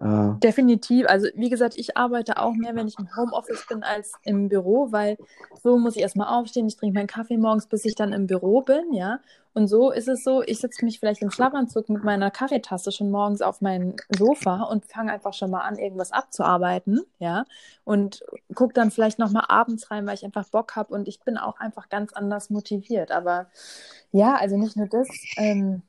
Äh, 0.00 0.32
Definitiv. 0.42 1.06
Also 1.06 1.28
wie 1.34 1.50
gesagt, 1.50 1.74
ich 1.76 1.96
arbeite 1.96 2.38
auch 2.38 2.54
mehr, 2.54 2.74
wenn 2.74 2.88
ich 2.88 2.98
im 2.98 3.14
Homeoffice 3.16 3.66
bin, 3.66 3.84
als 3.84 4.18
im 4.24 4.48
Büro, 4.48 4.90
weil 4.90 5.18
so 5.62 5.78
muss 5.78 5.94
ich 5.96 6.02
erstmal 6.02 6.28
aufstehen, 6.36 6.66
ich 6.66 6.76
trinke 6.76 6.94
meinen 6.98 7.06
Kaffee 7.06 7.36
morgens, 7.36 7.68
bis 7.68 7.84
ich 7.84 7.94
dann 7.94 8.12
im 8.12 8.26
Büro 8.26 8.62
bin, 8.62 8.92
ja. 8.92 9.20
Und 9.54 9.68
so 9.68 9.90
ist 9.92 10.08
es 10.08 10.24
so, 10.24 10.42
ich 10.42 10.58
setze 10.60 10.84
mich 10.84 10.98
vielleicht 10.98 11.22
im 11.22 11.30
Schlafanzug 11.30 11.88
mit 11.90 12.02
meiner 12.02 12.30
Kaffeetasse 12.30 12.90
schon 12.90 13.10
morgens 13.10 13.42
auf 13.42 13.60
mein 13.60 14.00
Sofa 14.10 14.62
und 14.64 14.86
fange 14.86 15.12
einfach 15.12 15.34
schon 15.34 15.50
mal 15.50 15.60
an, 15.60 15.78
irgendwas 15.78 16.10
abzuarbeiten, 16.10 17.02
ja. 17.18 17.44
Und 17.84 18.24
gucke 18.54 18.72
dann 18.74 18.90
vielleicht 18.90 19.18
nochmal 19.20 19.44
abends 19.48 19.90
rein, 19.90 20.06
weil 20.06 20.14
ich 20.14 20.24
einfach 20.24 20.48
Bock 20.50 20.74
habe 20.74 20.92
und 20.94 21.06
ich 21.06 21.20
bin 21.20 21.36
auch 21.38 21.60
einfach 21.60 21.88
ganz 21.88 22.12
anders 22.14 22.50
motiviert. 22.50 23.12
Aber 23.12 23.48
ja, 24.12 24.34
also 24.36 24.56
nicht 24.56 24.76
nur 24.76 24.88
das, 24.88 25.08
ähm, 25.36 25.82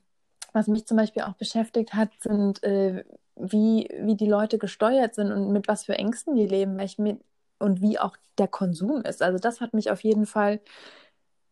Was 0.52 0.68
mich 0.68 0.86
zum 0.86 0.96
Beispiel 0.96 1.22
auch 1.22 1.34
beschäftigt 1.34 1.94
hat, 1.94 2.10
sind, 2.20 2.62
äh, 2.64 3.04
wie, 3.36 3.88
wie 4.00 4.16
die 4.16 4.28
Leute 4.28 4.58
gesteuert 4.58 5.14
sind 5.14 5.32
und 5.32 5.50
mit 5.52 5.68
was 5.68 5.84
für 5.84 5.96
Ängsten 5.98 6.34
die 6.36 6.46
leben 6.46 6.76
mit, 6.76 7.20
und 7.58 7.80
wie 7.80 7.98
auch 7.98 8.16
der 8.38 8.48
Konsum 8.48 9.02
ist. 9.02 9.22
Also 9.22 9.38
das 9.38 9.60
hat 9.60 9.74
mich 9.74 9.90
auf 9.90 10.02
jeden 10.02 10.26
Fall 10.26 10.60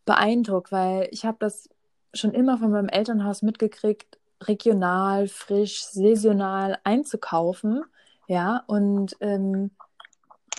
beeindruckt, 0.05 0.71
weil 0.71 1.07
ich 1.11 1.25
habe 1.25 1.37
das 1.39 1.69
schon 2.13 2.33
immer 2.33 2.57
von 2.57 2.71
meinem 2.71 2.89
Elternhaus 2.89 3.41
mitgekriegt, 3.41 4.17
regional, 4.41 5.27
frisch, 5.27 5.83
saisonal 5.85 6.77
einzukaufen. 6.83 7.83
Ja, 8.27 8.63
und 8.67 9.15
ähm, 9.19 9.71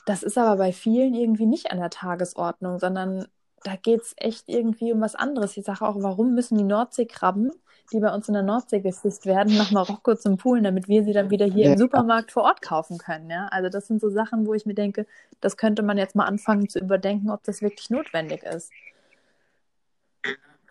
das 0.07 0.23
ist 0.23 0.37
aber 0.37 0.57
bei 0.57 0.73
vielen 0.73 1.15
irgendwie 1.15 1.47
nicht 1.47 1.71
an 1.71 1.79
der 1.79 1.91
Tagesordnung, 1.91 2.79
sondern 2.79 3.27
da 3.63 3.77
geht 3.77 4.03
es 4.03 4.15
echt 4.17 4.49
irgendwie 4.49 4.93
um 4.93 5.01
was 5.01 5.15
anderes. 5.15 5.57
Ich 5.57 5.65
sage 5.65 5.87
auch, 5.87 5.97
warum 5.99 6.35
müssen 6.35 6.59
die 6.59 6.65
Nordseekrabben, 6.65 7.53
die 7.93 8.01
bei 8.01 8.13
uns 8.15 8.29
in 8.29 8.35
der 8.35 8.43
Nordsee 8.43 8.81
gefischt 8.81 9.27
werden, 9.27 9.57
nach 9.57 9.71
Marokko 9.71 10.15
zum 10.15 10.37
Poolen, 10.37 10.65
damit 10.65 10.89
wir 10.89 11.05
sie 11.05 11.13
dann 11.13 11.31
wieder 11.31 11.47
hier 11.47 11.67
ja. 11.67 11.73
im 11.73 11.79
Supermarkt 11.79 12.33
vor 12.33 12.45
Ort 12.45 12.63
kaufen 12.63 12.99
können. 12.99 13.31
Ja? 13.31 13.49
Also 13.51 13.69
das 13.69 13.87
sind 13.87 14.01
so 14.01 14.11
Sachen, 14.11 14.47
wo 14.47 14.55
ich 14.55 14.67
mir 14.67 14.75
denke, 14.75 15.07
das 15.41 15.57
könnte 15.57 15.83
man 15.83 15.99
jetzt 15.99 16.17
mal 16.17 16.25
anfangen 16.25 16.69
zu 16.69 16.79
überdenken, 16.79 17.31
ob 17.31 17.43
das 17.45 17.63
wirklich 17.63 17.91
notwendig 17.91 18.43
ist. 18.43 18.71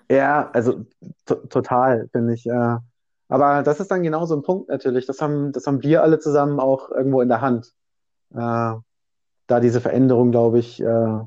Ja, 0.10 0.50
also 0.52 0.86
total, 1.26 2.10
finde 2.12 2.34
ich. 2.34 2.46
Äh, 2.46 2.78
aber 3.30 3.64
das 3.64 3.80
ist 3.80 3.90
dann 3.90 4.04
genau 4.04 4.26
so 4.26 4.36
ein 4.36 4.44
Punkt 4.44 4.70
natürlich. 4.70 5.06
Das 5.06 5.22
haben, 5.22 5.52
das 5.52 5.66
haben 5.66 5.82
wir 5.82 6.04
alle 6.04 6.20
zusammen 6.20 6.60
auch 6.60 6.92
irgendwo 6.92 7.22
in 7.22 7.30
der 7.30 7.42
Hand. 7.42 7.74
Äh, 8.32 8.74
da 9.48 9.60
diese 9.60 9.82
Veränderung, 9.82 10.32
glaube 10.32 10.60
ich, 10.60 10.82
äh, 10.82 11.20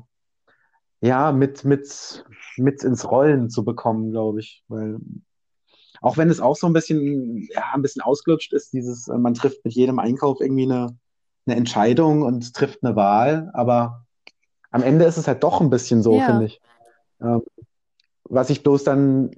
ja, 1.01 1.31
mit, 1.31 1.63
mit, 1.63 2.25
mit 2.57 2.83
ins 2.83 3.09
Rollen 3.09 3.49
zu 3.49 3.63
bekommen, 3.63 4.11
glaube 4.11 4.39
ich. 4.39 4.63
Weil 4.67 4.99
auch 6.01 6.17
wenn 6.17 6.29
es 6.29 6.39
auch 6.39 6.55
so 6.55 6.67
ein 6.67 6.73
bisschen, 6.73 7.47
ja, 7.53 7.71
ein 7.73 7.81
bisschen 7.81 8.01
ausgelutscht 8.01 8.53
ist, 8.53 8.73
dieses, 8.73 9.07
äh, 9.07 9.17
man 9.17 9.33
trifft 9.33 9.63
mit 9.65 9.73
jedem 9.73 9.99
Einkauf 9.99 10.41
irgendwie 10.41 10.63
eine, 10.63 10.97
eine 11.45 11.55
Entscheidung 11.55 12.23
und 12.23 12.53
trifft 12.53 12.83
eine 12.83 12.95
Wahl, 12.95 13.49
aber 13.53 14.05
am 14.71 14.83
Ende 14.83 15.05
ist 15.05 15.17
es 15.17 15.27
halt 15.27 15.43
doch 15.43 15.61
ein 15.61 15.69
bisschen 15.69 16.03
so, 16.03 16.17
ja. 16.17 16.25
finde 16.25 16.45
ich. 16.45 16.61
Ähm, 17.21 17.41
was 18.23 18.49
ich 18.49 18.63
bloß 18.63 18.83
dann 18.83 19.31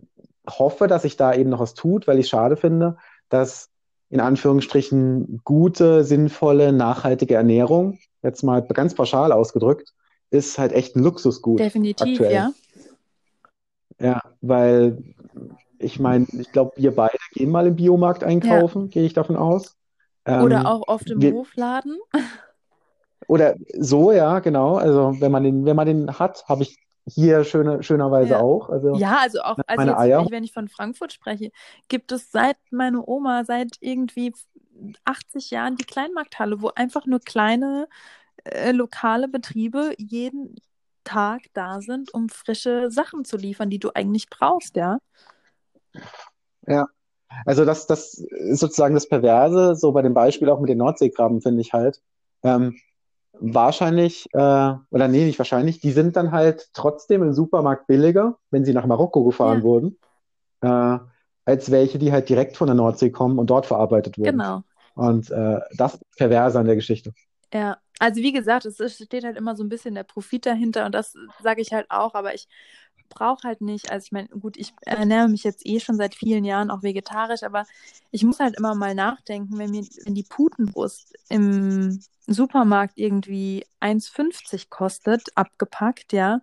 hoffe, 0.49 0.87
dass 0.87 1.03
sich 1.03 1.15
da 1.15 1.33
eben 1.33 1.49
noch 1.49 1.59
was 1.59 1.75
tut, 1.75 2.07
weil 2.07 2.19
ich 2.19 2.27
schade 2.27 2.57
finde, 2.57 2.97
dass 3.29 3.69
in 4.09 4.19
Anführungsstrichen 4.19 5.41
gute, 5.43 6.03
sinnvolle, 6.03 6.73
nachhaltige 6.73 7.35
Ernährung, 7.35 7.99
jetzt 8.23 8.43
mal 8.43 8.61
ganz 8.61 8.95
pauschal 8.95 9.31
ausgedrückt, 9.31 9.93
ist 10.31 10.57
halt 10.57 10.71
echt 10.71 10.95
ein 10.95 11.03
Luxusgut. 11.03 11.59
Definitiv, 11.59 12.19
aktuell. 12.19 12.33
ja. 12.33 12.51
Ja, 14.01 14.21
weil 14.41 15.03
ich 15.79 15.99
meine, 15.99 16.27
ich 16.33 16.51
glaube, 16.51 16.73
wir 16.75 16.93
beide 16.93 17.17
gehen 17.31 17.49
mal 17.49 17.67
im 17.67 17.75
Biomarkt 17.75 18.23
einkaufen, 18.23 18.83
ja. 18.83 18.87
gehe 18.89 19.05
ich 19.05 19.13
davon 19.13 19.37
aus. 19.37 19.77
Oder 20.25 20.59
ähm, 20.59 20.65
auch 20.65 20.87
oft 20.87 21.09
im 21.09 21.21
wir, 21.21 21.33
Hofladen. 21.33 21.97
Oder 23.27 23.55
so, 23.77 24.11
ja, 24.11 24.39
genau. 24.39 24.75
Also 24.75 25.15
wenn 25.19 25.31
man 25.31 25.43
den, 25.43 25.65
wenn 25.65 25.75
man 25.75 25.87
den 25.87 26.19
hat, 26.19 26.47
habe 26.47 26.63
ich 26.63 26.77
hier 27.07 27.43
schöne, 27.43 27.81
schönerweise 27.81 28.31
ja. 28.31 28.39
auch. 28.39 28.69
Also, 28.69 28.95
ja, 28.95 29.19
also 29.21 29.41
auch, 29.41 29.57
also 29.65 29.83
jetzt, 29.83 29.97
Eier. 29.97 30.27
wenn 30.29 30.43
ich 30.43 30.53
von 30.53 30.67
Frankfurt 30.67 31.13
spreche, 31.13 31.51
gibt 31.87 32.11
es 32.11 32.31
seit 32.31 32.57
meiner 32.71 33.07
Oma, 33.07 33.45
seit 33.45 33.77
irgendwie 33.79 34.33
80 35.05 35.51
Jahren 35.51 35.75
die 35.75 35.85
Kleinmarkthalle, 35.85 36.61
wo 36.61 36.71
einfach 36.75 37.05
nur 37.05 37.19
kleine 37.19 37.87
äh, 38.43 38.71
lokale 38.71 39.27
Betriebe 39.27 39.93
jeden 39.97 40.55
Tag 41.03 41.41
da 41.53 41.81
sind, 41.81 42.13
um 42.13 42.29
frische 42.29 42.91
Sachen 42.91 43.25
zu 43.25 43.37
liefern, 43.37 43.69
die 43.69 43.79
du 43.79 43.89
eigentlich 43.93 44.29
brauchst, 44.29 44.75
ja. 44.75 44.99
Ja, 46.67 46.87
also 47.45 47.65
das, 47.65 47.87
das 47.87 48.15
ist 48.15 48.59
sozusagen 48.59 48.93
das 48.93 49.07
Perverse, 49.07 49.75
so 49.75 49.91
bei 49.91 50.01
dem 50.01 50.13
Beispiel 50.13 50.49
auch 50.49 50.59
mit 50.59 50.69
den 50.69 50.77
Nordseekrabben, 50.77 51.41
finde 51.41 51.61
ich 51.61 51.73
halt. 51.73 52.01
Ähm, 52.43 52.77
wahrscheinlich, 53.33 54.25
äh, 54.33 54.37
oder 54.89 55.07
nee, 55.07 55.25
nicht 55.25 55.39
wahrscheinlich, 55.39 55.79
die 55.79 55.91
sind 55.91 56.15
dann 56.15 56.31
halt 56.31 56.69
trotzdem 56.73 57.23
im 57.23 57.33
Supermarkt 57.33 57.87
billiger, 57.87 58.37
wenn 58.51 58.65
sie 58.65 58.73
nach 58.73 58.85
Marokko 58.85 59.23
gefahren 59.23 59.59
ja. 59.59 59.63
wurden, 59.63 59.97
äh, 60.61 60.97
als 61.45 61.71
welche, 61.71 61.99
die 61.99 62.11
halt 62.11 62.29
direkt 62.29 62.57
von 62.57 62.67
der 62.67 62.75
Nordsee 62.75 63.11
kommen 63.11 63.39
und 63.39 63.49
dort 63.49 63.65
verarbeitet 63.65 64.17
wurden. 64.17 64.37
Genau. 64.37 64.63
Und 64.95 65.31
äh, 65.31 65.59
das 65.77 65.95
ist 65.95 66.03
perverse 66.17 66.59
an 66.59 66.65
der 66.65 66.75
Geschichte. 66.75 67.13
Ja, 67.53 67.77
also 67.99 68.21
wie 68.21 68.31
gesagt, 68.31 68.65
es 68.65 68.95
steht 68.95 69.23
halt 69.23 69.37
immer 69.37 69.55
so 69.55 69.63
ein 69.63 69.69
bisschen 69.69 69.95
der 69.95 70.03
Profit 70.03 70.45
dahinter 70.45 70.85
und 70.85 70.93
das 70.93 71.15
sage 71.41 71.61
ich 71.61 71.73
halt 71.73 71.87
auch, 71.89 72.13
aber 72.13 72.33
ich 72.33 72.47
brauche 73.09 73.47
halt 73.47 73.61
nicht, 73.61 73.91
also 73.91 74.05
ich 74.05 74.11
meine, 74.11 74.27
gut, 74.29 74.57
ich 74.57 74.73
ernähre 74.85 75.27
mich 75.29 75.43
jetzt 75.43 75.65
eh 75.65 75.79
schon 75.79 75.97
seit 75.97 76.15
vielen 76.15 76.45
Jahren 76.45 76.71
auch 76.71 76.83
vegetarisch, 76.83 77.43
aber 77.43 77.65
ich 78.11 78.23
muss 78.23 78.39
halt 78.39 78.57
immer 78.57 78.75
mal 78.75 78.95
nachdenken, 78.95 79.57
wenn 79.57 79.71
mir, 79.71 79.85
wenn 80.05 80.15
die 80.15 80.23
Putenbrust 80.23 81.13
im 81.29 81.99
Supermarkt 82.27 82.97
irgendwie 82.97 83.65
1,50 83.79 84.69
kostet, 84.69 85.23
abgepackt, 85.35 86.13
ja, 86.13 86.41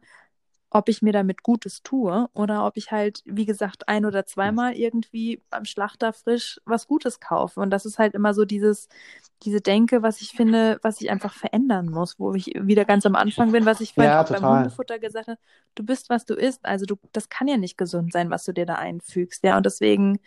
ob 0.77 0.91
ich 0.91 1.01
mir 1.01 1.12
damit 1.12 1.43
Gutes 1.43 1.83
tue 1.83 2.29
oder 2.35 2.66
ob 2.66 2.77
ich 2.77 2.93
halt, 2.93 3.22
wie 3.24 3.47
gesagt, 3.47 3.89
ein 3.89 4.05
oder 4.05 4.27
zweimal 4.27 4.74
irgendwie 4.74 5.43
beim 5.49 5.64
Schlachter 5.64 6.12
frisch 6.12 6.61
was 6.66 6.87
Gutes 6.87 7.18
kaufe. 7.18 7.61
Und 7.61 7.70
das 7.70 7.87
ist 7.87 7.99
halt 7.99 8.12
immer 8.12 8.35
so 8.35 8.45
dieses, 8.45 8.91
diese 9.43 9.62
Denke, 9.62 10.03
was 10.03 10.20
ich 10.20 10.33
finde, 10.33 10.79
was 10.83 11.01
ich 11.01 11.11
einfach 11.11 11.33
verändern 11.33 11.89
muss, 11.89 12.18
wo 12.18 12.35
ich 12.35 12.53
wieder 12.61 12.85
ganz 12.85 13.07
am 13.07 13.16
Anfang 13.16 13.53
bin, 13.53 13.64
was 13.64 13.81
ich 13.81 13.95
vorhin 13.95 14.12
ja, 14.12 14.20
auch 14.20 14.27
total. 14.27 14.43
beim 14.43 14.57
Hundefutter 14.59 14.99
gesagt 14.99 15.29
habe, 15.29 15.41
du 15.74 15.83
bist, 15.83 16.11
was 16.11 16.27
du 16.27 16.35
isst. 16.35 16.62
Also 16.66 16.85
du, 16.85 16.97
das 17.12 17.31
kann 17.31 17.49
ja 17.49 17.57
nicht 17.57 17.79
gesund 17.79 18.12
sein, 18.12 18.29
was 18.29 18.45
du 18.45 18.53
dir 18.53 18.66
da 18.66 18.74
einfügst. 18.74 19.43
Ja, 19.45 19.57
und 19.57 19.64
deswegen, 19.64 20.20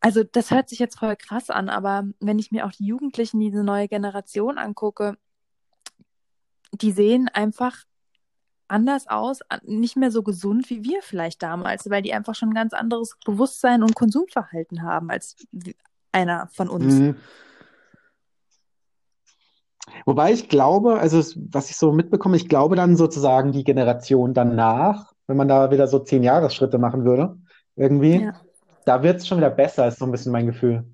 also 0.00 0.22
das 0.22 0.52
hört 0.52 0.68
sich 0.68 0.78
jetzt 0.78 1.00
voll 1.00 1.16
krass 1.16 1.50
an, 1.50 1.68
aber 1.68 2.04
wenn 2.20 2.38
ich 2.38 2.52
mir 2.52 2.64
auch 2.64 2.72
die 2.72 2.86
Jugendlichen, 2.86 3.40
diese 3.40 3.64
neue 3.64 3.88
Generation 3.88 4.56
angucke, 4.56 5.16
die 6.70 6.92
sehen 6.92 7.28
einfach 7.28 7.87
anders 8.68 9.08
aus, 9.08 9.40
nicht 9.64 9.96
mehr 9.96 10.10
so 10.10 10.22
gesund 10.22 10.70
wie 10.70 10.84
wir 10.84 11.02
vielleicht 11.02 11.42
damals, 11.42 11.88
weil 11.90 12.02
die 12.02 12.12
einfach 12.12 12.34
schon 12.34 12.50
ein 12.50 12.54
ganz 12.54 12.72
anderes 12.72 13.16
Bewusstsein 13.24 13.82
und 13.82 13.94
Konsumverhalten 13.94 14.82
haben 14.82 15.10
als 15.10 15.36
einer 16.12 16.48
von 16.52 16.68
uns. 16.68 16.94
Mhm. 16.94 17.16
Wobei 20.04 20.32
ich 20.32 20.48
glaube, 20.48 20.98
also 20.98 21.18
was 21.50 21.70
ich 21.70 21.76
so 21.76 21.92
mitbekomme, 21.92 22.36
ich 22.36 22.48
glaube 22.48 22.76
dann 22.76 22.96
sozusagen 22.96 23.52
die 23.52 23.64
Generation 23.64 24.34
danach, 24.34 25.12
wenn 25.26 25.36
man 25.36 25.48
da 25.48 25.70
wieder 25.70 25.86
so 25.86 25.98
zehn 25.98 26.22
Jahresschritte 26.22 26.78
machen 26.78 27.04
würde, 27.04 27.38
irgendwie, 27.76 28.22
ja. 28.22 28.34
da 28.84 29.02
wird 29.02 29.18
es 29.18 29.26
schon 29.26 29.38
wieder 29.38 29.50
besser, 29.50 29.88
ist 29.88 29.98
so 29.98 30.04
ein 30.04 30.12
bisschen 30.12 30.32
mein 30.32 30.46
Gefühl. 30.46 30.84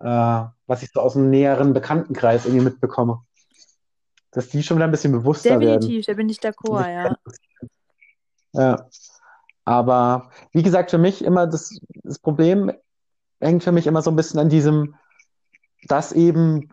Äh, 0.00 0.44
was 0.66 0.82
ich 0.82 0.90
so 0.92 1.00
aus 1.00 1.16
einem 1.16 1.30
näheren 1.30 1.72
Bekanntenkreis 1.72 2.46
irgendwie 2.46 2.64
mitbekomme 2.64 3.22
dass 4.34 4.48
die 4.48 4.62
schon 4.62 4.76
wieder 4.76 4.86
ein 4.86 4.90
bisschen 4.90 5.12
bewusster 5.12 5.58
Definitiv, 5.58 5.70
werden. 5.70 5.80
Definitiv, 5.80 6.06
da 6.06 6.14
bin 6.14 6.28
ich 6.28 6.38
d'accord, 6.38 6.92
ja. 6.92 7.16
Ja. 8.52 8.88
Aber 9.64 10.30
wie 10.52 10.62
gesagt, 10.62 10.90
für 10.90 10.98
mich 10.98 11.24
immer 11.24 11.46
das, 11.46 11.78
das 12.02 12.18
Problem 12.18 12.70
hängt 13.40 13.64
für 13.64 13.72
mich 13.72 13.86
immer 13.86 14.02
so 14.02 14.10
ein 14.10 14.16
bisschen 14.16 14.40
an 14.40 14.48
diesem, 14.48 14.94
dass 15.86 16.12
eben 16.12 16.68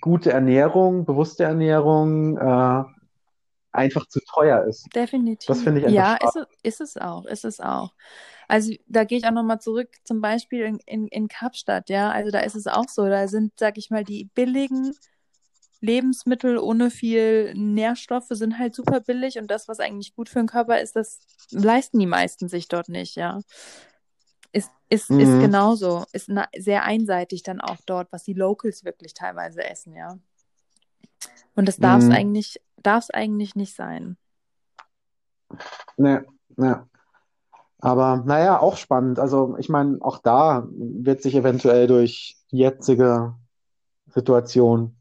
gute 0.00 0.32
Ernährung, 0.32 1.04
bewusste 1.04 1.44
Ernährung 1.44 2.38
äh, 2.38 2.84
einfach 3.72 4.06
zu 4.06 4.20
teuer 4.20 4.64
ist. 4.64 4.88
Definitiv. 4.94 5.46
Das 5.46 5.62
finde 5.62 5.80
ich 5.80 5.86
einfach 5.86 5.96
Ja, 5.96 6.28
ist 6.28 6.36
es, 6.36 6.46
ist 6.62 6.80
es 6.80 6.96
auch, 6.96 7.26
ist 7.26 7.44
es 7.44 7.60
auch. 7.60 7.92
Also 8.48 8.72
da 8.86 9.04
gehe 9.04 9.18
ich 9.18 9.26
auch 9.26 9.32
nochmal 9.32 9.60
zurück, 9.60 9.88
zum 10.04 10.20
Beispiel 10.20 10.62
in, 10.62 10.78
in, 10.86 11.08
in 11.08 11.28
Kapstadt, 11.28 11.88
ja. 11.88 12.10
Also 12.10 12.30
da 12.30 12.40
ist 12.40 12.56
es 12.56 12.66
auch 12.66 12.88
so, 12.88 13.06
da 13.06 13.28
sind, 13.28 13.52
sag 13.58 13.78
ich 13.78 13.90
mal, 13.90 14.04
die 14.04 14.28
billigen 14.34 14.92
Lebensmittel 15.80 16.58
ohne 16.58 16.90
viel 16.90 17.54
Nährstoffe 17.54 18.28
sind 18.30 18.58
halt 18.58 18.74
super 18.74 19.00
billig 19.00 19.38
und 19.38 19.50
das, 19.50 19.68
was 19.68 19.80
eigentlich 19.80 20.14
gut 20.14 20.28
für 20.28 20.40
den 20.40 20.46
Körper 20.46 20.80
ist, 20.80 20.96
das 20.96 21.20
leisten 21.50 21.98
die 21.98 22.06
meisten 22.06 22.48
sich 22.48 22.68
dort 22.68 22.88
nicht, 22.88 23.16
ja. 23.16 23.40
Ist, 24.52 24.70
ist, 24.88 25.10
mhm. 25.10 25.20
ist 25.20 25.40
genauso. 25.40 26.04
Ist 26.12 26.30
sehr 26.58 26.84
einseitig 26.84 27.42
dann 27.42 27.60
auch 27.60 27.78
dort, 27.86 28.12
was 28.12 28.24
die 28.24 28.34
Locals 28.34 28.84
wirklich 28.84 29.14
teilweise 29.14 29.64
essen, 29.64 29.94
ja. 29.94 30.18
Und 31.54 31.66
das 31.68 31.76
darf 31.76 32.00
es 32.02 32.06
mhm. 32.06 32.12
eigentlich, 32.12 32.60
darf 32.82 33.08
eigentlich 33.12 33.54
nicht 33.54 33.74
sein. 33.74 34.16
Ne, 35.96 36.24
ne. 36.56 36.86
Aber 37.78 38.22
naja, 38.26 38.58
auch 38.60 38.76
spannend. 38.76 39.18
Also 39.18 39.56
ich 39.58 39.68
meine, 39.68 39.98
auch 40.00 40.18
da 40.18 40.66
wird 40.70 41.22
sich 41.22 41.34
eventuell 41.34 41.86
durch 41.86 42.36
jetzige 42.50 43.34
Situation 44.08 44.99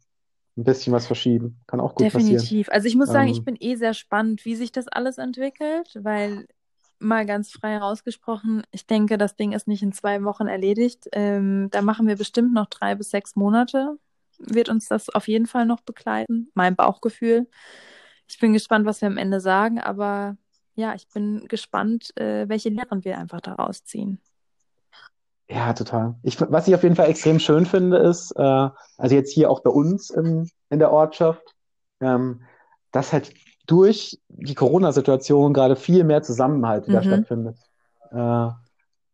ein 0.59 0.63
bisschen 0.63 0.93
was 0.93 1.07
verschieben. 1.07 1.59
Kann 1.67 1.79
auch 1.79 1.95
gut 1.95 2.05
Definitiv. 2.05 2.13
passieren. 2.13 2.41
Definitiv. 2.41 2.69
Also 2.69 2.87
ich 2.87 2.95
muss 2.95 3.09
sagen, 3.09 3.27
ähm, 3.27 3.33
ich 3.33 3.43
bin 3.43 3.57
eh 3.59 3.75
sehr 3.75 3.93
spannend, 3.93 4.45
wie 4.45 4.55
sich 4.55 4.71
das 4.71 4.87
alles 4.87 5.17
entwickelt, 5.17 5.91
weil 5.95 6.47
mal 6.99 7.25
ganz 7.25 7.51
frei 7.51 7.77
rausgesprochen, 7.77 8.63
ich 8.71 8.85
denke, 8.85 9.17
das 9.17 9.35
Ding 9.35 9.53
ist 9.53 9.67
nicht 9.67 9.81
in 9.81 9.93
zwei 9.93 10.23
Wochen 10.23 10.47
erledigt. 10.47 11.07
Ähm, 11.13 11.69
da 11.71 11.81
machen 11.81 12.07
wir 12.07 12.17
bestimmt 12.17 12.53
noch 12.53 12.67
drei 12.67 12.95
bis 12.95 13.09
sechs 13.09 13.35
Monate. 13.35 13.97
Wird 14.37 14.69
uns 14.69 14.87
das 14.87 15.09
auf 15.09 15.27
jeden 15.27 15.47
Fall 15.47 15.65
noch 15.65 15.81
begleiten, 15.81 16.49
mein 16.53 16.75
Bauchgefühl. 16.75 17.47
Ich 18.27 18.37
bin 18.39 18.53
gespannt, 18.53 18.85
was 18.85 19.01
wir 19.01 19.07
am 19.07 19.17
Ende 19.17 19.39
sagen, 19.39 19.79
aber 19.79 20.37
ja, 20.75 20.93
ich 20.93 21.07
bin 21.09 21.47
gespannt, 21.47 22.15
äh, 22.17 22.47
welche 22.47 22.69
Lehren 22.69 23.03
wir 23.03 23.17
einfach 23.17 23.41
daraus 23.41 23.83
ziehen. 23.83 24.19
Ja, 25.49 25.73
total. 25.73 26.15
Ich, 26.23 26.39
was 26.39 26.67
ich 26.67 26.75
auf 26.75 26.83
jeden 26.83 26.95
Fall 26.95 27.09
extrem 27.09 27.39
schön 27.39 27.65
finde, 27.65 27.97
ist, 27.97 28.31
äh, 28.37 28.41
also 28.97 29.15
jetzt 29.15 29.31
hier 29.33 29.49
auch 29.49 29.61
bei 29.61 29.71
uns 29.71 30.11
im, 30.11 30.47
in 30.69 30.79
der 30.79 30.91
Ortschaft, 30.91 31.41
ähm, 32.01 32.41
dass 32.91 33.11
halt 33.13 33.33
durch 33.65 34.19
die 34.29 34.55
Corona-Situation 34.55 35.53
gerade 35.53 35.75
viel 35.75 36.03
mehr 36.03 36.21
Zusammenhalt 36.21 36.87
wieder 36.87 36.99
Mhm. 36.99 37.05
stattfindet. 37.05 37.57
Äh, 38.11 38.47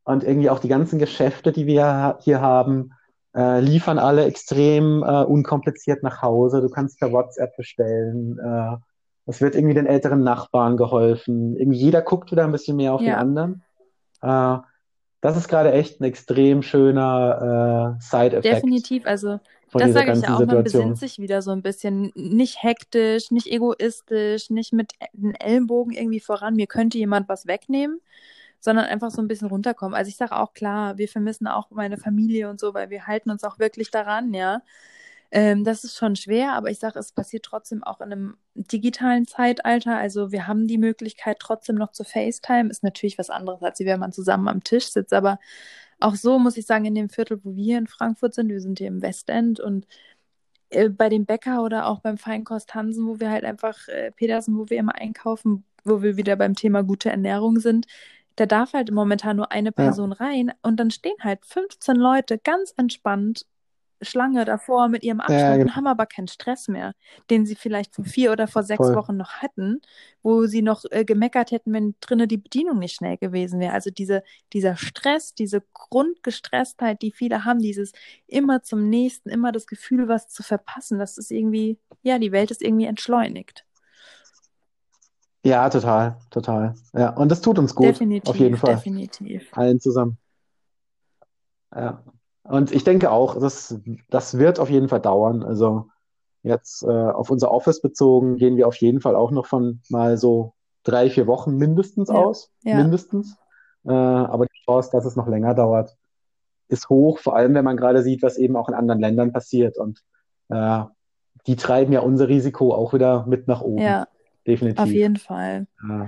und 0.03 0.23
irgendwie 0.23 0.49
auch 0.49 0.59
die 0.59 0.67
ganzen 0.67 0.99
Geschäfte, 0.99 1.51
die 1.51 1.65
wir 1.65 2.17
hier 2.21 2.41
haben, 2.41 2.91
äh, 3.35 3.59
liefern 3.61 3.97
alle 3.97 4.25
extrem 4.25 5.03
äh, 5.03 5.23
unkompliziert 5.23 6.03
nach 6.03 6.21
Hause. 6.21 6.61
Du 6.61 6.69
kannst 6.69 6.99
per 6.99 7.11
WhatsApp 7.11 7.55
bestellen. 7.57 8.37
Äh, 8.39 8.75
es 9.25 9.41
wird 9.41 9.55
irgendwie 9.55 9.73
den 9.73 9.87
älteren 9.87 10.21
Nachbarn 10.21 10.77
geholfen. 10.77 11.55
Irgendwie 11.57 11.79
jeder 11.79 12.01
guckt 12.01 12.31
wieder 12.31 12.43
ein 12.43 12.51
bisschen 12.51 12.77
mehr 12.77 12.93
auf 12.93 13.01
den 13.01 13.09
Ja. 13.09 13.17
anderen. 13.17 13.63
Das 15.25 15.37
ist 15.37 15.47
gerade 15.47 15.71
echt 15.71 15.99
ein 15.99 16.03
extrem 16.03 16.61
schöner 16.61 17.97
äh, 17.97 18.01
Side-Effekt 18.03 18.57
Definitiv, 18.57 19.07
also 19.07 19.39
das 19.73 19.91
sage 19.91 20.13
ich 20.13 20.21
ja 20.21 20.35
auch, 20.35 20.39
man 20.39 20.49
Situation. 20.49 20.63
besinnt 20.63 20.99
sich 20.99 21.17
wieder 21.17 21.41
so 21.41 21.49
ein 21.49 21.63
bisschen, 21.63 22.11
nicht 22.13 22.61
hektisch, 22.61 23.31
nicht 23.31 23.47
egoistisch, 23.47 24.51
nicht 24.51 24.71
mit 24.71 24.91
den 25.13 25.33
Ellenbogen 25.33 25.93
irgendwie 25.93 26.19
voran, 26.19 26.55
mir 26.55 26.67
könnte 26.67 26.99
jemand 26.99 27.27
was 27.27 27.47
wegnehmen, 27.47 28.01
sondern 28.59 28.85
einfach 28.85 29.09
so 29.09 29.19
ein 29.19 29.27
bisschen 29.27 29.47
runterkommen. 29.47 29.95
Also 29.95 30.09
ich 30.09 30.15
sage 30.15 30.35
auch 30.35 30.53
klar, 30.53 30.99
wir 30.99 31.07
vermissen 31.07 31.47
auch 31.47 31.71
meine 31.71 31.97
Familie 31.97 32.47
und 32.47 32.59
so, 32.59 32.75
weil 32.75 32.91
wir 32.91 33.07
halten 33.07 33.31
uns 33.31 33.43
auch 33.43 33.57
wirklich 33.57 33.89
daran, 33.89 34.31
ja. 34.31 34.61
Ähm, 35.31 35.63
das 35.63 35.83
ist 35.83 35.97
schon 35.97 36.15
schwer, 36.15 36.53
aber 36.53 36.69
ich 36.69 36.79
sage, 36.79 36.99
es 36.99 37.11
passiert 37.11 37.43
trotzdem 37.43 37.83
auch 37.83 37.99
in 38.01 38.11
einem 38.11 38.37
digitalen 38.55 39.27
Zeitalter. 39.27 39.97
Also 39.97 40.31
wir 40.31 40.47
haben 40.47 40.67
die 40.67 40.77
Möglichkeit 40.77 41.39
trotzdem 41.39 41.75
noch 41.75 41.91
zu 41.91 42.03
FaceTime. 42.03 42.69
Ist 42.69 42.83
natürlich 42.83 43.17
was 43.17 43.29
anderes, 43.29 43.61
als 43.63 43.79
wenn 43.79 43.99
man 43.99 44.11
zusammen 44.13 44.47
am 44.47 44.63
Tisch 44.63 44.87
sitzt. 44.87 45.13
Aber 45.13 45.39
auch 45.99 46.15
so 46.15 46.39
muss 46.39 46.57
ich 46.57 46.65
sagen, 46.65 46.85
in 46.85 46.95
dem 46.95 47.09
Viertel, 47.09 47.39
wo 47.43 47.55
wir 47.55 47.77
in 47.77 47.87
Frankfurt 47.87 48.33
sind, 48.35 48.49
wir 48.49 48.61
sind 48.61 48.79
hier 48.79 48.87
im 48.89 49.01
Westend 49.01 49.59
und 49.59 49.87
äh, 50.69 50.89
bei 50.89 51.09
dem 51.09 51.25
Bäcker 51.25 51.63
oder 51.63 51.87
auch 51.87 51.99
beim 52.01 52.17
Feinkost 52.17 52.75
Hansen, 52.75 53.07
wo 53.07 53.19
wir 53.19 53.29
halt 53.31 53.43
einfach, 53.45 53.87
äh, 53.87 54.11
Petersen, 54.11 54.57
wo 54.57 54.69
wir 54.69 54.77
immer 54.77 54.95
einkaufen, 54.95 55.65
wo 55.83 56.01
wir 56.01 56.17
wieder 56.17 56.35
beim 56.35 56.55
Thema 56.55 56.83
gute 56.83 57.09
Ernährung 57.09 57.59
sind, 57.59 57.87
da 58.35 58.45
darf 58.45 58.73
halt 58.73 58.91
momentan 58.91 59.37
nur 59.37 59.51
eine 59.51 59.69
Ja. 59.69 59.71
Person 59.71 60.11
rein 60.13 60.51
und 60.61 60.77
dann 60.79 60.91
stehen 60.91 61.15
halt 61.21 61.45
15 61.45 61.95
Leute 61.95 62.37
ganz 62.37 62.73
entspannt 62.77 63.45
Schlange 64.05 64.45
davor 64.45 64.87
mit 64.89 65.03
ihrem 65.03 65.19
Abstand 65.19 65.41
Ja, 65.41 65.51
genau. 65.57 65.69
und 65.69 65.75
haben 65.75 65.87
aber 65.87 66.05
keinen 66.05 66.27
Stress 66.27 66.67
mehr, 66.67 66.93
den 67.29 67.45
sie 67.45 67.55
vielleicht 67.55 67.95
vor 67.95 68.05
vier 68.05 68.31
oder 68.31 68.47
vor 68.47 68.63
sechs 68.63 68.87
Voll. 68.87 68.95
Wochen 68.95 69.17
noch 69.17 69.33
hatten, 69.41 69.81
wo 70.23 70.45
sie 70.45 70.61
noch 70.61 70.83
äh, 70.91 71.03
gemeckert 71.05 71.51
hätten, 71.51 71.73
wenn 71.73 71.95
drinnen 71.99 72.27
die 72.27 72.37
Bedienung 72.37 72.79
nicht 72.79 72.95
schnell 72.95 73.17
gewesen 73.17 73.59
wäre. 73.59 73.73
Also 73.73 73.89
diese, 73.91 74.23
dieser 74.53 74.77
Stress, 74.77 75.33
diese 75.35 75.61
Grundgestresstheit, 75.73 77.01
die 77.01 77.11
viele 77.11 77.45
haben, 77.45 77.59
dieses 77.59 77.91
immer 78.27 78.63
zum 78.63 78.89
nächsten, 78.89 79.29
immer 79.29 79.51
das 79.51 79.67
Gefühl, 79.67 80.07
was 80.07 80.29
zu 80.29 80.43
verpassen, 80.43 80.99
das 80.99 81.17
ist 81.17 81.31
irgendwie, 81.31 81.77
ja, 82.03 82.19
die 82.19 82.31
Welt 82.31 82.51
ist 82.51 82.61
irgendwie 82.61 82.85
entschleunigt. 82.85 83.65
Ja, 85.45 85.69
total, 85.69 86.17
total. 86.31 86.73
Ja, 86.93 87.11
und 87.11 87.29
das 87.29 87.39
tut 87.41 87.59
uns 87.59 87.75
gut, 87.75 87.89
auf 87.89 87.99
jeden 87.99 88.57
Definitiv, 88.57 88.59
Fall. 88.59 88.75
definitiv. 88.75 89.47
Allen 89.53 89.79
zusammen. 89.79 90.17
Ja. 91.75 92.03
Und 92.47 92.71
ich 92.71 92.83
denke 92.83 93.11
auch, 93.11 93.39
das, 93.39 93.79
das 94.09 94.37
wird 94.37 94.59
auf 94.59 94.69
jeden 94.69 94.87
Fall 94.87 95.01
dauern. 95.01 95.43
Also 95.43 95.87
jetzt 96.43 96.83
äh, 96.83 96.87
auf 96.87 97.29
unser 97.31 97.51
Office 97.51 97.81
bezogen, 97.81 98.37
gehen 98.37 98.55
wir 98.55 98.67
auf 98.67 98.75
jeden 98.75 99.01
Fall 99.01 99.15
auch 99.15 99.31
noch 99.31 99.47
von 99.47 99.81
mal 99.89 100.17
so 100.17 100.53
drei, 100.83 101.09
vier 101.09 101.25
Wochen 101.27 101.57
mindestens 101.57 102.09
Ja, 102.09 102.15
aus. 102.15 102.51
ja. 102.63 102.75
Mindestens. 102.75 103.35
Äh, 103.85 103.91
aber 103.91 104.45
die 104.45 104.63
Chance, 104.63 104.89
dass 104.91 105.05
es 105.05 105.15
noch 105.15 105.27
länger 105.27 105.55
dauert, 105.55 105.97
ist 106.67 106.89
hoch, 106.89 107.19
vor 107.19 107.35
allem 107.35 107.53
wenn 107.53 107.65
man 107.65 107.77
gerade 107.77 108.03
sieht, 108.03 108.23
was 108.23 108.37
eben 108.37 108.55
auch 108.55 108.69
in 108.69 108.75
anderen 108.75 108.99
Ländern 108.99 109.33
passiert. 109.33 109.77
Und 109.77 110.01
äh, 110.49 110.83
die 111.47 111.55
treiben 111.55 111.93
ja 111.93 112.01
unser 112.01 112.27
Risiko 112.27 112.73
auch 112.73 112.93
wieder 112.93 113.25
mit 113.27 113.47
nach 113.47 113.61
oben. 113.61 113.81
Ja, 113.81 114.03
auf 114.03 114.07
Definitiv. 114.47 114.85
jeden 114.91 115.17
Fall. 115.17 115.67
Ja. 115.87 116.07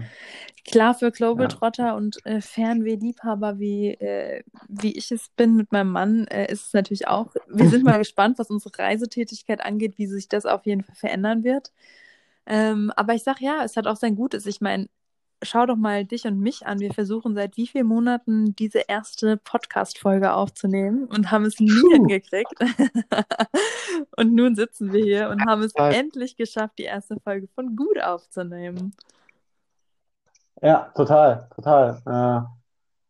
Klar, 0.68 0.94
für 0.96 1.06
Ja. 1.06 1.12
Globetrotter 1.12 1.96
und 1.96 2.24
äh, 2.26 2.42
Fernweh-Liebhaber, 2.42 3.58
wie, 3.60 3.92
äh, 3.94 4.44
wie 4.68 4.98
ich 4.98 5.12
es 5.12 5.30
bin 5.30 5.56
mit 5.56 5.72
meinem 5.72 5.92
Mann, 5.92 6.28
äh, 6.28 6.52
ist 6.52 6.68
es 6.68 6.74
natürlich 6.74 7.08
auch. 7.08 7.34
Wir 7.48 7.70
sind 7.70 7.84
mal 7.86 7.98
gespannt, 8.00 8.38
was 8.38 8.50
unsere 8.50 8.78
Reisetätigkeit 8.78 9.62
angeht, 9.64 9.98
wie 9.98 10.08
sich 10.08 10.28
das 10.30 10.46
auf 10.46 10.66
jeden 10.66 10.84
Fall 10.84 10.96
verändern 10.96 11.44
wird. 11.44 11.72
Ähm, 12.46 12.92
aber 12.96 13.14
ich 13.14 13.24
sag 13.24 13.42
ja, 13.42 13.64
es 13.64 13.78
hat 13.78 13.88
auch 13.88 13.96
sein 13.98 14.16
Gutes. 14.16 14.46
Ich 14.46 14.62
meine, 14.62 14.90
schau 15.44 15.66
doch 15.66 15.76
mal 15.78 16.06
dich 16.06 16.26
und 16.26 16.40
mich 16.40 16.66
an. 16.68 16.80
Wir 16.80 16.94
versuchen 16.94 17.36
seit 17.36 17.58
wie 17.58 17.68
vielen 17.68 17.88
Monaten 17.88 18.56
diese 18.56 18.80
erste 18.88 19.38
Podcast-Folge 19.38 20.34
aufzunehmen 20.34 21.06
und 21.06 21.32
haben 21.32 21.46
es 21.46 21.60
nie 21.60 21.70
Puh. 21.82 21.92
hingekriegt. 21.94 22.54
Und 24.18 24.34
nun 24.36 24.56
sitzen 24.56 24.94
wir 24.94 25.04
hier 25.04 25.30
und 25.30 25.46
haben 25.46 25.64
es 25.64 25.74
Total. 25.74 25.94
endlich 25.94 26.36
geschafft, 26.36 26.78
die 26.78 26.84
erste 26.84 27.20
Folge 27.20 27.48
von 27.56 27.76
gut 27.76 28.00
aufzunehmen. 28.02 28.94
Ja, 30.62 30.92
total, 30.96 31.48
total. 31.56 32.02
Äh, 32.06 32.48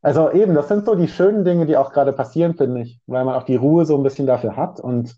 also 0.02 0.32
eben, 0.32 0.54
das 0.54 0.68
sind 0.68 0.86
so 0.86 0.96
die 0.96 1.08
schönen 1.08 1.44
Dinge, 1.44 1.66
die 1.66 1.78
auch 1.78 1.92
gerade 1.92 2.14
passieren, 2.14 2.56
finde 2.56 2.82
ich, 2.82 3.00
weil 3.08 3.26
man 3.26 3.36
auch 3.36 3.44
die 3.44 3.56
Ruhe 3.56 3.86
so 3.86 3.98
ein 3.98 4.04
bisschen 4.04 4.28
dafür 4.28 4.56
hat 4.56 4.80
und 4.80 5.16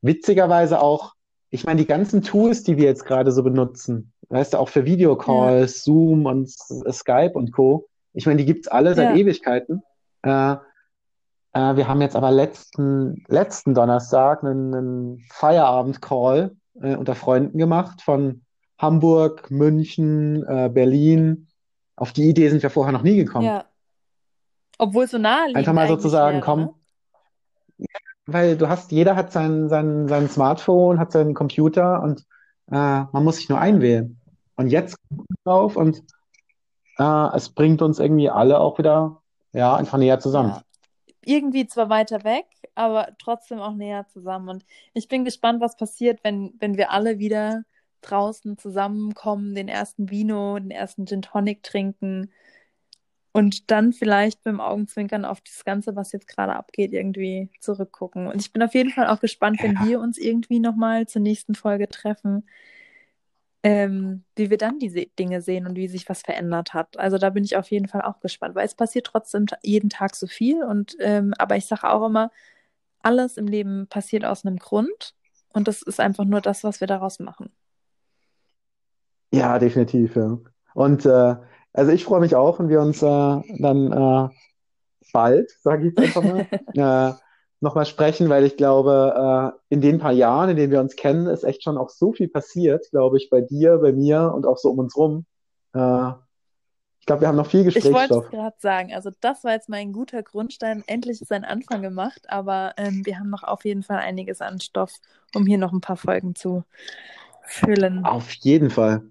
witzigerweise 0.00 0.80
auch, 0.80 1.14
ich 1.50 1.64
meine, 1.64 1.80
die 1.80 1.86
ganzen 1.86 2.22
Tools, 2.22 2.62
die 2.62 2.76
wir 2.76 2.84
jetzt 2.84 3.04
gerade 3.04 3.30
so 3.30 3.42
benutzen, 3.42 4.12
weißt 4.28 4.54
du, 4.54 4.58
auch 4.58 4.68
für 4.68 4.84
Videocalls, 4.84 5.84
Zoom 5.84 6.26
und 6.26 6.50
Skype 6.50 7.32
und 7.34 7.52
Co., 7.52 7.88
ich 8.14 8.26
meine, 8.26 8.38
die 8.38 8.44
gibt's 8.44 8.68
alle 8.68 8.94
seit 8.94 9.10
Ja. 9.10 9.16
Ewigkeiten. 9.16 9.82
Äh, 10.22 10.56
äh, 11.54 11.76
wir 11.76 11.88
haben 11.88 12.00
jetzt 12.00 12.16
aber 12.16 12.30
letzten, 12.30 13.24
letzten 13.28 13.74
Donnerstag 13.74 14.42
einen, 14.44 14.74
einen 14.74 15.24
Feierabend-Call 15.30 16.54
äh, 16.82 16.96
unter 16.96 17.14
Freunden 17.14 17.58
gemacht 17.58 18.02
von 18.02 18.42
Hamburg, 18.82 19.50
München, 19.50 20.44
äh, 20.46 20.68
Berlin. 20.68 21.46
Auf 21.94 22.12
die 22.12 22.28
Idee 22.28 22.48
sind 22.48 22.62
wir 22.62 22.70
vorher 22.70 22.92
noch 22.92 23.02
nie 23.02 23.16
gekommen. 23.16 23.46
Ja. 23.46 23.64
Obwohl 24.76 25.04
es 25.04 25.12
so 25.12 25.18
naheliegend 25.18 25.58
Einfach 25.58 25.72
mal 25.72 25.82
eigentlich 25.82 26.02
sozusagen, 26.02 26.38
wäre, 26.38 26.44
komm, 26.44 26.74
ne? 27.78 27.86
weil 28.26 28.56
du 28.56 28.68
hast, 28.68 28.90
jeder 28.90 29.14
hat 29.14 29.32
sein, 29.32 29.68
sein, 29.68 30.08
sein 30.08 30.28
Smartphone, 30.28 30.98
hat 30.98 31.12
seinen 31.12 31.34
Computer 31.34 32.02
und 32.02 32.26
äh, 32.70 32.74
man 32.74 33.24
muss 33.24 33.36
sich 33.36 33.48
nur 33.48 33.60
einwählen. 33.60 34.20
Und 34.56 34.68
jetzt 34.68 34.96
drauf 35.44 35.76
und 35.76 36.02
äh, 36.98 37.36
es 37.36 37.50
bringt 37.50 37.82
uns 37.82 38.00
irgendwie 38.00 38.30
alle 38.30 38.58
auch 38.58 38.78
wieder, 38.78 39.22
ja, 39.52 39.76
einfach 39.76 39.98
näher 39.98 40.18
zusammen. 40.18 40.50
Ja. 40.50 40.62
Irgendwie 41.24 41.68
zwar 41.68 41.88
weiter 41.88 42.24
weg, 42.24 42.46
aber 42.74 43.08
trotzdem 43.22 43.60
auch 43.60 43.74
näher 43.74 44.08
zusammen. 44.08 44.48
Und 44.48 44.64
ich 44.92 45.06
bin 45.06 45.24
gespannt, 45.24 45.60
was 45.60 45.76
passiert, 45.76 46.24
wenn, 46.24 46.54
wenn 46.58 46.76
wir 46.76 46.90
alle 46.90 47.20
wieder 47.20 47.62
draußen 48.02 48.58
zusammenkommen, 48.58 49.54
den 49.54 49.68
ersten 49.68 50.10
Vino, 50.10 50.58
den 50.58 50.70
ersten 50.70 51.06
Gin 51.06 51.22
Tonic 51.22 51.62
trinken 51.62 52.30
und 53.32 53.70
dann 53.70 53.92
vielleicht 53.92 54.42
beim 54.44 54.60
Augenzwinkern 54.60 55.24
auf 55.24 55.40
das 55.40 55.64
Ganze, 55.64 55.96
was 55.96 56.12
jetzt 56.12 56.28
gerade 56.28 56.54
abgeht, 56.54 56.92
irgendwie 56.92 57.48
zurückgucken. 57.60 58.26
Und 58.26 58.40
ich 58.40 58.52
bin 58.52 58.62
auf 58.62 58.74
jeden 58.74 58.90
Fall 58.90 59.06
auch 59.08 59.20
gespannt, 59.20 59.62
wenn 59.62 59.72
Ja. 59.74 59.80
wir 59.80 60.00
uns 60.00 60.18
irgendwie 60.18 60.60
nochmal 60.60 61.06
zur 61.06 61.22
nächsten 61.22 61.54
Folge 61.54 61.88
treffen, 61.88 62.44
ähm, 63.64 64.24
wie 64.36 64.50
wir 64.50 64.58
dann 64.58 64.78
diese 64.78 65.06
Dinge 65.18 65.40
sehen 65.40 65.66
und 65.66 65.76
wie 65.76 65.86
sich 65.88 66.08
was 66.08 66.22
verändert 66.22 66.74
hat. 66.74 66.96
Also 66.98 67.18
da 67.18 67.30
bin 67.30 67.44
ich 67.44 67.56
auf 67.56 67.70
jeden 67.70 67.86
Fall 67.88 68.02
auch 68.02 68.18
gespannt, 68.20 68.54
weil 68.56 68.66
es 68.66 68.74
passiert 68.74 69.06
trotzdem 69.06 69.46
jeden 69.62 69.88
Tag 69.90 70.16
so 70.16 70.26
viel. 70.26 70.64
Und 70.64 70.96
ähm, 71.00 71.32
aber 71.38 71.56
ich 71.56 71.66
sage 71.66 71.88
auch 71.90 72.04
immer, 72.06 72.30
alles 73.02 73.36
im 73.38 73.46
Leben 73.48 73.88
passiert 73.88 74.24
aus 74.24 74.44
einem 74.46 74.58
Grund 74.58 75.14
und 75.54 75.68
das 75.68 75.82
ist 75.82 76.00
einfach 76.00 76.24
nur 76.24 76.40
das, 76.40 76.64
was 76.64 76.80
wir 76.80 76.88
daraus 76.88 77.20
machen. 77.20 77.52
Ja, 79.32 79.58
definitiv, 79.58 80.16
ja. 80.16 80.38
Und 80.74 81.06
äh, 81.06 81.36
also 81.72 81.90
ich 81.90 82.04
freue 82.04 82.20
mich 82.20 82.36
auch, 82.36 82.58
wenn 82.58 82.68
wir 82.68 82.80
uns 82.80 83.02
äh, 83.02 83.06
dann 83.06 83.92
äh, 83.92 84.28
bald, 85.12 85.50
sage 85.62 85.88
ich 85.88 85.94
jetzt 85.96 86.16
einfach 86.16 86.22
mal, 86.22 86.46
äh, 87.12 87.18
nochmal 87.60 87.86
sprechen, 87.86 88.28
weil 88.28 88.44
ich 88.44 88.56
glaube, 88.56 89.54
äh, 89.68 89.74
in 89.74 89.80
den 89.80 89.98
paar 89.98 90.12
Jahren, 90.12 90.50
in 90.50 90.56
denen 90.56 90.72
wir 90.72 90.80
uns 90.80 90.96
kennen, 90.96 91.26
ist 91.26 91.44
echt 91.44 91.62
schon 91.62 91.78
auch 91.78 91.90
so 91.90 92.12
viel 92.12 92.28
passiert, 92.28 92.90
glaube 92.90 93.16
ich, 93.16 93.30
bei 93.30 93.40
dir, 93.40 93.78
bei 93.78 93.92
mir 93.92 94.32
und 94.34 94.46
auch 94.46 94.58
so 94.58 94.70
um 94.70 94.80
uns 94.80 94.96
rum. 94.96 95.26
Äh, 95.74 96.10
ich 97.00 97.06
glaube, 97.06 97.22
wir 97.22 97.28
haben 97.28 97.36
noch 97.36 97.50
viel 97.50 97.66
Ich 97.66 97.92
wollte 97.92 98.14
es 98.14 98.24
Gesprächsstoff. 98.24 98.30
gerade 98.30 98.56
sagen, 98.58 98.92
also 98.94 99.10
das 99.20 99.42
war 99.42 99.52
jetzt 99.52 99.68
mal 99.68 99.78
ein 99.78 99.92
guter 99.92 100.22
Grundstein. 100.22 100.84
Endlich 100.86 101.20
ist 101.20 101.32
ein 101.32 101.44
Anfang 101.44 101.82
gemacht, 101.82 102.28
aber 102.28 102.74
ähm, 102.76 103.04
wir 103.06 103.18
haben 103.18 103.30
noch 103.30 103.42
auf 103.42 103.64
jeden 103.64 103.82
Fall 103.82 103.98
einiges 103.98 104.40
an 104.40 104.60
Stoff, 104.60 105.00
um 105.34 105.46
hier 105.46 105.58
noch 105.58 105.72
ein 105.72 105.80
paar 105.80 105.96
Folgen 105.96 106.34
zu 106.34 106.64
füllen. 107.42 108.04
Auf 108.04 108.30
jeden 108.32 108.70
Fall. 108.70 109.02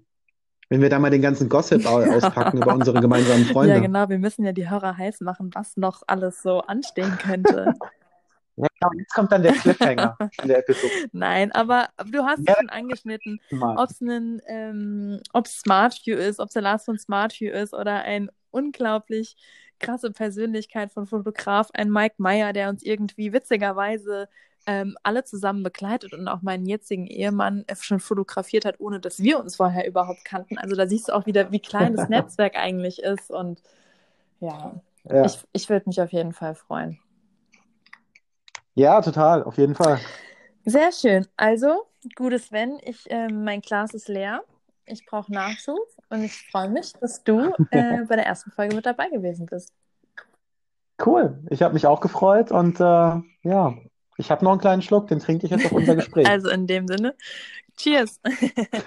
Wenn 0.72 0.80
wir 0.80 0.88
da 0.88 0.98
mal 0.98 1.10
den 1.10 1.20
ganzen 1.20 1.50
Gossip 1.50 1.84
au- 1.86 2.00
auspacken 2.16 2.56
über 2.56 2.74
unsere 2.74 2.98
gemeinsamen 2.98 3.44
Ja, 3.46 3.52
Freunde. 3.52 3.80
genau, 3.82 4.08
wir 4.08 4.18
müssen 4.18 4.44
ja 4.46 4.52
die 4.52 4.70
Hörer 4.70 4.96
heiß 4.96 5.20
machen, 5.20 5.50
was 5.52 5.76
noch 5.76 6.02
alles 6.06 6.40
so 6.42 6.60
anstehen 6.62 7.16
könnte. 7.18 7.74
Ja, 8.54 8.66
genau, 8.80 8.92
jetzt 8.98 9.14
kommt 9.14 9.32
dann 9.32 9.42
der 9.42 9.52
Cliffhanger 9.54 10.14
in 10.42 10.48
der 10.48 10.58
Episode. 10.58 10.92
Nein, 11.12 11.52
aber, 11.52 11.88
du 12.10 12.22
hast 12.22 12.40
es 12.40 12.44
Ja. 12.48 12.56
schon 12.58 12.68
angeschnitten, 12.68 13.40
ob 13.50 13.88
es 13.90 14.02
ein 14.02 14.42
ähm, 14.46 15.20
Smart 15.46 15.98
View 16.04 16.18
ist, 16.18 16.38
ob 16.38 16.48
es 16.48 16.52
der 16.52 16.60
Last 16.60 16.84
von 16.84 16.98
Smart 16.98 17.32
View 17.40 17.50
ist 17.50 17.72
oder 17.72 18.02
ein 18.02 18.30
unglaublich 18.50 19.36
krasse 19.80 20.10
Persönlichkeit 20.10 20.92
von 20.92 21.06
Fotograf, 21.06 21.70
ein 21.72 21.90
Mike 21.90 22.16
Meyer, 22.18 22.52
der 22.52 22.68
uns 22.68 22.82
irgendwie 22.82 23.32
witzigerweise 23.32 24.28
ähm, 24.66 24.96
alle 25.02 25.24
zusammen 25.24 25.62
begleitet 25.62 26.12
und 26.12 26.28
auch 26.28 26.42
meinen 26.42 26.66
jetzigen 26.66 27.06
Ehemann 27.06 27.64
schon 27.80 28.00
fotografiert 28.00 28.64
hat, 28.64 28.78
ohne 28.78 29.00
dass 29.00 29.20
wir 29.20 29.40
uns 29.40 29.56
vorher 29.56 29.86
überhaupt 29.86 30.24
kannten. 30.24 30.58
Also 30.58 30.76
da 30.76 30.86
siehst 30.86 31.08
du 31.08 31.12
auch 31.12 31.26
wieder, 31.26 31.50
wie 31.50 31.60
klein 31.60 31.96
das 31.96 32.08
Netzwerk 32.08 32.56
eigentlich 32.56 33.02
ist. 33.02 33.30
Und 33.30 33.62
ja, 34.40 34.74
ja. 35.04 35.24
ich, 35.24 35.38
ich 35.52 35.68
würde 35.68 35.88
mich 35.88 36.00
auf 36.00 36.12
jeden 36.12 36.32
Fall 36.32 36.54
freuen. 36.54 36.98
Ja, 38.74 39.02
total, 39.02 39.42
auf 39.42 39.58
jeden 39.58 39.74
Fall. 39.74 39.98
Sehr 40.64 40.92
schön. 40.92 41.26
Also, 41.36 41.86
gutes 42.14 42.46
Sven, 42.46 42.78
ich, 42.82 43.10
äh, 43.10 43.28
mein 43.28 43.60
Glas 43.60 43.92
ist 43.94 44.08
leer. 44.08 44.42
Ich 44.86 45.04
brauche 45.06 45.32
Nachschub 45.32 45.78
und 46.08 46.22
ich 46.22 46.32
freue 46.50 46.68
mich, 46.68 46.92
dass 46.94 47.22
du 47.22 47.52
äh, 47.70 48.04
bei 48.08 48.16
der 48.16 48.26
ersten 48.26 48.50
Folge 48.50 48.74
mit 48.74 48.86
dabei 48.86 49.08
gewesen 49.10 49.46
bist. 49.46 49.72
Cool, 51.04 51.38
ich 51.50 51.62
habe 51.62 51.74
mich 51.74 51.86
auch 51.86 52.00
gefreut 52.00 52.50
und 52.52 52.80
äh, 52.80 53.20
ja, 53.42 53.74
ich 54.22 54.30
habe 54.30 54.44
noch 54.44 54.52
einen 54.52 54.60
kleinen 54.60 54.82
Schluck, 54.82 55.08
den 55.08 55.18
trinke 55.18 55.46
ich 55.46 55.50
jetzt 55.50 55.66
auf 55.66 55.72
unser 55.72 55.96
Gespräch. 55.96 56.26
also 56.28 56.48
in 56.48 56.68
dem 56.68 56.86
Sinne, 56.86 57.14
cheers. 57.76 58.20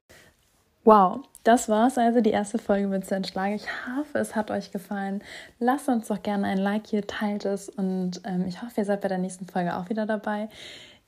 wow, 0.86 1.20
das 1.44 1.68
war's 1.68 1.98
also, 1.98 2.22
die 2.22 2.32
erste 2.32 2.58
Folge 2.58 2.88
mit 2.88 3.06
Sven 3.06 3.26
Schlager. 3.26 3.56
Ich 3.56 3.68
hoffe, 3.98 4.18
es 4.18 4.34
hat 4.36 4.50
euch 4.50 4.72
gefallen. 4.72 5.22
Lasst 5.60 5.90
uns 5.90 6.08
doch 6.08 6.24
gerne 6.24 6.48
ein 6.48 6.58
Like 6.58 6.88
hier, 6.88 7.06
teilt 7.06 7.44
es 7.44 7.68
und 7.68 8.22
ähm, 8.24 8.46
ich 8.48 8.62
hoffe, 8.62 8.74
ihr 8.78 8.86
seid 8.86 9.02
bei 9.02 9.10
der 9.10 9.18
nächsten 9.18 9.46
Folge 9.46 9.76
auch 9.76 9.90
wieder 9.90 10.06
dabei. 10.06 10.48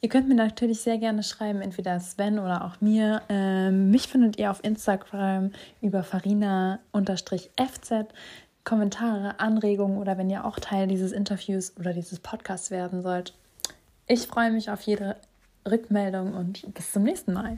Ihr 0.01 0.09
könnt 0.09 0.27
mir 0.27 0.35
natürlich 0.35 0.81
sehr 0.81 0.97
gerne 0.97 1.23
schreiben, 1.23 1.61
entweder 1.61 1.99
Sven 2.01 2.37
oder 2.37 2.65
auch 2.65 2.81
mir. 2.81 3.21
Ähm, 3.29 3.89
mich 3.89 4.09
findet 4.09 4.37
ihr 4.37 4.51
auf 4.51 4.63
Instagram 4.63 5.51
über 5.81 6.03
farina-fz. 6.03 6.79
Kommentare, 8.63 9.39
Anregungen 9.39 9.97
oder 9.97 10.17
wenn 10.17 10.29
ihr 10.29 10.43
auch 10.43 10.59
Teil 10.59 10.87
dieses 10.87 11.13
Interviews 11.13 11.73
oder 11.79 11.93
dieses 11.93 12.19
Podcasts 12.19 12.69
werden 12.69 13.01
sollt. 13.01 13.33
Ich 14.09 14.25
freue 14.25 14.51
mich 14.51 14.69
auf 14.69 14.81
jede 14.83 15.17
Rückmeldung 15.69 16.33
und 16.33 16.73
bis 16.73 16.93
zum 16.93 17.03
nächsten 17.03 17.33
Mal. 17.33 17.57